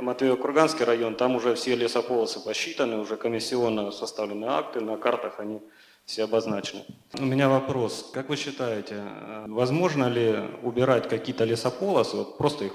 Матвеево-Курганский 0.00 0.84
район, 0.84 1.16
там 1.16 1.34
уже 1.34 1.56
все 1.56 1.74
лесополосы 1.74 2.38
посчитаны, 2.38 2.98
уже 2.98 3.16
комиссионно 3.16 3.90
составлены 3.90 4.44
акты, 4.44 4.80
на 4.80 4.96
картах 4.96 5.40
они 5.40 5.60
все 6.04 6.24
обозначены. 6.24 6.84
У 7.18 7.24
меня 7.24 7.48
вопрос. 7.48 8.10
Как 8.14 8.28
вы 8.28 8.36
считаете, 8.36 9.02
возможно 9.48 10.08
ли 10.08 10.44
убирать 10.62 11.08
какие-то 11.08 11.42
лесополосы, 11.42 12.18
вот 12.18 12.38
просто 12.38 12.66
их 12.66 12.72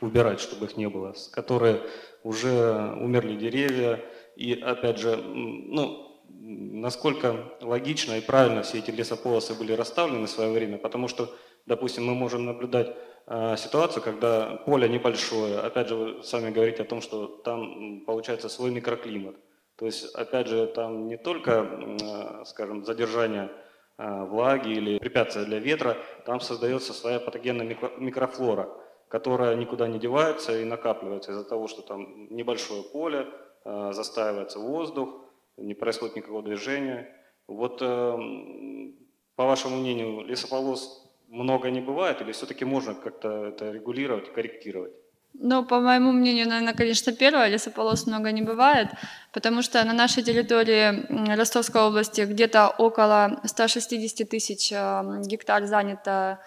убирать, 0.00 0.38
чтобы 0.38 0.66
их 0.66 0.76
не 0.76 0.88
было, 0.88 1.12
которые 1.32 1.80
уже 2.22 2.96
умерли 3.00 3.34
деревья, 3.36 4.00
и 4.36 4.52
опять 4.54 4.98
же, 4.98 5.16
ну, 5.16 6.22
насколько 6.28 7.52
логично 7.60 8.18
и 8.18 8.20
правильно 8.20 8.62
все 8.62 8.78
эти 8.78 8.92
лесополосы 8.92 9.54
были 9.54 9.72
расставлены 9.72 10.28
в 10.28 10.30
свое 10.30 10.52
время, 10.52 10.78
потому 10.78 11.08
что, 11.08 11.34
допустим, 11.66 12.06
мы 12.06 12.14
можем 12.14 12.44
наблюдать 12.44 12.94
Э, 12.96 13.13
ситуацию, 13.56 14.02
когда 14.02 14.56
поле 14.66 14.88
небольшое, 14.88 15.58
опять 15.58 15.88
же, 15.88 15.94
вы 15.94 16.22
сами 16.22 16.50
говорите 16.50 16.82
о 16.82 16.86
том, 16.86 17.00
что 17.00 17.26
там 17.26 18.02
получается 18.04 18.48
свой 18.48 18.70
микроклимат. 18.70 19.36
То 19.76 19.86
есть, 19.86 20.14
опять 20.14 20.46
же, 20.46 20.66
там 20.66 21.08
не 21.08 21.16
только, 21.16 21.50
э, 21.50 22.44
скажем, 22.44 22.84
задержание 22.84 23.50
э, 23.98 24.24
влаги 24.24 24.70
или 24.70 24.98
препятствия 24.98 25.44
для 25.44 25.58
ветра, 25.58 25.96
там 26.26 26.40
создается 26.40 26.92
своя 26.92 27.18
патогенная 27.18 27.66
микрофлора, 27.98 28.68
которая 29.08 29.56
никуда 29.56 29.88
не 29.88 29.98
девается 29.98 30.60
и 30.60 30.64
накапливается 30.64 31.32
из-за 31.32 31.44
того, 31.44 31.66
что 31.66 31.82
там 31.82 32.28
небольшое 32.30 32.82
поле, 32.82 33.26
застаивается 33.64 34.58
воздух, 34.58 35.08
не 35.56 35.72
происходит 35.72 36.16
никакого 36.16 36.42
движения. 36.42 37.08
Вот, 37.46 37.78
по 37.78 39.46
вашему 39.46 39.76
мнению, 39.76 40.22
лесополос 40.26 41.03
много 41.34 41.70
не 41.70 41.80
бывает, 41.80 42.20
или 42.20 42.32
все-таки 42.32 42.64
можно 42.64 42.94
как-то 42.94 43.46
это 43.46 43.72
регулировать, 43.72 44.32
корректировать? 44.32 44.92
Ну, 45.40 45.64
по 45.64 45.80
моему 45.80 46.12
мнению, 46.12 46.48
наверное, 46.48 46.74
конечно, 46.74 47.12
первое, 47.12 47.48
лесополос 47.48 48.06
много 48.06 48.30
не 48.30 48.42
бывает, 48.42 48.88
потому 49.32 49.62
что 49.62 49.84
на 49.84 49.92
нашей 49.92 50.22
территории 50.22 51.34
Ростовской 51.36 51.82
области 51.82 52.20
где-то 52.20 52.68
около 52.78 53.40
160 53.44 54.28
тысяч 54.28 54.72
э, 54.72 55.02
гектар 55.26 55.66
занято 55.66 56.38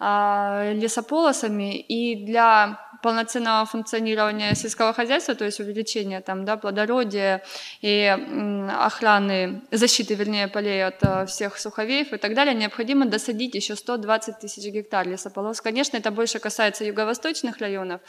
лесополосами, 0.00 1.78
и 1.78 2.24
для 2.24 2.78
полноценного 3.02 3.66
функционирования 3.66 4.54
сельского 4.54 4.92
хозяйства, 4.92 5.34
то 5.34 5.44
есть 5.44 5.60
увеличения 5.60 6.20
там, 6.20 6.44
да, 6.44 6.56
плодородия 6.56 7.42
и 7.80 8.16
охраны, 8.78 9.62
защиты, 9.70 10.14
вернее, 10.14 10.48
полей 10.48 10.86
от 10.86 11.02
э, 11.02 11.26
всех 11.26 11.58
суховеев 11.58 12.12
и 12.12 12.18
так 12.18 12.34
далее, 12.34 12.54
необходимо 12.54 13.06
досадить 13.06 13.54
еще 13.54 13.74
120 13.74 14.38
тысяч 14.38 14.64
гектар 14.72 15.08
лесополос. 15.08 15.60
Конечно, 15.60 15.96
это 15.96 16.10
больше 16.10 16.38
касается 16.38 16.84
юго-восточных 16.84 17.58
районов, 17.58 18.00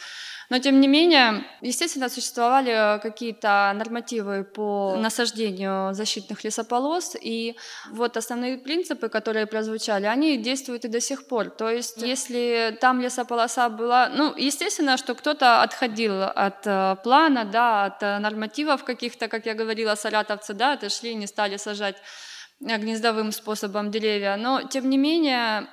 но, 0.52 0.58
тем 0.58 0.80
не 0.80 0.88
менее, 0.88 1.46
естественно, 1.62 2.10
существовали 2.10 3.00
какие-то 3.00 3.72
нормативы 3.74 4.44
по 4.44 4.96
насаждению 4.98 5.94
защитных 5.94 6.44
лесополос, 6.44 7.16
и 7.18 7.56
вот 7.90 8.18
основные 8.18 8.58
принципы, 8.58 9.08
которые 9.08 9.46
прозвучали, 9.46 10.04
они 10.04 10.36
действуют 10.36 10.84
и 10.84 10.88
до 10.88 11.00
сих 11.00 11.26
пор. 11.26 11.48
То 11.48 11.70
есть, 11.70 12.02
если 12.02 12.76
там 12.82 13.00
лесополоса 13.00 13.70
была... 13.70 14.10
Ну, 14.10 14.34
естественно, 14.36 14.98
что 14.98 15.14
кто-то 15.14 15.62
отходил 15.62 16.22
от 16.22 16.66
э, 16.66 16.96
плана, 17.02 17.46
да, 17.46 17.86
от 17.86 18.02
э, 18.02 18.18
нормативов 18.18 18.84
каких-то, 18.84 19.28
как 19.28 19.46
я 19.46 19.54
говорила, 19.54 19.94
саратовцы, 19.94 20.52
да, 20.52 20.74
отошли, 20.74 21.14
не 21.14 21.26
стали 21.26 21.56
сажать 21.56 21.96
гнездовым 22.62 23.32
способом 23.32 23.90
деревья, 23.90 24.36
но 24.36 24.62
тем 24.62 24.88
не 24.88 24.96
менее 24.96 25.66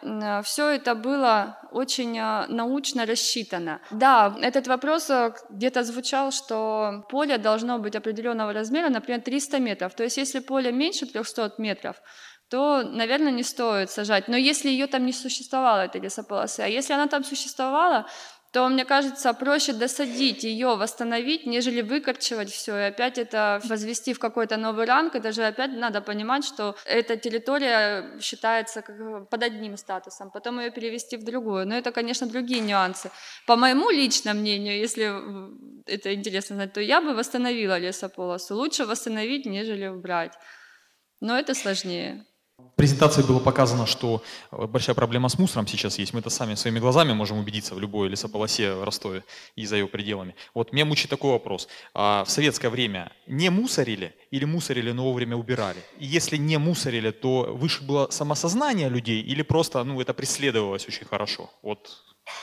все 0.43 0.69
это 0.69 0.95
было 0.95 1.59
очень 1.71 2.17
э, 2.17 2.47
научно 2.47 3.05
рассчитано. 3.05 3.79
Да, 3.91 4.35
этот 4.41 4.67
вопрос 4.67 5.09
э, 5.09 5.33
где-то 5.51 5.83
звучал, 5.83 6.31
что 6.31 7.05
поле 7.09 7.37
должно 7.37 7.77
быть 7.77 7.95
определенного 7.95 8.53
размера, 8.53 8.89
например, 8.89 9.21
300 9.21 9.59
метров. 9.59 9.93
То 9.93 10.03
есть 10.03 10.17
если 10.17 10.39
поле 10.39 10.71
меньше 10.71 11.05
300 11.05 11.53
метров, 11.59 11.95
то, 12.49 12.81
наверное, 12.81 13.31
не 13.31 13.43
стоит 13.43 13.91
сажать. 13.91 14.27
Но 14.27 14.35
если 14.35 14.69
ее 14.69 14.87
там 14.87 15.05
не 15.05 15.13
существовало, 15.13 15.81
этой 15.81 16.01
лесополосы, 16.01 16.61
а 16.61 16.67
если 16.67 16.93
она 16.93 17.07
там 17.07 17.23
существовала, 17.23 18.07
то, 18.51 18.67
мне 18.67 18.83
кажется, 18.83 19.33
проще 19.33 19.73
досадить 19.73 20.43
ее, 20.43 20.75
восстановить, 20.75 21.45
нежели 21.45 21.81
выкорчевать 21.81 22.49
все 22.49 22.75
и 22.77 22.83
опять 22.83 23.17
это 23.17 23.61
возвести 23.65 24.13
в 24.13 24.19
какой-то 24.19 24.57
новый 24.57 24.85
ранг. 24.85 25.15
Это 25.15 25.31
же 25.31 25.43
опять 25.43 25.71
надо 25.71 26.01
понимать, 26.01 26.43
что 26.43 26.75
эта 26.85 27.15
территория 27.15 28.19
считается 28.19 28.81
как 28.81 29.29
под 29.29 29.43
одним 29.43 29.77
статусом, 29.77 30.31
потом 30.31 30.59
ее 30.59 30.71
перевести 30.71 31.17
в 31.17 31.23
другую. 31.23 31.67
Но 31.67 31.75
это, 31.75 31.91
конечно, 31.91 32.25
другие 32.25 32.61
нюансы. 32.61 33.11
По 33.45 33.55
моему 33.55 33.91
личному 33.91 34.39
мнению, 34.39 34.79
если 34.79 35.11
это 35.85 36.13
интересно 36.13 36.55
знать, 36.55 36.73
то 36.73 36.81
я 36.81 37.01
бы 37.01 37.13
восстановила 37.13 37.77
лесополосу. 37.77 38.55
Лучше 38.55 38.85
восстановить, 38.85 39.45
нежели 39.45 39.87
убрать. 39.87 40.33
Но 41.21 41.37
это 41.37 41.53
сложнее. 41.53 42.25
Презентации 42.79 43.23
было 43.23 43.39
показано, 43.39 43.85
что 43.85 44.23
э, 44.51 44.65
большая 44.65 44.95
проблема 44.95 45.27
с 45.27 45.37
мусором 45.37 45.67
сейчас 45.67 45.99
есть. 45.99 46.13
Мы 46.13 46.21
это 46.21 46.29
сами 46.29 46.55
своими 46.55 46.79
глазами 46.79 47.11
можем 47.11 47.37
убедиться 47.37 47.75
в 47.75 47.79
любой 47.79 48.07
лесополосе 48.07 48.73
в 48.73 48.85
Ростове 48.85 49.23
и 49.57 49.65
за 49.65 49.75
ее 49.75 49.87
пределами. 49.87 50.33
Вот 50.53 50.71
меня 50.71 50.85
мучит 50.85 51.09
такой 51.09 51.31
вопрос. 51.31 51.67
А 51.93 52.23
в 52.23 52.29
советское 52.29 52.69
время 52.69 53.11
не 53.27 53.49
мусорили 53.49 54.15
или 54.31 54.45
мусорили, 54.45 54.93
но 54.93 55.03
вовремя 55.03 55.35
убирали? 55.35 55.79
И 55.97 56.05
если 56.05 56.37
не 56.37 56.57
мусорили, 56.57 57.11
то 57.11 57.53
выше 57.53 57.83
было 57.83 58.07
самосознание 58.11 58.87
людей 58.87 59.21
или 59.21 59.41
просто 59.41 59.83
ну, 59.83 59.99
это 59.99 60.13
преследовалось 60.13 60.87
очень 60.87 61.05
хорошо? 61.05 61.49
Вот 61.61 61.89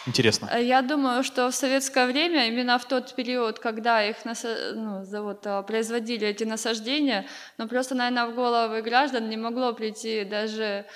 Интересно. 0.06 0.48
Э, 0.52 0.62
я 0.62 0.82
думаю, 0.82 1.22
что 1.24 1.50
в 1.50 1.54
советское 1.54 2.06
время, 2.06 2.48
именно 2.48 2.78
в 2.78 2.84
тот 2.84 3.14
период, 3.14 3.58
когда 3.58 4.02
их 4.04 4.24
наса... 4.24 4.72
ну, 4.74 5.04
вот, 5.22 5.46
а, 5.46 5.62
производили 5.62 6.26
эти 6.26 6.44
насаждения, 6.44 7.26
но 7.58 7.68
просто, 7.68 7.94
наверное, 7.94 8.26
в 8.26 8.34
головы 8.34 8.82
граждан 8.82 9.28
не 9.28 9.36
могло 9.36 9.72
прийти 9.72 10.24
даже 10.24 10.86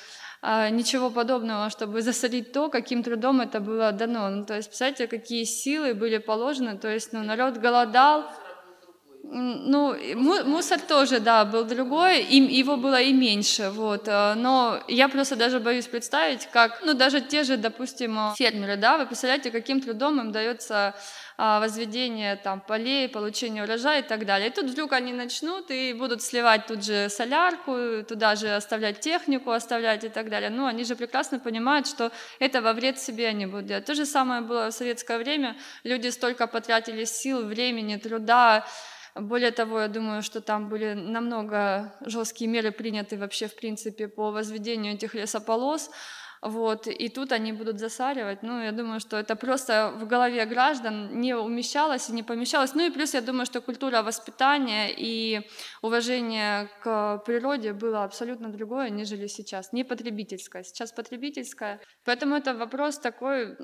а, 0.43 0.71
ничего 0.71 1.11
подобного, 1.11 1.69
чтобы 1.71 2.03
засолить 2.03 2.53
то, 2.53 2.69
каким 2.69 3.03
трудом 3.03 3.41
это 3.41 3.61
было 3.61 3.93
дано. 3.93 4.29
Ну, 4.31 4.45
то 4.45 4.57
есть, 4.57 4.69
представляете, 4.69 5.07
какие 5.07 5.45
силы 5.45 5.95
были 5.95 6.19
положены, 6.19 6.79
то 6.79 6.89
есть 6.89 7.13
ну, 7.13 7.23
народ 7.23 7.59
голодал, 7.59 8.25
ну, 9.23 9.97
мусор 10.45 10.81
тоже, 10.81 11.21
да, 11.21 11.45
был 11.45 11.65
другой, 11.65 12.23
им 12.23 12.49
его 12.49 12.77
было 12.77 13.01
и 13.01 13.13
меньше, 13.13 13.71
вот. 13.71 14.09
Э, 14.09 14.35
но 14.35 14.83
я 14.89 15.09
просто 15.09 15.37
даже 15.37 15.61
боюсь 15.61 15.87
представить, 15.87 16.47
как, 16.47 16.83
ну, 16.85 16.95
даже 16.95 17.21
те 17.21 17.45
же, 17.45 17.57
допустим, 17.57 18.35
фермеры, 18.37 18.77
да, 18.77 18.99
вы 18.99 19.07
представляете, 19.07 19.51
каким 19.51 19.81
трудом 19.81 20.21
им 20.21 20.33
дается 20.33 20.95
а, 21.43 21.59
возведение 21.59 22.37
там 22.37 22.61
полей, 22.61 23.09
получение 23.09 23.65
урожая 23.65 24.01
и 24.01 24.03
так 24.03 24.27
далее. 24.27 24.51
И 24.51 24.53
тут 24.53 24.67
вдруг 24.67 24.93
они 24.93 25.15
начнут 25.15 25.71
и 25.71 25.95
будут 25.95 26.21
сливать 26.21 26.67
тут 26.67 26.85
же 26.85 27.09
солярку, 27.09 28.05
туда 28.07 28.37
же 28.37 28.55
оставлять 28.55 29.01
технику, 29.01 29.51
оставлять 29.51 30.05
и 30.05 30.11
так 30.11 30.29
далее. 30.29 30.51
Ну, 30.51 30.67
они 30.67 30.85
же 30.85 30.97
прекрасно 30.97 31.39
понимают, 31.39 31.87
что 31.87 32.13
это 32.41 32.61
во 32.61 32.75
вред 32.75 32.99
себе 32.99 33.29
они 33.29 33.47
будут 33.47 33.65
делать. 33.65 33.87
То 33.87 33.95
же 33.95 34.05
самое 34.05 34.43
было 34.43 34.71
в 34.71 34.75
советское 34.75 35.17
время. 35.17 35.57
Люди 35.83 36.09
столько 36.09 36.47
потратили 36.47 37.05
сил, 37.05 37.47
времени, 37.47 37.97
труда, 37.97 38.67
более 39.15 39.51
того, 39.51 39.81
я 39.81 39.89
думаю, 39.89 40.23
что 40.23 40.41
там 40.41 40.69
были 40.69 40.95
намного 40.95 41.95
жесткие 42.01 42.51
меры 42.51 42.71
приняты 42.71 43.17
вообще, 43.17 43.47
в 43.47 43.57
принципе, 43.57 44.09
по 44.09 44.31
возведению 44.31 44.95
этих 44.95 45.15
лесополос. 45.15 45.91
Вот, 46.43 46.87
и 46.87 47.11
тут 47.11 47.33
они 47.33 47.53
будут 47.53 47.79
засаривать. 47.79 48.43
Ну, 48.43 48.63
я 48.63 48.73
думаю, 48.73 48.99
что 48.99 49.19
это 49.19 49.37
просто 49.37 49.93
в 49.97 50.07
голове 50.07 50.47
граждан 50.47 51.21
не 51.21 51.35
умещалось 51.35 52.09
и 52.09 52.13
не 52.13 52.23
помещалось. 52.23 52.75
Ну 52.75 52.87
и 52.87 52.91
плюс, 52.91 53.13
я 53.13 53.21
думаю, 53.21 53.45
что 53.45 53.61
культура 53.61 54.03
воспитания 54.03 54.89
и 54.91 55.47
уважение 55.83 56.71
к 56.83 57.19
природе 57.27 57.75
было 57.75 58.05
абсолютно 58.05 58.49
другое, 58.49 58.89
нежели 58.89 59.27
сейчас. 59.27 59.75
Не 59.75 59.85
потребительское. 59.85 60.63
Сейчас 60.63 60.93
потребительское. 60.93 61.79
Поэтому 62.07 62.37
это 62.37 62.55
вопрос 62.55 62.99
такой, 62.99 63.59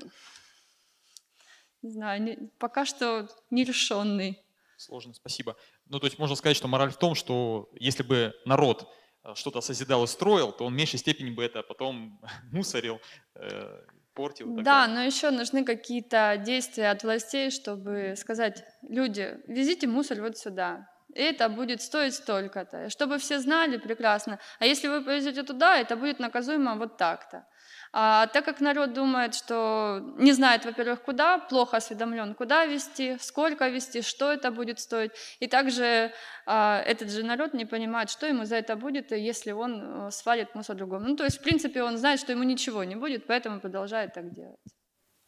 не 1.81 1.89
знаю, 1.89 2.21
не, 2.21 2.37
пока 2.59 2.85
что 2.85 3.27
нерешенный. 3.49 4.46
Сложно, 4.77 5.13
спасибо. 5.13 5.55
Ну, 5.87 5.99
то 5.99 6.05
есть 6.05 6.19
можно 6.19 6.35
сказать, 6.35 6.55
что 6.55 6.67
мораль 6.67 6.91
в 6.91 6.97
том, 6.97 7.15
что 7.15 7.69
если 7.73 8.03
бы 8.03 8.33
народ 8.45 8.87
э, 9.23 9.33
что-то 9.35 9.61
созидал 9.61 10.03
и 10.03 10.07
строил, 10.07 10.51
то 10.51 10.65
он 10.65 10.73
в 10.73 10.75
меньшей 10.75 10.99
степени 10.99 11.31
бы 11.31 11.43
это 11.43 11.63
потом 11.63 12.21
мусорил, 12.51 13.01
э, 13.35 13.81
портил. 14.13 14.55
Да, 14.57 14.63
далее. 14.63 14.95
но 14.95 15.03
еще 15.03 15.31
нужны 15.31 15.65
какие-то 15.65 16.41
действия 16.45 16.91
от 16.91 17.03
властей, 17.03 17.49
чтобы 17.49 18.13
сказать, 18.17 18.63
люди, 18.83 19.39
везите 19.47 19.87
мусор 19.87 20.21
вот 20.21 20.37
сюда, 20.37 20.87
это 21.15 21.49
будет 21.49 21.81
стоить 21.81 22.13
столько-то, 22.13 22.89
чтобы 22.89 23.17
все 23.17 23.39
знали 23.39 23.77
прекрасно. 23.77 24.39
А 24.59 24.65
если 24.65 24.87
вы 24.87 25.03
повезете 25.03 25.43
туда, 25.43 25.77
это 25.77 25.95
будет 25.95 26.19
наказуемо 26.19 26.75
вот 26.75 26.97
так-то. 26.97 27.45
А 27.93 28.27
так 28.27 28.45
как 28.45 28.59
народ 28.59 28.93
думает, 28.93 29.35
что 29.35 30.01
не 30.17 30.33
знает, 30.33 30.65
во-первых, 30.65 31.01
куда, 31.01 31.39
плохо 31.39 31.77
осведомлен, 31.77 32.35
куда 32.35 32.65
вести, 32.65 33.17
сколько 33.19 33.67
вести, 33.69 34.01
что 34.01 34.31
это 34.31 34.51
будет 34.51 34.79
стоить. 34.79 35.11
И 35.39 35.47
также 35.47 36.11
а, 36.45 36.81
этот 36.85 37.09
же 37.09 37.23
народ 37.23 37.53
не 37.53 37.65
понимает, 37.65 38.09
что 38.09 38.27
ему 38.27 38.45
за 38.45 38.57
это 38.57 38.75
будет, 38.75 39.11
если 39.11 39.51
он 39.51 40.07
э, 40.07 40.11
свалит 40.11 40.53
мусор 40.55 40.75
другому. 40.75 41.07
Ну, 41.07 41.15
то 41.15 41.23
есть, 41.23 41.39
в 41.39 41.43
принципе, 41.43 41.83
он 41.83 41.97
знает, 41.97 42.19
что 42.19 42.31
ему 42.31 42.43
ничего 42.43 42.83
не 42.83 42.95
будет, 42.95 43.25
поэтому 43.25 43.59
продолжает 43.59 44.13
так 44.13 44.33
делать. 44.33 44.59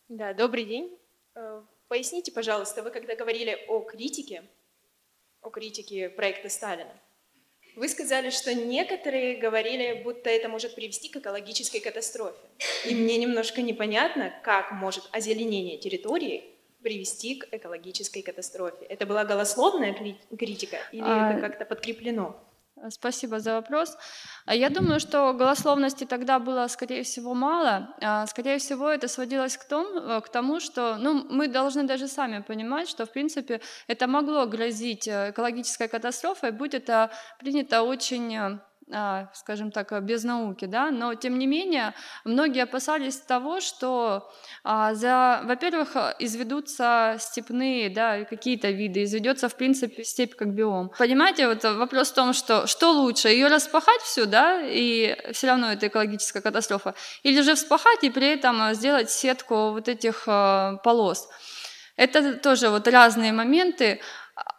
Да, 0.08 0.34
добрый 0.34 0.66
день. 0.66 1.00
Э, 1.36 1.62
поясните, 1.88 2.32
пожалуйста, 2.32 2.84
вы 2.84 2.92
когда 2.92 3.16
говорили 3.16 3.58
о 3.68 3.82
критике, 3.82 4.44
о 5.42 5.50
критике 5.50 6.10
проекта 6.10 6.50
Сталина, 6.50 6.94
вы 7.80 7.88
сказали, 7.88 8.30
что 8.30 8.54
некоторые 8.54 9.38
говорили, 9.38 10.02
будто 10.04 10.30
это 10.30 10.50
может 10.50 10.76
привести 10.76 11.08
к 11.08 11.16
экологической 11.16 11.80
катастрофе. 11.80 12.38
И 12.86 12.94
мне 12.94 13.18
немножко 13.18 13.62
непонятно, 13.62 14.34
как 14.44 14.72
может 14.74 15.08
озеленение 15.14 15.78
территории 15.78 16.44
привести 16.84 17.36
к 17.36 17.48
экологической 17.54 18.22
катастрофе. 18.22 18.86
Это 18.86 19.06
была 19.06 19.24
голословная 19.24 19.94
критика 20.38 20.78
или 20.92 21.02
а... 21.06 21.32
это 21.32 21.42
как-то 21.42 21.66
подкреплено? 21.66 22.36
Спасибо 22.90 23.40
за 23.40 23.54
вопрос. 23.56 23.98
А 24.46 24.56
я 24.56 24.70
думаю, 24.70 25.00
что 25.00 25.34
голословности 25.34 26.06
тогда 26.06 26.40
было, 26.40 26.68
скорее 26.68 27.04
всего, 27.04 27.34
мало. 27.34 27.94
А, 28.02 28.26
скорее 28.28 28.58
всего, 28.58 28.90
это 28.90 29.08
сводилось 29.08 29.58
к 29.58 29.66
тому, 29.66 30.00
э, 30.00 30.22
к 30.22 30.30
тому 30.30 30.60
что 30.60 30.96
ну, 30.98 31.26
мы 31.30 31.48
должны 31.48 31.84
даже 31.84 32.08
сами 32.08 32.42
понимать, 32.42 32.90
что, 32.90 33.06
в 33.06 33.12
принципе, 33.12 33.62
это 33.88 34.08
могло 34.08 34.46
грозить 34.46 35.08
э, 35.08 35.32
экологической 35.32 35.88
катастрофой, 35.88 36.52
будь 36.52 36.74
это 36.74 37.12
принято 37.40 37.84
очень 37.84 38.36
э, 38.36 38.60
скажем 39.34 39.72
так, 39.72 40.04
без 40.04 40.24
науки, 40.24 40.66
да, 40.66 40.90
но 40.92 41.14
тем 41.14 41.38
не 41.38 41.46
менее 41.46 41.94
многие 42.26 42.64
опасались 42.64 43.18
того, 43.18 43.60
что, 43.60 44.32
а, 44.64 44.96
за, 44.96 45.42
во-первых, 45.44 45.96
изведутся 46.20 47.18
степные, 47.20 47.90
да, 47.90 48.24
какие-то 48.24 48.72
виды, 48.72 49.04
изведется, 49.04 49.48
в 49.48 49.56
принципе, 49.56 50.04
степь 50.04 50.36
как 50.36 50.54
биом. 50.54 50.92
Понимаете, 50.98 51.48
вот 51.48 51.64
вопрос 51.64 52.12
в 52.12 52.16
том, 52.16 52.34
что 52.34 52.66
что 52.66 52.92
лучше, 52.92 53.30
ее 53.30 53.48
распахать 53.48 54.02
всю, 54.02 54.26
да, 54.26 54.62
и 54.64 55.16
все 55.34 55.48
равно 55.48 55.72
это 55.72 55.88
экологическая 55.88 56.42
катастрофа, 56.42 56.96
или 57.22 57.42
же 57.42 57.54
вспахать 57.56 58.04
и 58.04 58.10
при 58.10 58.28
этом 58.28 58.74
сделать 58.74 59.12
сетку 59.12 59.72
вот 59.72 59.88
этих 59.88 60.26
полос. 60.26 61.30
Это 61.96 62.36
тоже 62.36 62.70
вот 62.70 62.88
разные 62.88 63.34
моменты, 63.34 64.00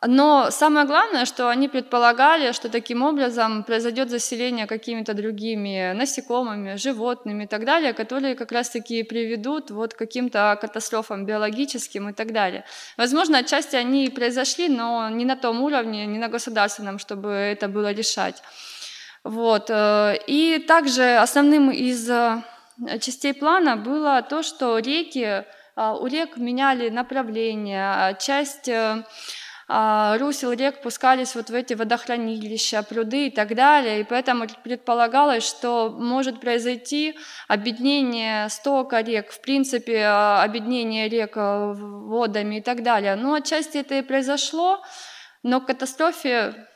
но 0.06 0.50
самое 0.50 0.86
главное, 0.86 1.26
что 1.26 1.50
они 1.50 1.68
предполагали, 1.68 2.52
что 2.52 2.70
таким 2.70 3.02
образом 3.02 3.64
произойдет 3.64 4.08
заселение 4.08 4.66
какими-то 4.66 5.12
другими 5.12 5.92
насекомыми, 5.92 6.76
животными 6.76 7.44
и 7.44 7.46
так 7.46 7.64
далее, 7.64 7.92
которые 7.92 8.34
как 8.34 8.50
раз-таки 8.52 9.02
приведут 9.02 9.70
вот 9.70 9.92
к 9.92 9.98
каким-то 9.98 10.56
катастрофам 10.60 11.26
биологическим 11.26 12.08
и 12.08 12.12
так 12.14 12.32
далее. 12.32 12.64
Возможно, 12.96 13.38
отчасти 13.38 13.76
они 13.76 14.06
и 14.06 14.10
произошли, 14.10 14.68
но 14.68 15.10
не 15.10 15.26
на 15.26 15.36
том 15.36 15.62
уровне, 15.62 16.06
не 16.06 16.18
на 16.18 16.28
государственном, 16.28 16.98
чтобы 16.98 17.28
это 17.30 17.68
было 17.68 17.92
решать. 17.92 18.42
Вот. 19.22 19.68
Э, 19.68 20.16
и 20.26 20.64
также 20.66 21.18
основным 21.18 21.70
из 21.70 22.08
э, 22.08 22.42
частей 23.00 23.34
плана 23.34 23.76
было 23.76 24.22
то, 24.22 24.42
что 24.42 24.78
реки 24.78 25.44
а, 25.76 25.94
у 25.94 26.06
рек 26.06 26.36
меняли 26.36 26.90
направление, 26.90 27.90
а, 27.90 28.14
часть 28.14 28.68
э, 28.68 28.74
а, 28.74 29.04
русел 30.18 30.52
рек 30.52 30.82
пускались 30.82 31.36
вот 31.36 31.50
в 31.50 31.54
эти 31.54 31.74
водохранилища, 31.74 32.82
пруды 32.82 33.28
и 33.28 33.30
так 33.30 33.54
далее, 33.54 34.00
и 34.00 34.04
поэтому 34.04 34.46
предполагалось, 34.64 35.44
что 35.46 35.90
может 35.90 36.40
произойти 36.40 37.14
объединение 37.46 38.48
стока 38.48 39.00
рек, 39.02 39.30
в 39.30 39.40
принципе, 39.40 40.04
объединение 40.06 41.08
рек 41.08 41.36
э, 41.36 41.72
водами 41.74 42.56
и 42.56 42.60
так 42.60 42.82
далее. 42.82 43.14
Но 43.14 43.34
отчасти 43.34 43.78
это 43.78 43.94
и 43.94 44.02
произошло, 44.02 44.82
но 45.44 45.60
к 45.60 45.66
катастрофе 45.66 46.66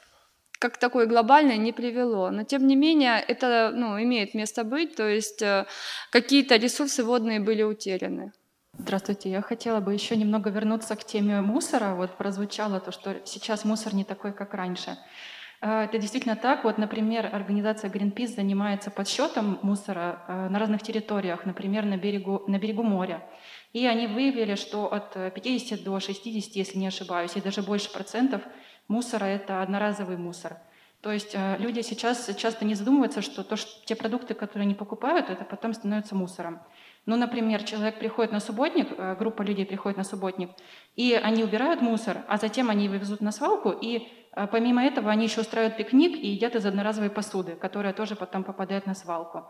как 0.60 0.78
такой 0.78 1.06
глобальной 1.06 1.58
не 1.58 1.72
привело. 1.72 2.30
Но 2.30 2.44
тем 2.44 2.66
не 2.66 2.76
менее 2.76 3.18
это 3.18 3.72
ну, 3.74 4.00
имеет 4.00 4.34
место 4.34 4.62
быть, 4.62 4.94
то 4.94 5.08
есть 5.08 5.42
э, 5.42 5.66
какие-то 6.10 6.56
ресурсы 6.56 7.02
водные 7.02 7.40
были 7.40 7.64
утеряны. 7.64 8.32
Здравствуйте. 8.76 9.30
Я 9.30 9.40
хотела 9.40 9.80
бы 9.80 9.94
еще 9.94 10.16
немного 10.16 10.51
вернуться 10.51 10.96
к 10.96 11.05
теме 11.05 11.40
мусора. 11.40 11.94
Вот 11.94 12.16
прозвучало 12.16 12.80
то, 12.80 12.90
что 12.90 13.16
сейчас 13.24 13.64
мусор 13.64 13.94
не 13.94 14.05
такой, 14.05 14.32
как 14.32 14.52
раньше. 14.52 14.98
Э, 15.60 15.84
это 15.84 15.98
действительно 15.98 16.34
так. 16.34 16.64
Вот, 16.64 16.76
например, 16.76 17.30
организация 17.32 17.88
Greenpeace 17.88 18.34
занимается 18.34 18.90
подсчетом 18.90 19.60
мусора 19.62 20.24
э, 20.26 20.48
на 20.48 20.59
разных 20.59 20.82
территориях, 20.82 21.46
например, 21.46 21.84
на 21.84 21.96
берегу, 21.96 22.42
на 22.48 22.59
берегу 22.59 22.82
моря. 22.82 23.22
И 23.72 23.86
они 23.86 24.09
выявили, 24.09 24.56
что 24.56 24.92
от 24.92 25.14
50 25.34 25.84
до 25.84 26.01
60, 26.01 26.56
если 26.56 26.76
не 26.76 26.88
ошибаюсь, 26.88 27.36
и 27.36 27.40
даже 27.40 27.62
больше 27.62 27.92
процентов 27.92 28.42
мусора— 28.88 29.24
это 29.26 29.62
одноразовый 29.62 30.16
мусор. 30.16 30.56
То 31.01 31.12
есть 31.12 31.30
э, 31.34 31.56
люди 31.59 31.80
сейчас 31.82 32.28
часто 32.36 32.64
не 32.64 32.74
задумываются, 32.74 33.22
что, 33.22 33.44
то, 33.44 33.56
что 33.56 33.70
те 33.86 33.94
продукты, 33.94 34.34
которые 34.34 34.64
они 34.64 34.74
покупают, 34.74 35.30
это 35.30 35.44
потом 35.44 35.74
становится 35.74 36.16
мусором. 36.16 36.60
Ну, 37.06 37.16
например, 37.16 37.62
человек 37.64 37.98
приходит 37.98 38.32
на 38.32 38.40
субботник, 38.40 38.89
э, 38.97 39.16
группа 39.18 39.43
людей 39.43 39.66
приходит 39.66 39.98
на 39.98 40.05
субботник, 40.05 40.51
и 40.97 41.12
они 41.12 41.44
убирают 41.44 41.82
мусор, 41.82 42.18
а 42.28 42.39
затем 42.39 42.70
они 42.70 42.85
его 42.85 42.94
везут 42.94 43.20
на 43.20 43.32
свалку, 43.32 43.70
и 43.70 44.09
э, 44.32 44.47
помимо 44.47 44.82
этого 44.82 45.10
они 45.10 45.24
еще 45.24 45.43
устраивают 45.43 45.76
пикник 45.76 46.16
и 46.16 46.28
едят 46.28 46.55
из 46.55 46.64
одноразовой 46.64 47.10
посуды, 47.10 47.56
которая 47.56 47.93
тоже 47.93 48.16
потом 48.16 48.43
попадает 48.43 48.86
на 48.86 48.94
свалку. 48.94 49.44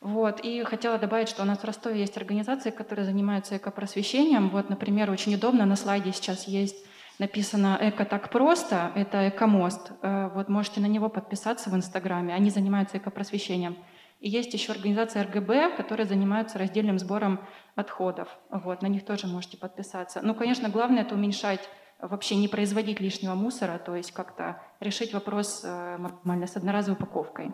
Вот. 0.00 0.40
И 0.40 0.62
хотела 0.64 0.98
добавить, 0.98 1.28
что 1.28 1.42
у 1.42 1.46
нас 1.46 1.58
в 1.58 1.64
Ростове 1.64 2.00
есть 2.00 2.16
организации, 2.18 2.70
которые 2.70 3.06
занимаются 3.06 3.56
экопросвещением. 3.56 4.50
Вот, 4.50 4.68
например, 4.68 5.10
очень 5.10 5.34
удобно, 5.34 5.64
на 5.64 5.76
слайде 5.76 6.12
сейчас 6.12 6.46
есть 6.46 6.76
написано 7.18 7.78
«Эко 7.80 8.04
так 8.04 8.30
просто», 8.30 8.92
это 8.94 9.28
«Экомост». 9.28 9.92
Э, 10.02 10.30
вот 10.34 10.48
можете 10.48 10.80
на 10.80 10.86
него 10.86 11.08
подписаться 11.08 11.70
в 11.70 11.74
Инстаграме. 11.74 12.34
Они 12.34 12.50
занимаются 12.50 12.98
экопросвещением. 12.98 13.76
И 14.20 14.28
есть 14.28 14.52
еще 14.54 14.72
организация 14.72 15.24
РГБ, 15.24 15.76
которая 15.76 16.06
занимается 16.06 16.58
раздельным 16.58 16.98
сбором 16.98 17.40
отходов. 17.74 18.28
Вот, 18.50 18.82
на 18.82 18.86
них 18.86 19.04
тоже 19.04 19.26
можете 19.26 19.56
подписаться. 19.56 20.20
Ну, 20.22 20.34
конечно, 20.34 20.68
главное 20.68 21.02
это 21.02 21.14
уменьшать, 21.14 21.68
вообще 22.00 22.36
не 22.36 22.48
производить 22.48 23.00
лишнего 23.00 23.34
мусора, 23.34 23.78
то 23.78 23.94
есть 23.94 24.12
как-то 24.12 24.62
решить 24.80 25.12
вопрос 25.12 25.62
э, 25.64 25.96
нормально 25.98 26.46
с 26.46 26.56
одноразовой 26.56 26.96
упаковкой. 26.96 27.52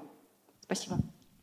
Спасибо. 0.61 0.97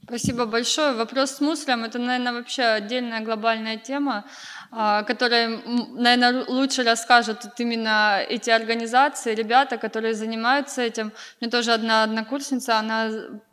Спасибо 0.10 0.46
большое. 0.48 0.94
Вопрос 0.94 1.36
с 1.36 1.40
мусором– 1.40 1.84
это, 1.86 2.00
наверное, 2.00 2.34
вообще 2.34 2.64
отдельная 2.64 3.20
глобальная 3.22 3.78
тема, 3.78 4.26
а, 4.72 5.04
которая, 5.04 5.62
наверное, 5.92 6.46
лучше 6.48 6.84
расскажут 6.84 7.46
именно 7.60 8.20
эти 8.28 8.50
организации, 8.50 9.36
ребята, 9.36 9.78
которые 9.78 10.16
занимаются 10.16 10.82
этим. 10.82 11.12
Меня 11.40 11.52
тоже 11.52 11.74
одна 11.74 12.02
однокурсница, 12.02 12.80
она 12.80 13.12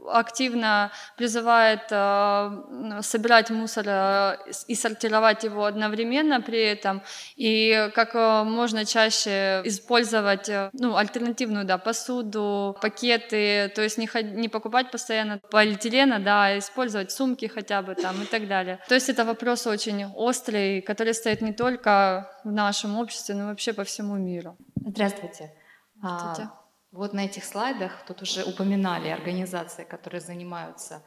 активно 0.09 0.91
призывает 1.17 1.83
э, 1.91 3.01
собирать 3.03 3.51
мусор 3.51 3.85
э, 3.89 4.37
и 4.69 4.75
сортировать 4.75 5.45
его 5.45 5.65
одновременно 5.65 6.41
при 6.41 6.63
этом, 6.63 7.03
и 7.37 7.91
как 7.95 8.15
э, 8.15 8.45
можно 8.45 8.85
чаще 8.85 9.63
использовать 9.65 10.51
ну, 10.73 10.97
альтернативную 10.97 11.65
да, 11.65 11.79
посуду, 11.79 12.77
пакеты, 12.81 13.73
то 13.75 13.83
есть 13.83 13.99
не, 13.99 14.09
не 14.35 14.49
покупать 14.49 14.91
постоянно 14.91 15.39
полиэтилена, 15.51 16.19
да, 16.19 16.45
а 16.45 16.59
использовать 16.59 17.11
сумки 17.11 17.47
хотя 17.47 17.83
бы 17.83 17.95
там 17.95 18.23
и 18.23 18.27
так 18.27 18.49
далее. 18.49 18.79
То 18.89 18.95
есть 18.95 19.09
это 19.09 19.25
вопрос 19.25 19.67
очень 19.67 20.07
острый, 20.15 20.83
который 20.83 21.15
стоит 21.15 21.41
не 21.41 21.53
только 21.53 22.31
в 22.45 22.53
нашем 22.53 22.99
обществе, 22.99 23.35
но 23.35 23.47
вообще 23.47 23.73
по 23.73 23.85
всему 23.85 24.17
миру. 24.17 24.57
Здравствуйте. 24.77 25.53
Здравствуйте. 25.99 26.51
А, 26.97 26.99
вот 26.99 27.13
на 27.13 27.25
этих 27.25 27.45
слайдах 27.45 28.05
тут 28.07 28.23
уже 28.23 28.43
упоминали 28.45 29.09
организации, 29.09 29.85
которые 29.85 30.21
занимаются 30.21 31.03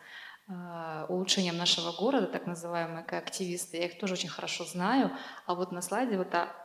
э, 0.48 1.06
улучшением 1.10 1.58
нашего 1.58 1.92
города, 1.92 2.28
так 2.28 2.48
называемые 2.48 3.06
активисты. 3.06 3.78
Я 3.78 3.86
их 3.86 4.00
тоже 4.00 4.14
очень 4.14 4.30
хорошо 4.30 4.66
знаю. 4.66 5.12
А 5.46 5.56
вот 5.56 5.72
на 5.72 5.82
слайде 5.82 6.18
вот 6.18 6.30
та 6.30 6.56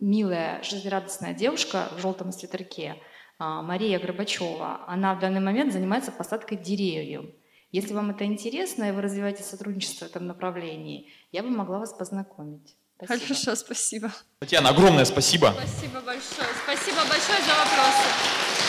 милая, 0.00 0.62
жизнерадостная 0.62 1.34
девушка 1.34 1.88
в 1.96 2.00
желтом 2.00 2.32
свитерке, 2.32 2.96
э, 3.38 3.44
Мария 3.62 3.98
Горбачева, 3.98 4.84
она 4.86 5.14
в 5.14 5.20
данный 5.20 5.40
момент 5.40 5.72
занимается 5.72 6.12
посадкой 6.12 6.58
деревьев. 6.58 7.24
Если 7.70 7.94
вам 7.94 8.10
это 8.10 8.24
интересно, 8.24 8.84
и 8.84 8.92
вы 8.92 9.00
развиваете 9.00 9.42
сотрудничество 9.42 10.04
в 10.04 10.10
этом 10.10 10.26
направлении, 10.26 11.10
я 11.32 11.42
бы 11.42 11.48
могла 11.48 11.78
вас 11.78 11.92
познакомить. 11.94 12.76
Спасибо. 13.02 13.26
Хорошо, 13.26 13.56
спасибо. 13.56 14.12
Татьяна, 14.40 14.68
огромное 14.68 15.04
спасибо. 15.04 15.54
Спасибо 15.56 16.00
большое. 16.00 16.48
Спасибо 16.64 16.98
большое 17.08 17.38
за 17.38 17.54
вопросы. 17.54 18.61